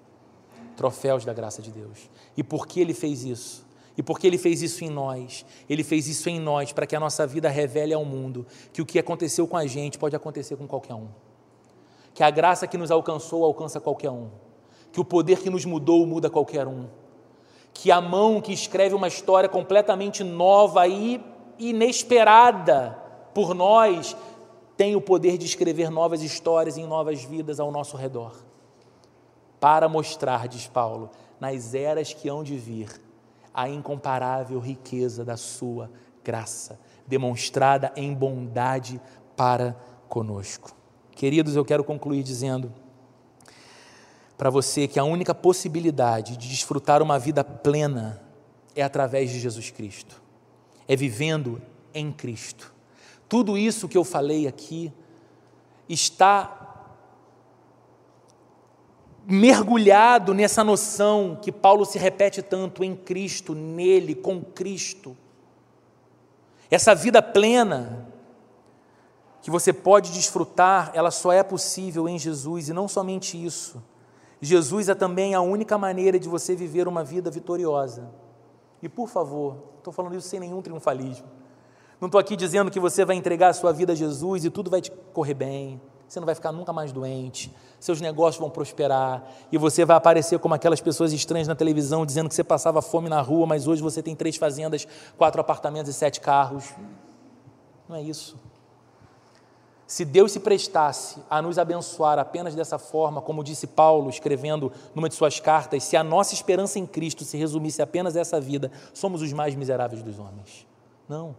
Troféus 0.77 1.25
da 1.25 1.33
graça 1.33 1.63
de 1.63 1.71
Deus. 1.71 2.11
E 2.37 2.43
por 2.43 2.67
que 2.67 2.81
ele 2.81 2.95
fez 2.95 3.23
isso? 3.23 3.65
E 3.97 4.03
porque 4.03 4.27
ele 4.27 4.39
fez 4.39 4.61
isso 4.61 4.85
em 4.85 4.91
nós? 4.91 5.47
Ele 5.71 5.85
fez 5.85 6.09
isso 6.09 6.29
em 6.29 6.41
nós 6.41 6.73
para 6.73 6.85
que 6.85 6.97
a 6.97 7.01
nossa 7.01 7.25
vida 7.29 7.49
revele 7.49 7.95
ao 7.95 8.05
mundo 8.05 8.45
que 8.73 8.83
o 8.83 8.87
que 8.87 8.99
aconteceu 8.99 9.47
com 9.47 9.57
a 9.57 9.67
gente 9.67 9.99
pode 9.99 10.17
acontecer 10.17 10.57
com 10.57 10.67
qualquer 10.67 10.95
um. 10.95 11.07
Que 12.15 12.23
a 12.23 12.31
graça 12.31 12.67
que 12.67 12.79
nos 12.79 12.91
alcançou 12.91 13.45
alcança 13.45 13.81
qualquer 13.81 14.11
um. 14.11 14.29
Que 14.93 15.01
o 15.01 15.05
poder 15.05 15.41
que 15.41 15.51
nos 15.51 15.65
mudou 15.65 16.07
muda 16.07 16.29
qualquer 16.29 16.67
um. 16.67 16.87
Que 17.73 17.91
a 17.91 18.01
mão 18.01 18.41
que 18.41 18.53
escreve 18.53 18.95
uma 18.95 19.09
história 19.09 19.49
completamente 19.49 20.23
nova 20.23 20.87
e 20.87 21.21
inesperada 21.59 22.99
por 23.33 23.55
nós 23.55 24.17
tem 24.77 24.95
o 24.97 25.01
poder 25.01 25.39
de 25.39 25.47
escrever 25.47 25.91
novas 25.91 26.23
histórias 26.23 26.77
em 26.77 26.87
novas 26.87 27.23
vidas 27.23 27.61
ao 27.61 27.71
nosso 27.71 27.97
redor 27.97 28.33
para 29.63 29.89
mostrar, 29.89 30.49
diz 30.49 30.67
Paulo, 30.67 31.09
nas 31.39 31.73
eras 31.73 32.13
que 32.13 32.29
hão 32.29 32.43
de 32.43 32.57
vir, 32.57 33.01
a 33.55 33.69
incomparável 33.69 34.59
riqueza 34.59 35.25
da 35.25 35.37
sua 35.37 35.89
graça, 36.25 36.81
demonstrada 37.07 37.93
em 37.95 38.13
bondade 38.13 39.01
para 39.37 39.77
conosco. 40.09 40.82
Queridos, 41.15 41.57
eu 41.57 41.65
quero 41.65 41.85
concluir 41.85 42.23
dizendo 42.23 42.73
para 44.37 44.51
você 44.51 44.89
que 44.89 44.99
a 44.99 45.05
única 45.05 45.35
possibilidade 45.35 46.37
de 46.37 46.49
desfrutar 46.49 47.01
uma 47.01 47.19
vida 47.19 47.45
plena 47.45 48.21
é 48.75 48.83
através 48.83 49.31
de 49.31 49.39
Jesus 49.39 49.71
Cristo, 49.71 50.21
é 50.89 50.97
vivendo 50.97 51.63
em 51.95 52.11
Cristo. 52.11 52.75
Tudo 53.29 53.57
isso 53.57 53.89
que 53.89 53.97
eu 53.97 54.05
falei 54.05 54.47
aqui 54.49 54.93
está 55.89 56.59
mergulhado 59.25 60.35
nessa 60.35 60.65
noção 60.65 61.39
que 61.41 61.53
Paulo 61.53 61.85
se 61.85 61.99
repete 61.99 62.43
tanto 62.43 62.83
em 62.83 62.97
Cristo, 62.97 63.55
nele, 63.55 64.15
com 64.15 64.43
Cristo. 64.43 65.17
Essa 66.71 66.95
vida 66.95 67.23
plena 67.23 68.12
que 69.43 69.51
você 69.51 69.73
pode 69.73 70.13
desfrutar, 70.13 70.91
ela 70.95 71.11
só 71.11 71.33
é 71.33 71.43
possível 71.43 72.09
em 72.09 72.19
Jesus 72.19 72.69
e 72.69 72.73
não 72.73 72.89
somente 72.89 73.43
isso. 73.43 73.83
Jesus 74.41 74.89
é 74.89 74.95
também 74.95 75.35
a 75.35 75.41
única 75.41 75.77
maneira 75.77 76.19
de 76.19 76.29
você 76.29 76.57
viver 76.57 76.89
uma 76.89 77.05
vida 77.05 77.31
vitoriosa. 77.31 78.09
E 78.83 78.89
por 78.89 79.09
favor, 79.09 79.57
estou 79.79 79.93
falando 79.93 80.17
isso 80.17 80.29
sem 80.29 80.41
nenhum 80.41 80.63
triunfalismo. 80.63 81.27
Não 82.01 82.07
estou 82.07 82.19
aqui 82.19 82.37
dizendo 82.37 82.71
que 82.71 82.81
você 82.81 83.05
vai 83.05 83.17
entregar 83.17 83.49
a 83.49 83.53
sua 83.53 83.73
vida 83.73 83.93
a 83.93 83.97
Jesus 83.97 84.45
e 84.45 84.51
tudo 84.51 84.71
vai 84.71 84.81
te 84.81 84.91
correr 85.13 85.35
bem 85.35 85.81
você 86.13 86.21
não 86.21 86.27
vai 86.27 86.35
ficar 86.35 86.53
nunca 86.53 86.75
mais 86.75 86.93
doente, 86.93 87.51
seus 87.81 87.99
negócios 87.99 88.39
vão 88.39 88.51
prosperar 88.51 89.25
e 89.51 89.57
você 89.57 89.83
vai 89.83 89.97
aparecer 89.97 90.39
como 90.39 90.53
aquelas 90.53 90.79
pessoas 90.79 91.11
estranhas 91.11 91.49
na 91.49 91.55
televisão 91.55 92.05
dizendo 92.05 92.29
que 92.29 92.35
você 92.35 92.45
passava 92.45 92.83
fome 92.83 93.09
na 93.09 93.23
rua, 93.23 93.47
mas 93.47 93.67
hoje 93.67 93.81
você 93.81 94.03
tem 94.03 94.15
três 94.15 94.37
fazendas, 94.37 94.87
quatro 95.17 95.41
apartamentos 95.41 95.91
e 95.91 95.95
sete 95.95 96.21
carros. 96.21 96.75
Não 97.89 97.97
é 97.97 98.03
isso. 98.03 98.37
Se 99.93 100.07
Deus 100.07 100.33
se 100.33 100.41
prestasse 100.41 101.21
a 101.29 101.43
nos 101.43 101.59
abençoar 101.59 102.19
apenas 102.19 102.55
dessa 102.55 102.79
forma, 102.79 103.21
como 103.21 103.45
disse 103.45 103.67
Paulo, 103.67 104.09
escrevendo 104.09 104.73
numa 104.95 105.07
de 105.07 105.15
suas 105.15 105.39
cartas, 105.39 105.85
se 105.85 105.99
a 105.99 106.03
nossa 106.03 106.33
esperança 106.33 106.79
em 106.79 106.87
Cristo 106.87 107.25
se 107.25 107.37
resumisse 107.37 107.83
apenas 107.83 108.17
a 108.17 108.21
essa 108.21 108.41
vida, 108.41 108.73
somos 108.95 109.21
os 109.21 109.35
mais 109.35 109.55
miseráveis 109.55 110.03
dos 110.03 110.19
homens. 110.19 110.67
Não. 111.07 111.37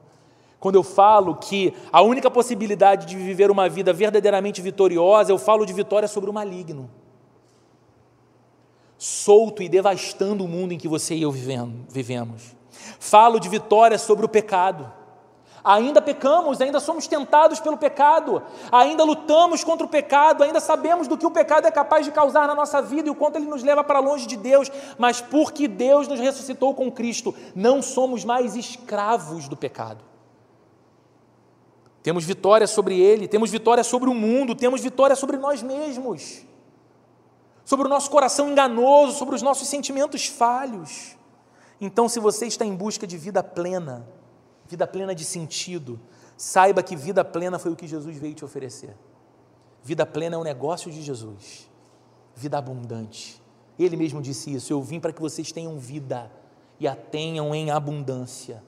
Quando 0.59 0.75
eu 0.75 0.83
falo 0.83 1.35
que 1.35 1.73
a 1.91 2.03
única 2.03 2.29
possibilidade 2.29 3.07
de 3.07 3.15
viver 3.15 3.49
uma 3.49 3.67
vida 3.67 3.91
verdadeiramente 3.91 4.61
vitoriosa, 4.61 5.31
eu 5.31 5.39
falo 5.39 5.65
de 5.65 5.73
vitória 5.73 6.07
sobre 6.07 6.29
o 6.29 6.33
maligno. 6.33 6.91
Solto 8.99 9.63
e 9.63 9.67
devastando 9.67 10.45
o 10.45 10.47
mundo 10.47 10.73
em 10.73 10.77
que 10.77 10.87
você 10.87 11.15
e 11.15 11.23
eu 11.23 11.31
vivemos. 11.31 12.55
Falo 12.99 13.39
de 13.39 13.49
vitória 13.49 13.97
sobre 13.97 14.27
o 14.27 14.29
pecado 14.29 15.01
Ainda 15.63 16.01
pecamos, 16.01 16.59
ainda 16.59 16.81
somos 16.81 17.07
tentados 17.07 17.61
pelo 17.61 17.77
pecado, 17.77 18.43
ainda 18.69 19.05
lutamos 19.05 19.63
contra 19.63 19.85
o 19.85 19.89
pecado, 19.89 20.43
ainda 20.43 20.59
sabemos 20.59 21.07
do 21.07 21.17
que 21.17 21.25
o 21.25 21.31
pecado 21.31 21.65
é 21.65 21.71
capaz 21.71 22.05
de 22.05 22.11
causar 22.11 22.47
na 22.47 22.53
nossa 22.53 22.81
vida 22.81 23.07
e 23.07 23.11
o 23.11 23.15
quanto 23.15 23.37
ele 23.37 23.45
nos 23.45 23.63
leva 23.63 23.81
para 23.81 23.99
longe 23.99 24.27
de 24.27 24.35
Deus, 24.35 24.69
mas 24.97 25.21
porque 25.21 25.65
Deus 25.67 26.05
nos 26.07 26.19
ressuscitou 26.19 26.73
com 26.73 26.91
Cristo, 26.91 27.33
não 27.55 27.81
somos 27.81 28.25
mais 28.25 28.57
escravos 28.57 29.47
do 29.47 29.55
pecado. 29.55 30.03
Temos 32.01 32.25
vitória 32.25 32.67
sobre 32.67 32.99
ele, 32.99 33.29
temos 33.29 33.49
vitória 33.49 33.85
sobre 33.85 34.09
o 34.09 34.13
mundo, 34.13 34.53
temos 34.53 34.81
vitória 34.81 35.15
sobre 35.15 35.37
nós 35.37 35.63
mesmos, 35.63 36.45
sobre 37.63 37.87
o 37.87 37.89
nosso 37.89 38.11
coração 38.11 38.49
enganoso, 38.49 39.17
sobre 39.17 39.33
os 39.33 39.41
nossos 39.41 39.69
sentimentos 39.69 40.27
falhos. 40.27 41.15
Então, 41.79 42.09
se 42.09 42.19
você 42.19 42.47
está 42.47 42.65
em 42.65 42.75
busca 42.75 43.07
de 43.07 43.17
vida 43.17 43.41
plena, 43.41 44.05
vida 44.73 44.87
plena 44.87 45.13
de 45.13 45.23
sentido, 45.23 45.99
saiba 46.35 46.81
que 46.81 46.95
vida 46.95 47.23
plena 47.23 47.59
foi 47.59 47.71
o 47.71 47.75
que 47.75 47.85
Jesus 47.85 48.17
veio 48.17 48.33
te 48.33 48.43
oferecer. 48.43 48.95
Vida 49.83 50.03
plena 50.03 50.35
é 50.35 50.39
um 50.39 50.43
negócio 50.43 50.91
de 50.91 51.03
Jesus, 51.03 51.69
vida 52.35 52.57
abundante. 52.57 53.39
Ele 53.77 53.95
mesmo 53.95 54.19
disse 54.19 54.51
isso: 54.51 54.73
Eu 54.73 54.81
vim 54.81 54.99
para 54.99 55.13
que 55.13 55.21
vocês 55.21 55.51
tenham 55.51 55.77
vida 55.77 56.31
e 56.79 56.87
a 56.87 56.95
tenham 56.95 57.53
em 57.53 57.69
abundância. 57.69 58.63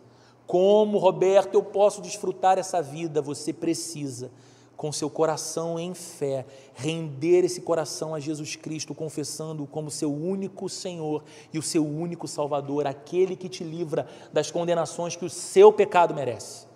Como, 0.45 0.99
Roberto, 0.99 1.56
eu 1.56 1.64
posso 1.64 2.03
desfrutar 2.03 2.60
essa 2.60 2.84
vida? 2.84 3.20
Você 3.20 3.51
precisa 3.51 4.30
com 4.76 4.91
seu 4.91 5.09
coração 5.09 5.80
em 5.80 5.93
fé, 5.93 6.45
render 6.73 7.43
esse 7.43 7.61
coração 7.61 8.13
a 8.13 8.19
Jesus 8.19 8.55
Cristo, 8.55 8.93
confessando-o 8.93 9.67
como 9.67 9.89
seu 9.89 10.13
único 10.13 10.67
Senhor 10.67 11.23
e 11.53 11.57
o 11.57 11.61
seu 11.61 11.86
único 11.86 12.28
Salvador, 12.28 12.88
aquele 12.88 13.36
que 13.36 13.49
te 13.49 13.63
livra 13.63 14.07
das 14.34 14.51
condenações 14.51 15.15
que 15.15 15.26
o 15.26 15.30
seu 15.30 15.71
pecado 15.71 16.13
merece. 16.13 16.67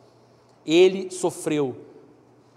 Ele 0.65 1.11
sofreu 1.11 1.89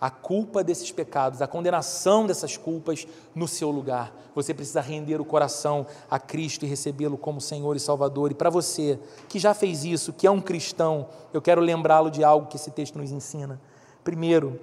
a 0.03 0.11
culpa 0.11 0.64
desses 0.64 0.90
pecados, 0.90 1.40
a 1.40 1.47
condenação 1.47 2.26
dessas 2.26 2.57
culpas 2.57 3.07
no 3.32 3.47
seu 3.47 3.70
lugar. 3.70 4.12
Você 4.34 4.53
precisa 4.53 4.80
render 4.80 5.20
o 5.20 5.24
coração 5.24 5.86
a 6.11 6.18
Cristo 6.18 6.64
e 6.64 6.68
recebê-lo 6.68 7.16
como 7.16 7.40
Senhor 7.40 7.76
e 7.76 7.78
Salvador. 7.78 8.32
E 8.32 8.34
para 8.34 8.51
você 8.51 8.99
que 9.28 9.38
já 9.38 9.55
fez 9.55 9.84
isso, 9.84 10.12
que 10.12 10.26
é 10.26 10.30
um 10.30 10.40
cristão, 10.40 11.07
eu 11.32 11.40
quero 11.40 11.61
lembrá-lo 11.61 12.11
de 12.11 12.24
algo 12.24 12.49
que 12.49 12.57
esse 12.57 12.72
texto 12.72 12.99
nos 12.99 13.12
ensina. 13.12 13.61
Primeiro, 14.03 14.59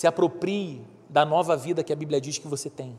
se 0.00 0.06
aproprie 0.06 0.82
da 1.10 1.26
nova 1.26 1.54
vida 1.54 1.84
que 1.84 1.92
a 1.92 1.96
Bíblia 1.96 2.18
diz 2.18 2.38
que 2.38 2.48
você 2.48 2.70
tem. 2.70 2.96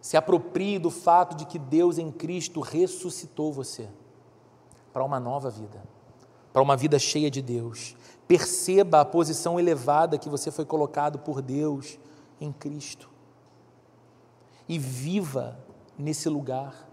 Se 0.00 0.16
aproprie 0.16 0.78
do 0.78 0.88
fato 0.88 1.34
de 1.34 1.46
que 1.46 1.58
Deus 1.58 1.98
em 1.98 2.12
Cristo 2.12 2.60
ressuscitou 2.60 3.52
você 3.52 3.88
para 4.92 5.02
uma 5.02 5.18
nova 5.18 5.50
vida, 5.50 5.82
para 6.52 6.62
uma 6.62 6.76
vida 6.76 6.96
cheia 6.96 7.28
de 7.28 7.42
Deus. 7.42 7.96
Perceba 8.28 9.00
a 9.00 9.04
posição 9.04 9.58
elevada 9.58 10.16
que 10.16 10.28
você 10.28 10.48
foi 10.48 10.64
colocado 10.64 11.18
por 11.18 11.42
Deus 11.42 11.98
em 12.40 12.52
Cristo. 12.52 13.10
E 14.68 14.78
viva 14.78 15.58
nesse 15.98 16.28
lugar. 16.28 16.88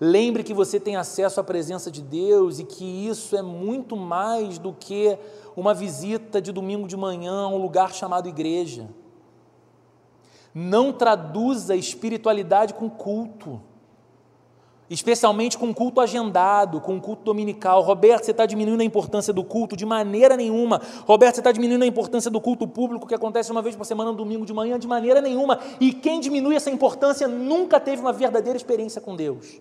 Lembre 0.00 0.42
que 0.42 0.54
você 0.54 0.80
tem 0.80 0.96
acesso 0.96 1.38
à 1.38 1.44
presença 1.44 1.90
de 1.90 2.02
Deus 2.02 2.58
e 2.58 2.64
que 2.64 2.84
isso 2.84 3.36
é 3.36 3.42
muito 3.42 3.94
mais 3.94 4.58
do 4.58 4.72
que 4.72 5.16
uma 5.56 5.74
visita 5.74 6.40
de 6.40 6.52
domingo 6.52 6.86
de 6.86 6.96
manhã 6.96 7.42
a 7.42 7.48
um 7.48 7.56
lugar 7.56 7.92
chamado 7.92 8.28
igreja. 8.28 8.88
Não 10.54 10.92
traduza 10.92 11.74
espiritualidade 11.74 12.74
com 12.74 12.88
culto, 12.90 13.60
especialmente 14.90 15.56
com 15.56 15.72
culto 15.72 16.00
agendado, 16.00 16.80
com 16.80 17.00
culto 17.00 17.22
dominical. 17.24 17.80
Roberto, 17.80 18.24
você 18.24 18.32
está 18.32 18.44
diminuindo 18.44 18.82
a 18.82 18.84
importância 18.84 19.32
do 19.32 19.42
culto? 19.42 19.74
De 19.74 19.86
maneira 19.86 20.36
nenhuma. 20.36 20.82
Roberto, 21.06 21.36
você 21.36 21.40
está 21.40 21.52
diminuindo 21.52 21.82
a 21.82 21.86
importância 21.86 22.30
do 22.30 22.40
culto 22.40 22.68
público 22.68 23.06
que 23.06 23.14
acontece 23.14 23.50
uma 23.50 23.62
vez 23.62 23.74
por 23.74 23.86
semana 23.86 24.10
no 24.10 24.16
domingo 24.16 24.44
de 24.44 24.52
manhã? 24.52 24.78
De 24.78 24.86
maneira 24.86 25.22
nenhuma. 25.22 25.58
E 25.80 25.92
quem 25.92 26.20
diminui 26.20 26.54
essa 26.54 26.70
importância 26.70 27.26
nunca 27.26 27.80
teve 27.80 28.02
uma 28.02 28.12
verdadeira 28.12 28.56
experiência 28.56 29.00
com 29.00 29.16
Deus. 29.16 29.60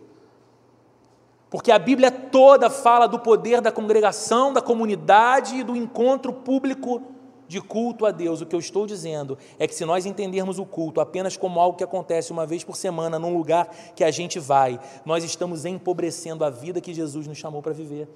Porque 1.51 1.69
a 1.69 1.77
Bíblia 1.77 2.09
toda 2.09 2.69
fala 2.69 3.07
do 3.07 3.19
poder 3.19 3.59
da 3.59 3.73
congregação, 3.73 4.53
da 4.53 4.61
comunidade 4.61 5.57
e 5.57 5.63
do 5.63 5.75
encontro 5.75 6.31
público 6.31 7.01
de 7.45 7.59
culto 7.59 8.05
a 8.05 8.11
Deus. 8.11 8.39
O 8.39 8.45
que 8.45 8.55
eu 8.55 8.59
estou 8.59 8.87
dizendo 8.87 9.37
é 9.59 9.67
que 9.67 9.75
se 9.75 9.83
nós 9.83 10.05
entendermos 10.05 10.57
o 10.57 10.65
culto 10.65 11.01
apenas 11.01 11.35
como 11.35 11.59
algo 11.59 11.77
que 11.77 11.83
acontece 11.83 12.31
uma 12.31 12.47
vez 12.47 12.63
por 12.63 12.77
semana 12.77 13.19
num 13.19 13.35
lugar 13.35 13.67
que 13.93 14.05
a 14.05 14.09
gente 14.09 14.39
vai, 14.39 14.79
nós 15.05 15.25
estamos 15.25 15.65
empobrecendo 15.65 16.45
a 16.45 16.49
vida 16.49 16.79
que 16.79 16.93
Jesus 16.93 17.27
nos 17.27 17.37
chamou 17.37 17.61
para 17.61 17.73
viver 17.73 18.07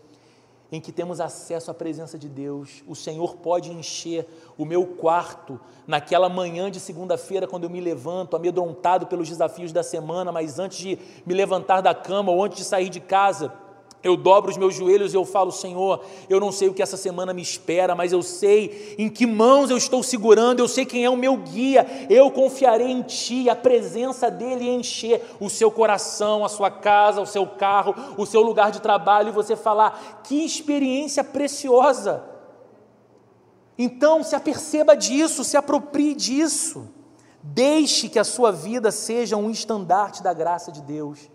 em 0.72 0.82
que 0.82 0.92
temos 0.92 1.20
acesso 1.20 1.70
à 1.70 1.74
presença 1.74 2.18
de 2.18 2.28
Deus. 2.28 2.84
O 2.88 2.96
Senhor 2.96 3.36
pode 3.38 3.72
encher 3.72 4.28
o 4.58 4.66
meu 4.66 4.86
quarto 4.86 5.60
naquela 5.88 6.30
manhã 6.30 6.70
de 6.72 6.80
segunda-feira, 6.80 7.48
quando 7.48 7.64
eu 7.64 7.70
me 7.70 7.80
levanto, 7.80 8.36
amedrontado 8.36 9.08
pelos 9.08 9.30
desafios 9.30 9.72
da 9.72 9.84
semana, 9.84 10.32
mas 10.32 10.60
antes 10.60 10.78
de 10.78 11.00
me 11.26 11.34
levantar 11.34 11.82
da 11.82 11.94
cama 11.94 12.32
ou 12.32 12.44
antes 12.44 12.58
de 12.58 12.64
sair 12.64 12.90
de 12.90 13.00
casa, 13.00 13.54
eu 14.06 14.16
dobro 14.16 14.52
os 14.52 14.58
meus 14.58 14.76
joelhos 14.76 15.14
e 15.14 15.18
eu 15.18 15.26
falo, 15.26 15.52
Senhor, 15.52 16.00
eu 16.30 16.40
não 16.40 16.52
sei 16.52 16.70
o 16.70 16.74
que 16.76 16.82
essa 16.84 16.96
semana 16.96 17.34
me 17.34 17.42
espera, 17.42 17.96
mas 17.96 18.14
eu 18.14 18.22
sei 18.22 18.96
em 19.00 19.10
que 19.10 19.26
mãos 19.26 19.72
eu 19.72 19.78
estou 19.78 20.04
segurando, 20.04 20.60
eu 20.60 20.68
sei 20.68 20.86
quem 20.86 21.04
é 21.04 21.10
o 21.10 21.18
meu 21.18 21.36
guia, 21.38 22.06
eu 22.08 22.30
confiarei 22.30 22.92
em 22.92 23.02
Ti, 23.02 23.50
a 23.50 23.56
presença 23.56 24.30
dEle 24.30 24.70
encher 24.70 25.26
o 25.40 25.50
seu 25.50 25.72
coração, 25.72 26.46
a 26.46 26.50
sua 26.50 26.70
casa, 26.70 27.20
o 27.20 27.26
seu 27.26 27.48
carro, 27.48 27.96
o 28.16 28.28
seu 28.28 28.42
lugar 28.42 28.72
de 28.72 28.80
trabalho, 28.80 29.30
e 29.30 29.32
você 29.32 29.56
falar, 29.56 30.22
que 30.24 30.46
experiência 30.46 31.24
preciosa. 31.24 32.24
Então, 33.76 34.24
se 34.24 34.36
aperceba 34.36 34.96
disso, 34.96 35.44
se 35.44 35.58
aproprie 35.58 36.14
disso, 36.14 36.88
deixe 37.42 38.08
que 38.08 38.20
a 38.20 38.24
sua 38.24 38.52
vida 38.52 38.92
seja 38.92 39.36
um 39.36 39.50
estandarte 39.50 40.22
da 40.22 40.32
graça 40.32 40.72
de 40.72 40.84
Deus 40.84 41.28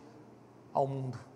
ao 0.73 0.87
mundo. 0.87 1.30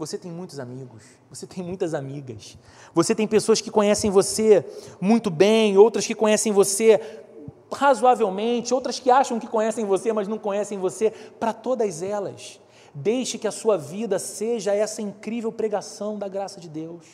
Você 0.00 0.16
tem 0.16 0.32
muitos 0.32 0.58
amigos, 0.58 1.02
você 1.28 1.46
tem 1.46 1.62
muitas 1.62 1.92
amigas, 1.92 2.56
você 2.94 3.14
tem 3.14 3.28
pessoas 3.28 3.60
que 3.60 3.70
conhecem 3.70 4.10
você 4.10 4.64
muito 4.98 5.28
bem, 5.28 5.76
outras 5.76 6.06
que 6.06 6.14
conhecem 6.14 6.54
você 6.54 7.22
razoavelmente, 7.70 8.72
outras 8.72 8.98
que 8.98 9.10
acham 9.10 9.38
que 9.38 9.46
conhecem 9.46 9.84
você, 9.84 10.10
mas 10.10 10.26
não 10.26 10.38
conhecem 10.38 10.78
você. 10.78 11.10
Para 11.10 11.52
todas 11.52 12.00
elas, 12.00 12.58
deixe 12.94 13.36
que 13.36 13.46
a 13.46 13.50
sua 13.50 13.76
vida 13.76 14.18
seja 14.18 14.74
essa 14.74 15.02
incrível 15.02 15.52
pregação 15.52 16.18
da 16.18 16.28
graça 16.28 16.58
de 16.58 16.70
Deus, 16.70 17.04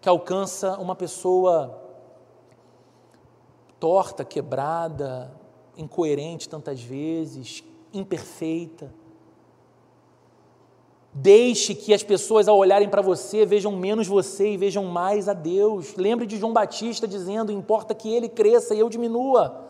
que 0.00 0.08
alcança 0.08 0.78
uma 0.78 0.96
pessoa 0.96 1.78
torta, 3.78 4.24
quebrada, 4.24 5.30
incoerente 5.76 6.48
tantas 6.48 6.80
vezes, 6.80 7.62
imperfeita 7.92 8.90
Deixe 11.18 11.74
que 11.74 11.94
as 11.94 12.02
pessoas, 12.02 12.46
ao 12.46 12.58
olharem 12.58 12.90
para 12.90 13.00
você, 13.00 13.46
vejam 13.46 13.72
menos 13.72 14.06
você 14.06 14.50
e 14.50 14.56
vejam 14.58 14.84
mais 14.84 15.30
a 15.30 15.32
Deus. 15.32 15.96
Lembre 15.96 16.26
de 16.26 16.36
João 16.36 16.52
Batista 16.52 17.08
dizendo: 17.08 17.50
importa 17.50 17.94
que 17.94 18.12
ele 18.12 18.28
cresça 18.28 18.74
e 18.74 18.80
eu 18.80 18.90
diminua. 18.90 19.64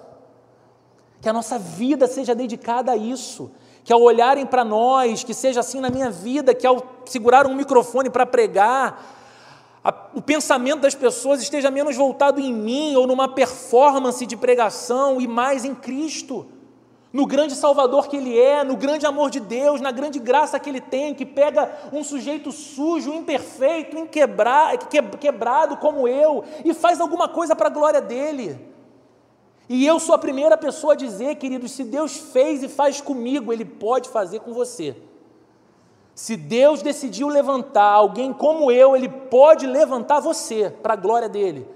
Que 1.21 1.29
a 1.29 1.33
nossa 1.33 1.57
vida 1.57 2.09
seja 2.09 2.35
dedicada 2.35 2.91
a 2.91 2.97
isso. 2.97 3.49
Que 3.85 3.93
ao 3.93 4.03
olharem 4.03 4.45
para 4.45 4.65
nós, 4.65 5.23
que 5.23 5.33
seja 5.33 5.61
assim 5.61 5.79
na 5.79 5.89
minha 5.89 6.11
vida, 6.11 6.53
que 6.53 6.67
ao 6.67 6.83
segurar 7.05 7.47
um 7.47 7.55
microfone 7.55 8.11
para 8.11 8.27
pregar, 8.27 9.15
a, 9.85 9.95
o 10.17 10.21
pensamento 10.21 10.81
das 10.81 10.97
pessoas 10.97 11.41
esteja 11.41 11.71
menos 11.71 11.95
voltado 11.95 12.41
em 12.41 12.53
mim 12.53 12.97
ou 12.97 13.07
numa 13.07 13.29
performance 13.29 14.27
de 14.27 14.37
pregação 14.37 15.21
e 15.21 15.29
mais 15.29 15.65
em 15.65 15.77
Cristo 15.77 16.45
no 17.17 17.25
grande 17.25 17.55
Salvador 17.55 18.09
que 18.09 18.17
Ele 18.19 18.39
é, 18.39 18.63
no 18.63 18.77
grande 18.77 19.07
amor 19.07 19.31
de 19.31 19.41
Deus, 19.41 19.81
na 19.81 19.91
grande 19.91 20.19
graça 20.19 20.61
que 20.61 20.69
Ele 20.69 20.83
tem, 20.83 21.15
que 21.15 21.25
pega 21.25 21.75
um 21.91 22.05
sujeito 22.05 22.53
sujo, 22.53 23.11
imperfeito, 23.11 24.07
quebrado 25.19 25.79
como 25.79 26.07
eu 26.07 26.45
e 26.63 26.75
faz 26.75 27.01
alguma 27.01 27.27
coisa 27.27 27.57
para 27.57 27.69
a 27.69 27.71
glória 27.71 28.03
dele. 28.03 28.61
E 29.67 29.87
eu 29.87 29.99
sou 29.99 30.15
a 30.15 30.19
primeira 30.19 30.59
pessoa 30.59 30.93
a 30.93 30.97
dizer, 30.97 31.37
queridos, 31.37 31.73
se 31.73 31.85
Deus 31.85 32.19
fez 32.19 32.63
e 32.63 32.69
faz 32.69 33.01
comigo, 33.01 33.51
Ele 33.51 33.65
pode 33.65 34.11
fazer 34.11 34.41
com 34.41 34.53
você. 34.53 34.95
Se 36.15 36.37
Deus 36.37 36.83
decidiu 36.83 37.29
levantar 37.29 37.93
alguém 37.93 38.31
como 38.31 38.71
eu, 38.71 38.95
Ele 38.95 39.09
pode 39.09 39.67
levantar 39.67 40.21
você 40.21 40.69
para 40.83 40.93
a 40.93 40.99
glória 40.99 41.31
dele, 41.31 41.67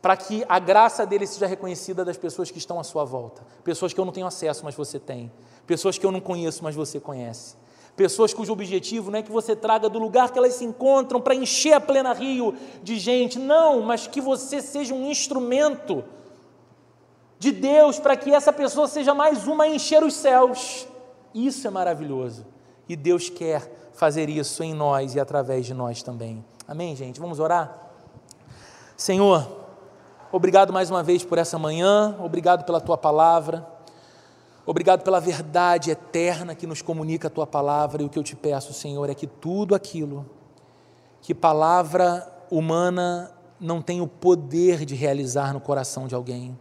para 0.00 0.16
que 0.16 0.44
a 0.48 0.58
graça 0.58 1.04
dele 1.04 1.26
seja 1.26 1.46
reconhecida 1.46 2.04
das 2.04 2.16
pessoas 2.16 2.50
que 2.50 2.58
estão 2.58 2.78
à 2.78 2.84
sua 2.84 3.04
volta. 3.04 3.42
Pessoas 3.64 3.92
que 3.92 3.98
eu 3.98 4.04
não 4.04 4.12
tenho 4.12 4.26
acesso, 4.26 4.64
mas 4.64 4.74
você 4.74 4.98
tem. 4.98 5.32
Pessoas 5.66 5.98
que 5.98 6.06
eu 6.06 6.12
não 6.12 6.20
conheço, 6.20 6.62
mas 6.62 6.74
você 6.74 7.00
conhece. 7.00 7.56
Pessoas 7.96 8.32
cujo 8.32 8.52
objetivo 8.52 9.10
não 9.10 9.18
é 9.18 9.22
que 9.22 9.32
você 9.32 9.56
traga 9.56 9.88
do 9.88 9.98
lugar 9.98 10.30
que 10.30 10.38
elas 10.38 10.54
se 10.54 10.64
encontram 10.64 11.20
para 11.20 11.34
encher 11.34 11.72
a 11.72 11.80
plena 11.80 12.12
rio 12.12 12.54
de 12.80 12.96
gente, 12.96 13.40
não, 13.40 13.82
mas 13.82 14.06
que 14.06 14.20
você 14.20 14.62
seja 14.62 14.94
um 14.94 15.10
instrumento 15.10 16.04
de 17.40 17.50
Deus 17.50 17.98
para 17.98 18.16
que 18.16 18.32
essa 18.32 18.52
pessoa 18.52 18.86
seja 18.86 19.14
mais 19.14 19.48
uma 19.48 19.64
a 19.64 19.68
encher 19.68 20.04
os 20.04 20.14
céus. 20.14 20.86
Isso 21.34 21.66
é 21.66 21.70
maravilhoso. 21.70 22.46
E 22.88 22.94
Deus 22.94 23.28
quer 23.28 23.90
fazer 23.92 24.28
isso 24.28 24.62
em 24.62 24.72
nós 24.72 25.16
e 25.16 25.20
através 25.20 25.66
de 25.66 25.74
nós 25.74 26.00
também. 26.00 26.44
Amém, 26.68 26.94
gente? 26.94 27.18
Vamos 27.18 27.40
orar? 27.40 27.90
Senhor, 28.96 29.67
obrigado 30.32 30.72
mais 30.72 30.90
uma 30.90 31.02
vez 31.02 31.24
por 31.24 31.38
essa 31.38 31.58
manhã, 31.58 32.16
obrigado 32.20 32.64
pela 32.64 32.80
tua 32.80 32.96
palavra. 32.96 33.78
Obrigado 34.68 35.02
pela 35.02 35.18
verdade 35.18 35.90
eterna 35.90 36.54
que 36.54 36.66
nos 36.66 36.82
comunica 36.82 37.28
a 37.28 37.30
tua 37.30 37.46
palavra, 37.46 38.02
e 38.02 38.04
o 38.04 38.08
que 38.10 38.18
eu 38.18 38.22
te 38.22 38.36
peço, 38.36 38.74
Senhor, 38.74 39.08
é 39.08 39.14
que 39.14 39.26
tudo 39.26 39.74
aquilo 39.74 40.26
que 41.22 41.34
palavra 41.34 42.30
humana 42.50 43.32
não 43.58 43.80
tem 43.80 44.02
o 44.02 44.06
poder 44.06 44.84
de 44.84 44.94
realizar 44.94 45.54
no 45.54 45.60
coração 45.60 46.06
de 46.06 46.14
alguém, 46.14 46.54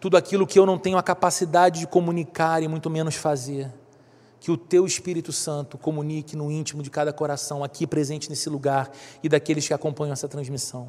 tudo 0.00 0.16
aquilo 0.16 0.48
que 0.48 0.58
eu 0.58 0.66
não 0.66 0.76
tenho 0.76 0.98
a 0.98 1.02
capacidade 1.02 1.78
de 1.78 1.86
comunicar 1.86 2.60
e 2.60 2.66
muito 2.66 2.90
menos 2.90 3.14
fazer, 3.14 3.72
que 4.40 4.50
o 4.50 4.56
teu 4.56 4.84
Espírito 4.84 5.30
Santo 5.30 5.78
comunique 5.78 6.34
no 6.34 6.50
íntimo 6.50 6.82
de 6.82 6.90
cada 6.90 7.12
coração 7.12 7.62
aqui 7.62 7.86
presente 7.86 8.28
nesse 8.28 8.50
lugar 8.50 8.90
e 9.22 9.28
daqueles 9.28 9.68
que 9.68 9.72
acompanham 9.72 10.12
essa 10.12 10.26
transmissão. 10.26 10.88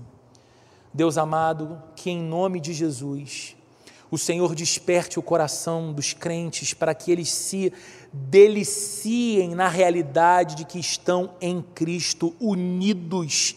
Deus 0.93 1.17
amado, 1.17 1.81
que 1.95 2.11
em 2.11 2.21
nome 2.21 2.59
de 2.59 2.71
Jesus, 2.71 3.55
o 4.11 4.17
Senhor 4.17 4.53
desperte 4.53 5.17
o 5.17 5.23
coração 5.23 5.91
dos 5.91 6.13
crentes 6.13 6.71
para 6.71 6.93
que 6.93 7.11
eles 7.11 7.29
se 7.29 7.73
deliciem 8.13 9.55
na 9.55 9.67
realidade 9.67 10.55
de 10.55 10.65
que 10.65 10.77
estão 10.77 11.31
em 11.41 11.63
Cristo 11.73 12.35
unidos, 12.39 13.55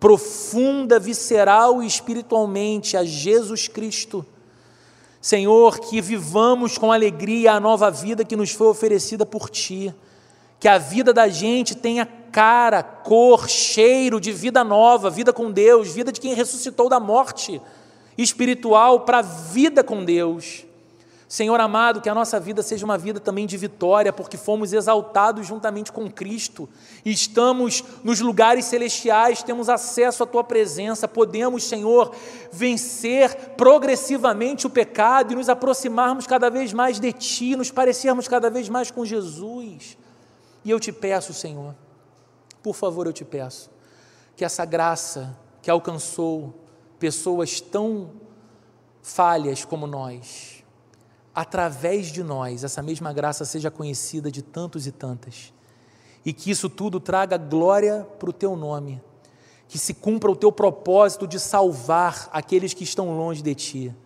profunda, 0.00 0.98
visceral 0.98 1.80
e 1.80 1.86
espiritualmente 1.86 2.96
a 2.96 3.04
Jesus 3.04 3.68
Cristo. 3.68 4.26
Senhor, 5.20 5.78
que 5.78 6.00
vivamos 6.00 6.76
com 6.76 6.90
alegria 6.92 7.52
a 7.52 7.60
nova 7.60 7.88
vida 7.88 8.24
que 8.24 8.34
nos 8.34 8.50
foi 8.50 8.66
oferecida 8.66 9.24
por 9.24 9.48
Ti, 9.48 9.94
que 10.60 10.68
a 10.68 10.78
vida 10.78 11.12
da 11.12 11.28
gente 11.28 11.74
tenha 11.74 12.06
cara, 12.32 12.82
cor, 12.82 13.48
cheiro 13.48 14.20
de 14.20 14.32
vida 14.32 14.62
nova, 14.62 15.10
vida 15.10 15.32
com 15.32 15.50
Deus, 15.50 15.92
vida 15.92 16.12
de 16.12 16.20
quem 16.20 16.34
ressuscitou 16.34 16.88
da 16.88 17.00
morte 17.00 17.60
espiritual 18.16 19.00
para 19.00 19.18
a 19.18 19.22
vida 19.22 19.84
com 19.84 20.04
Deus. 20.04 20.64
Senhor 21.28 21.60
amado, 21.60 22.00
que 22.00 22.08
a 22.08 22.14
nossa 22.14 22.40
vida 22.40 22.62
seja 22.62 22.86
uma 22.86 22.96
vida 22.96 23.20
também 23.20 23.46
de 23.46 23.54
vitória, 23.58 24.10
porque 24.10 24.38
fomos 24.38 24.72
exaltados 24.72 25.46
juntamente 25.46 25.92
com 25.92 26.10
Cristo, 26.10 26.66
estamos 27.04 27.84
nos 28.02 28.18
lugares 28.18 28.64
celestiais, 28.64 29.42
temos 29.42 29.68
acesso 29.68 30.22
à 30.22 30.26
Tua 30.26 30.42
presença, 30.42 31.06
podemos, 31.06 31.64
Senhor, 31.64 32.14
vencer 32.50 33.34
progressivamente 33.58 34.66
o 34.66 34.70
pecado 34.70 35.32
e 35.34 35.36
nos 35.36 35.50
aproximarmos 35.50 36.26
cada 36.26 36.48
vez 36.48 36.72
mais 36.72 36.98
de 36.98 37.12
Ti, 37.12 37.54
nos 37.56 37.70
parecermos 37.70 38.26
cada 38.26 38.48
vez 38.48 38.70
mais 38.70 38.90
com 38.90 39.04
Jesus. 39.04 39.98
E 40.64 40.70
eu 40.70 40.80
te 40.80 40.92
peço, 40.92 41.32
Senhor, 41.32 41.74
por 42.62 42.74
favor, 42.74 43.06
eu 43.06 43.12
te 43.12 43.24
peço, 43.24 43.70
que 44.36 44.44
essa 44.44 44.64
graça 44.64 45.36
que 45.62 45.70
alcançou 45.70 46.54
pessoas 46.98 47.60
tão 47.60 48.10
falhas 49.02 49.64
como 49.64 49.86
nós, 49.86 50.64
através 51.34 52.08
de 52.08 52.22
nós, 52.22 52.64
essa 52.64 52.82
mesma 52.82 53.12
graça 53.12 53.44
seja 53.44 53.70
conhecida 53.70 54.30
de 54.30 54.42
tantos 54.42 54.86
e 54.86 54.92
tantas, 54.92 55.52
e 56.24 56.32
que 56.32 56.50
isso 56.50 56.68
tudo 56.68 56.98
traga 56.98 57.36
glória 57.36 58.06
para 58.18 58.30
o 58.30 58.32
teu 58.32 58.56
nome, 58.56 59.00
que 59.68 59.78
se 59.78 59.94
cumpra 59.94 60.30
o 60.30 60.36
teu 60.36 60.50
propósito 60.50 61.26
de 61.26 61.38
salvar 61.38 62.28
aqueles 62.32 62.74
que 62.74 62.84
estão 62.84 63.16
longe 63.16 63.42
de 63.42 63.54
ti, 63.54 63.96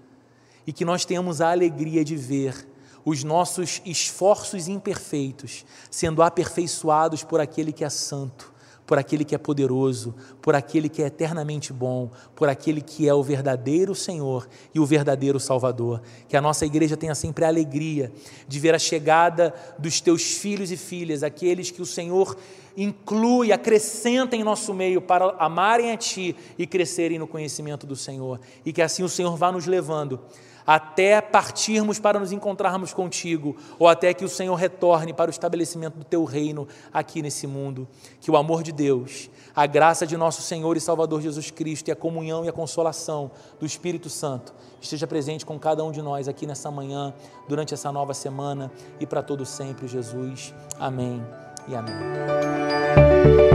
e 0.67 0.73
que 0.73 0.85
nós 0.85 1.05
tenhamos 1.05 1.41
a 1.41 1.51
alegria 1.51 2.05
de 2.05 2.17
ver 2.17 2.69
os 3.05 3.25
nossos 3.25 3.83
esforços 3.85 4.69
imperfeitos 4.69 5.65
sendo 5.91 6.23
aperfeiçoados 6.23 7.25
por 7.25 7.41
aquele 7.41 7.73
que 7.73 7.85
é 7.85 7.91
santo 7.91 8.53
por 8.87 8.99
aquele 8.99 9.25
que 9.25 9.35
é 9.35 9.39
poderoso, 9.39 10.15
por 10.41 10.55
aquele 10.55 10.89
que 10.89 11.03
é 11.03 11.07
eternamente 11.07 11.73
bom, 11.73 12.11
por 12.35 12.49
aquele 12.49 12.81
que 12.81 13.09
é 13.09 13.15
o 13.15 13.23
verdadeiro 13.23 13.95
Senhor 13.95 14.49
e 14.75 14.81
o 14.81 14.85
verdadeiro 14.85 15.39
Salvador. 15.39 16.03
Que 16.29 16.37
a 16.37 16.41
nossa 16.41 16.67
igreja 16.67 16.97
tenha 16.97 17.15
sempre 17.15 17.45
a 17.45 17.49
alegria 17.49 18.13
de 18.47 18.61
ver 18.61 18.75
a 18.75 18.79
chegada 18.79 19.55
dos 19.79 20.01
teus 20.01 20.35
filhos 20.35 20.71
e 20.71 20.77
filhas, 20.77 21.23
aqueles 21.23 21.71
que 21.71 21.81
o 21.81 21.87
Senhor 21.87 22.37
inclui, 22.77 23.53
acrescenta 23.53 24.35
em 24.35 24.45
nosso 24.45 24.75
meio 24.75 25.01
para 25.01 25.37
amarem 25.39 25.93
a 25.93 25.97
Ti 25.97 26.35
e 26.59 26.67
crescerem 26.67 27.19
no 27.19 27.27
conhecimento 27.27 27.87
do 27.87 27.97
Senhor. 27.97 28.41
E 28.65 28.73
que 28.73 28.83
assim 28.83 29.03
o 29.03 29.09
Senhor 29.09 29.37
vá 29.37 29.53
nos 29.53 29.67
levando 29.67 30.21
até 30.67 31.21
partirmos 31.21 31.99
para 31.99 32.19
nos 32.19 32.33
encontrarmos 32.33 32.93
contigo, 32.93 33.57
ou 33.79 33.89
até 33.89 34.15
que 34.15 34.25
o 34.25 34.29
Senhor 34.29 34.55
retorne 34.55 35.13
para 35.13 35.29
o 35.29 35.31
estabelecimento 35.31 35.99
do 35.99 36.05
teu 36.05 36.25
reino 36.25 36.67
aqui 36.93 37.23
nesse 37.23 37.47
mundo. 37.47 37.89
Que 38.21 38.31
o 38.31 38.37
amor 38.37 38.63
de 38.63 38.73
Deus, 38.73 39.31
a 39.55 39.67
graça 39.67 40.07
de 40.07 40.17
nosso 40.17 40.43
Senhor 40.43 40.77
e 40.77 40.81
Salvador 40.81 41.21
Jesus 41.21 41.51
Cristo 41.51 41.89
e 41.89 41.93
a 41.93 41.97
comunhão 41.97 42.45
e 42.45 42.49
a 42.49 42.53
consolação 42.53 43.31
do 43.59 43.67
Espírito 43.67 44.09
Santo 44.09 44.55
esteja 44.81 45.07
presente 45.07 45.47
com 45.47 45.59
cada 45.59 45.85
um 45.85 45.93
de 45.93 46.03
nós 46.03 46.29
aqui 46.29 46.47
nessa 46.47 46.71
manhã, 46.71 47.15
durante 47.49 47.73
essa 47.73 47.93
nova 47.93 48.15
semana 48.15 48.71
e 48.99 49.07
para 49.07 49.23
todo 49.23 49.47
sempre, 49.47 49.87
Jesus. 49.87 50.55
Amém 50.79 51.23
e 51.69 51.75
amém. 51.75 53.52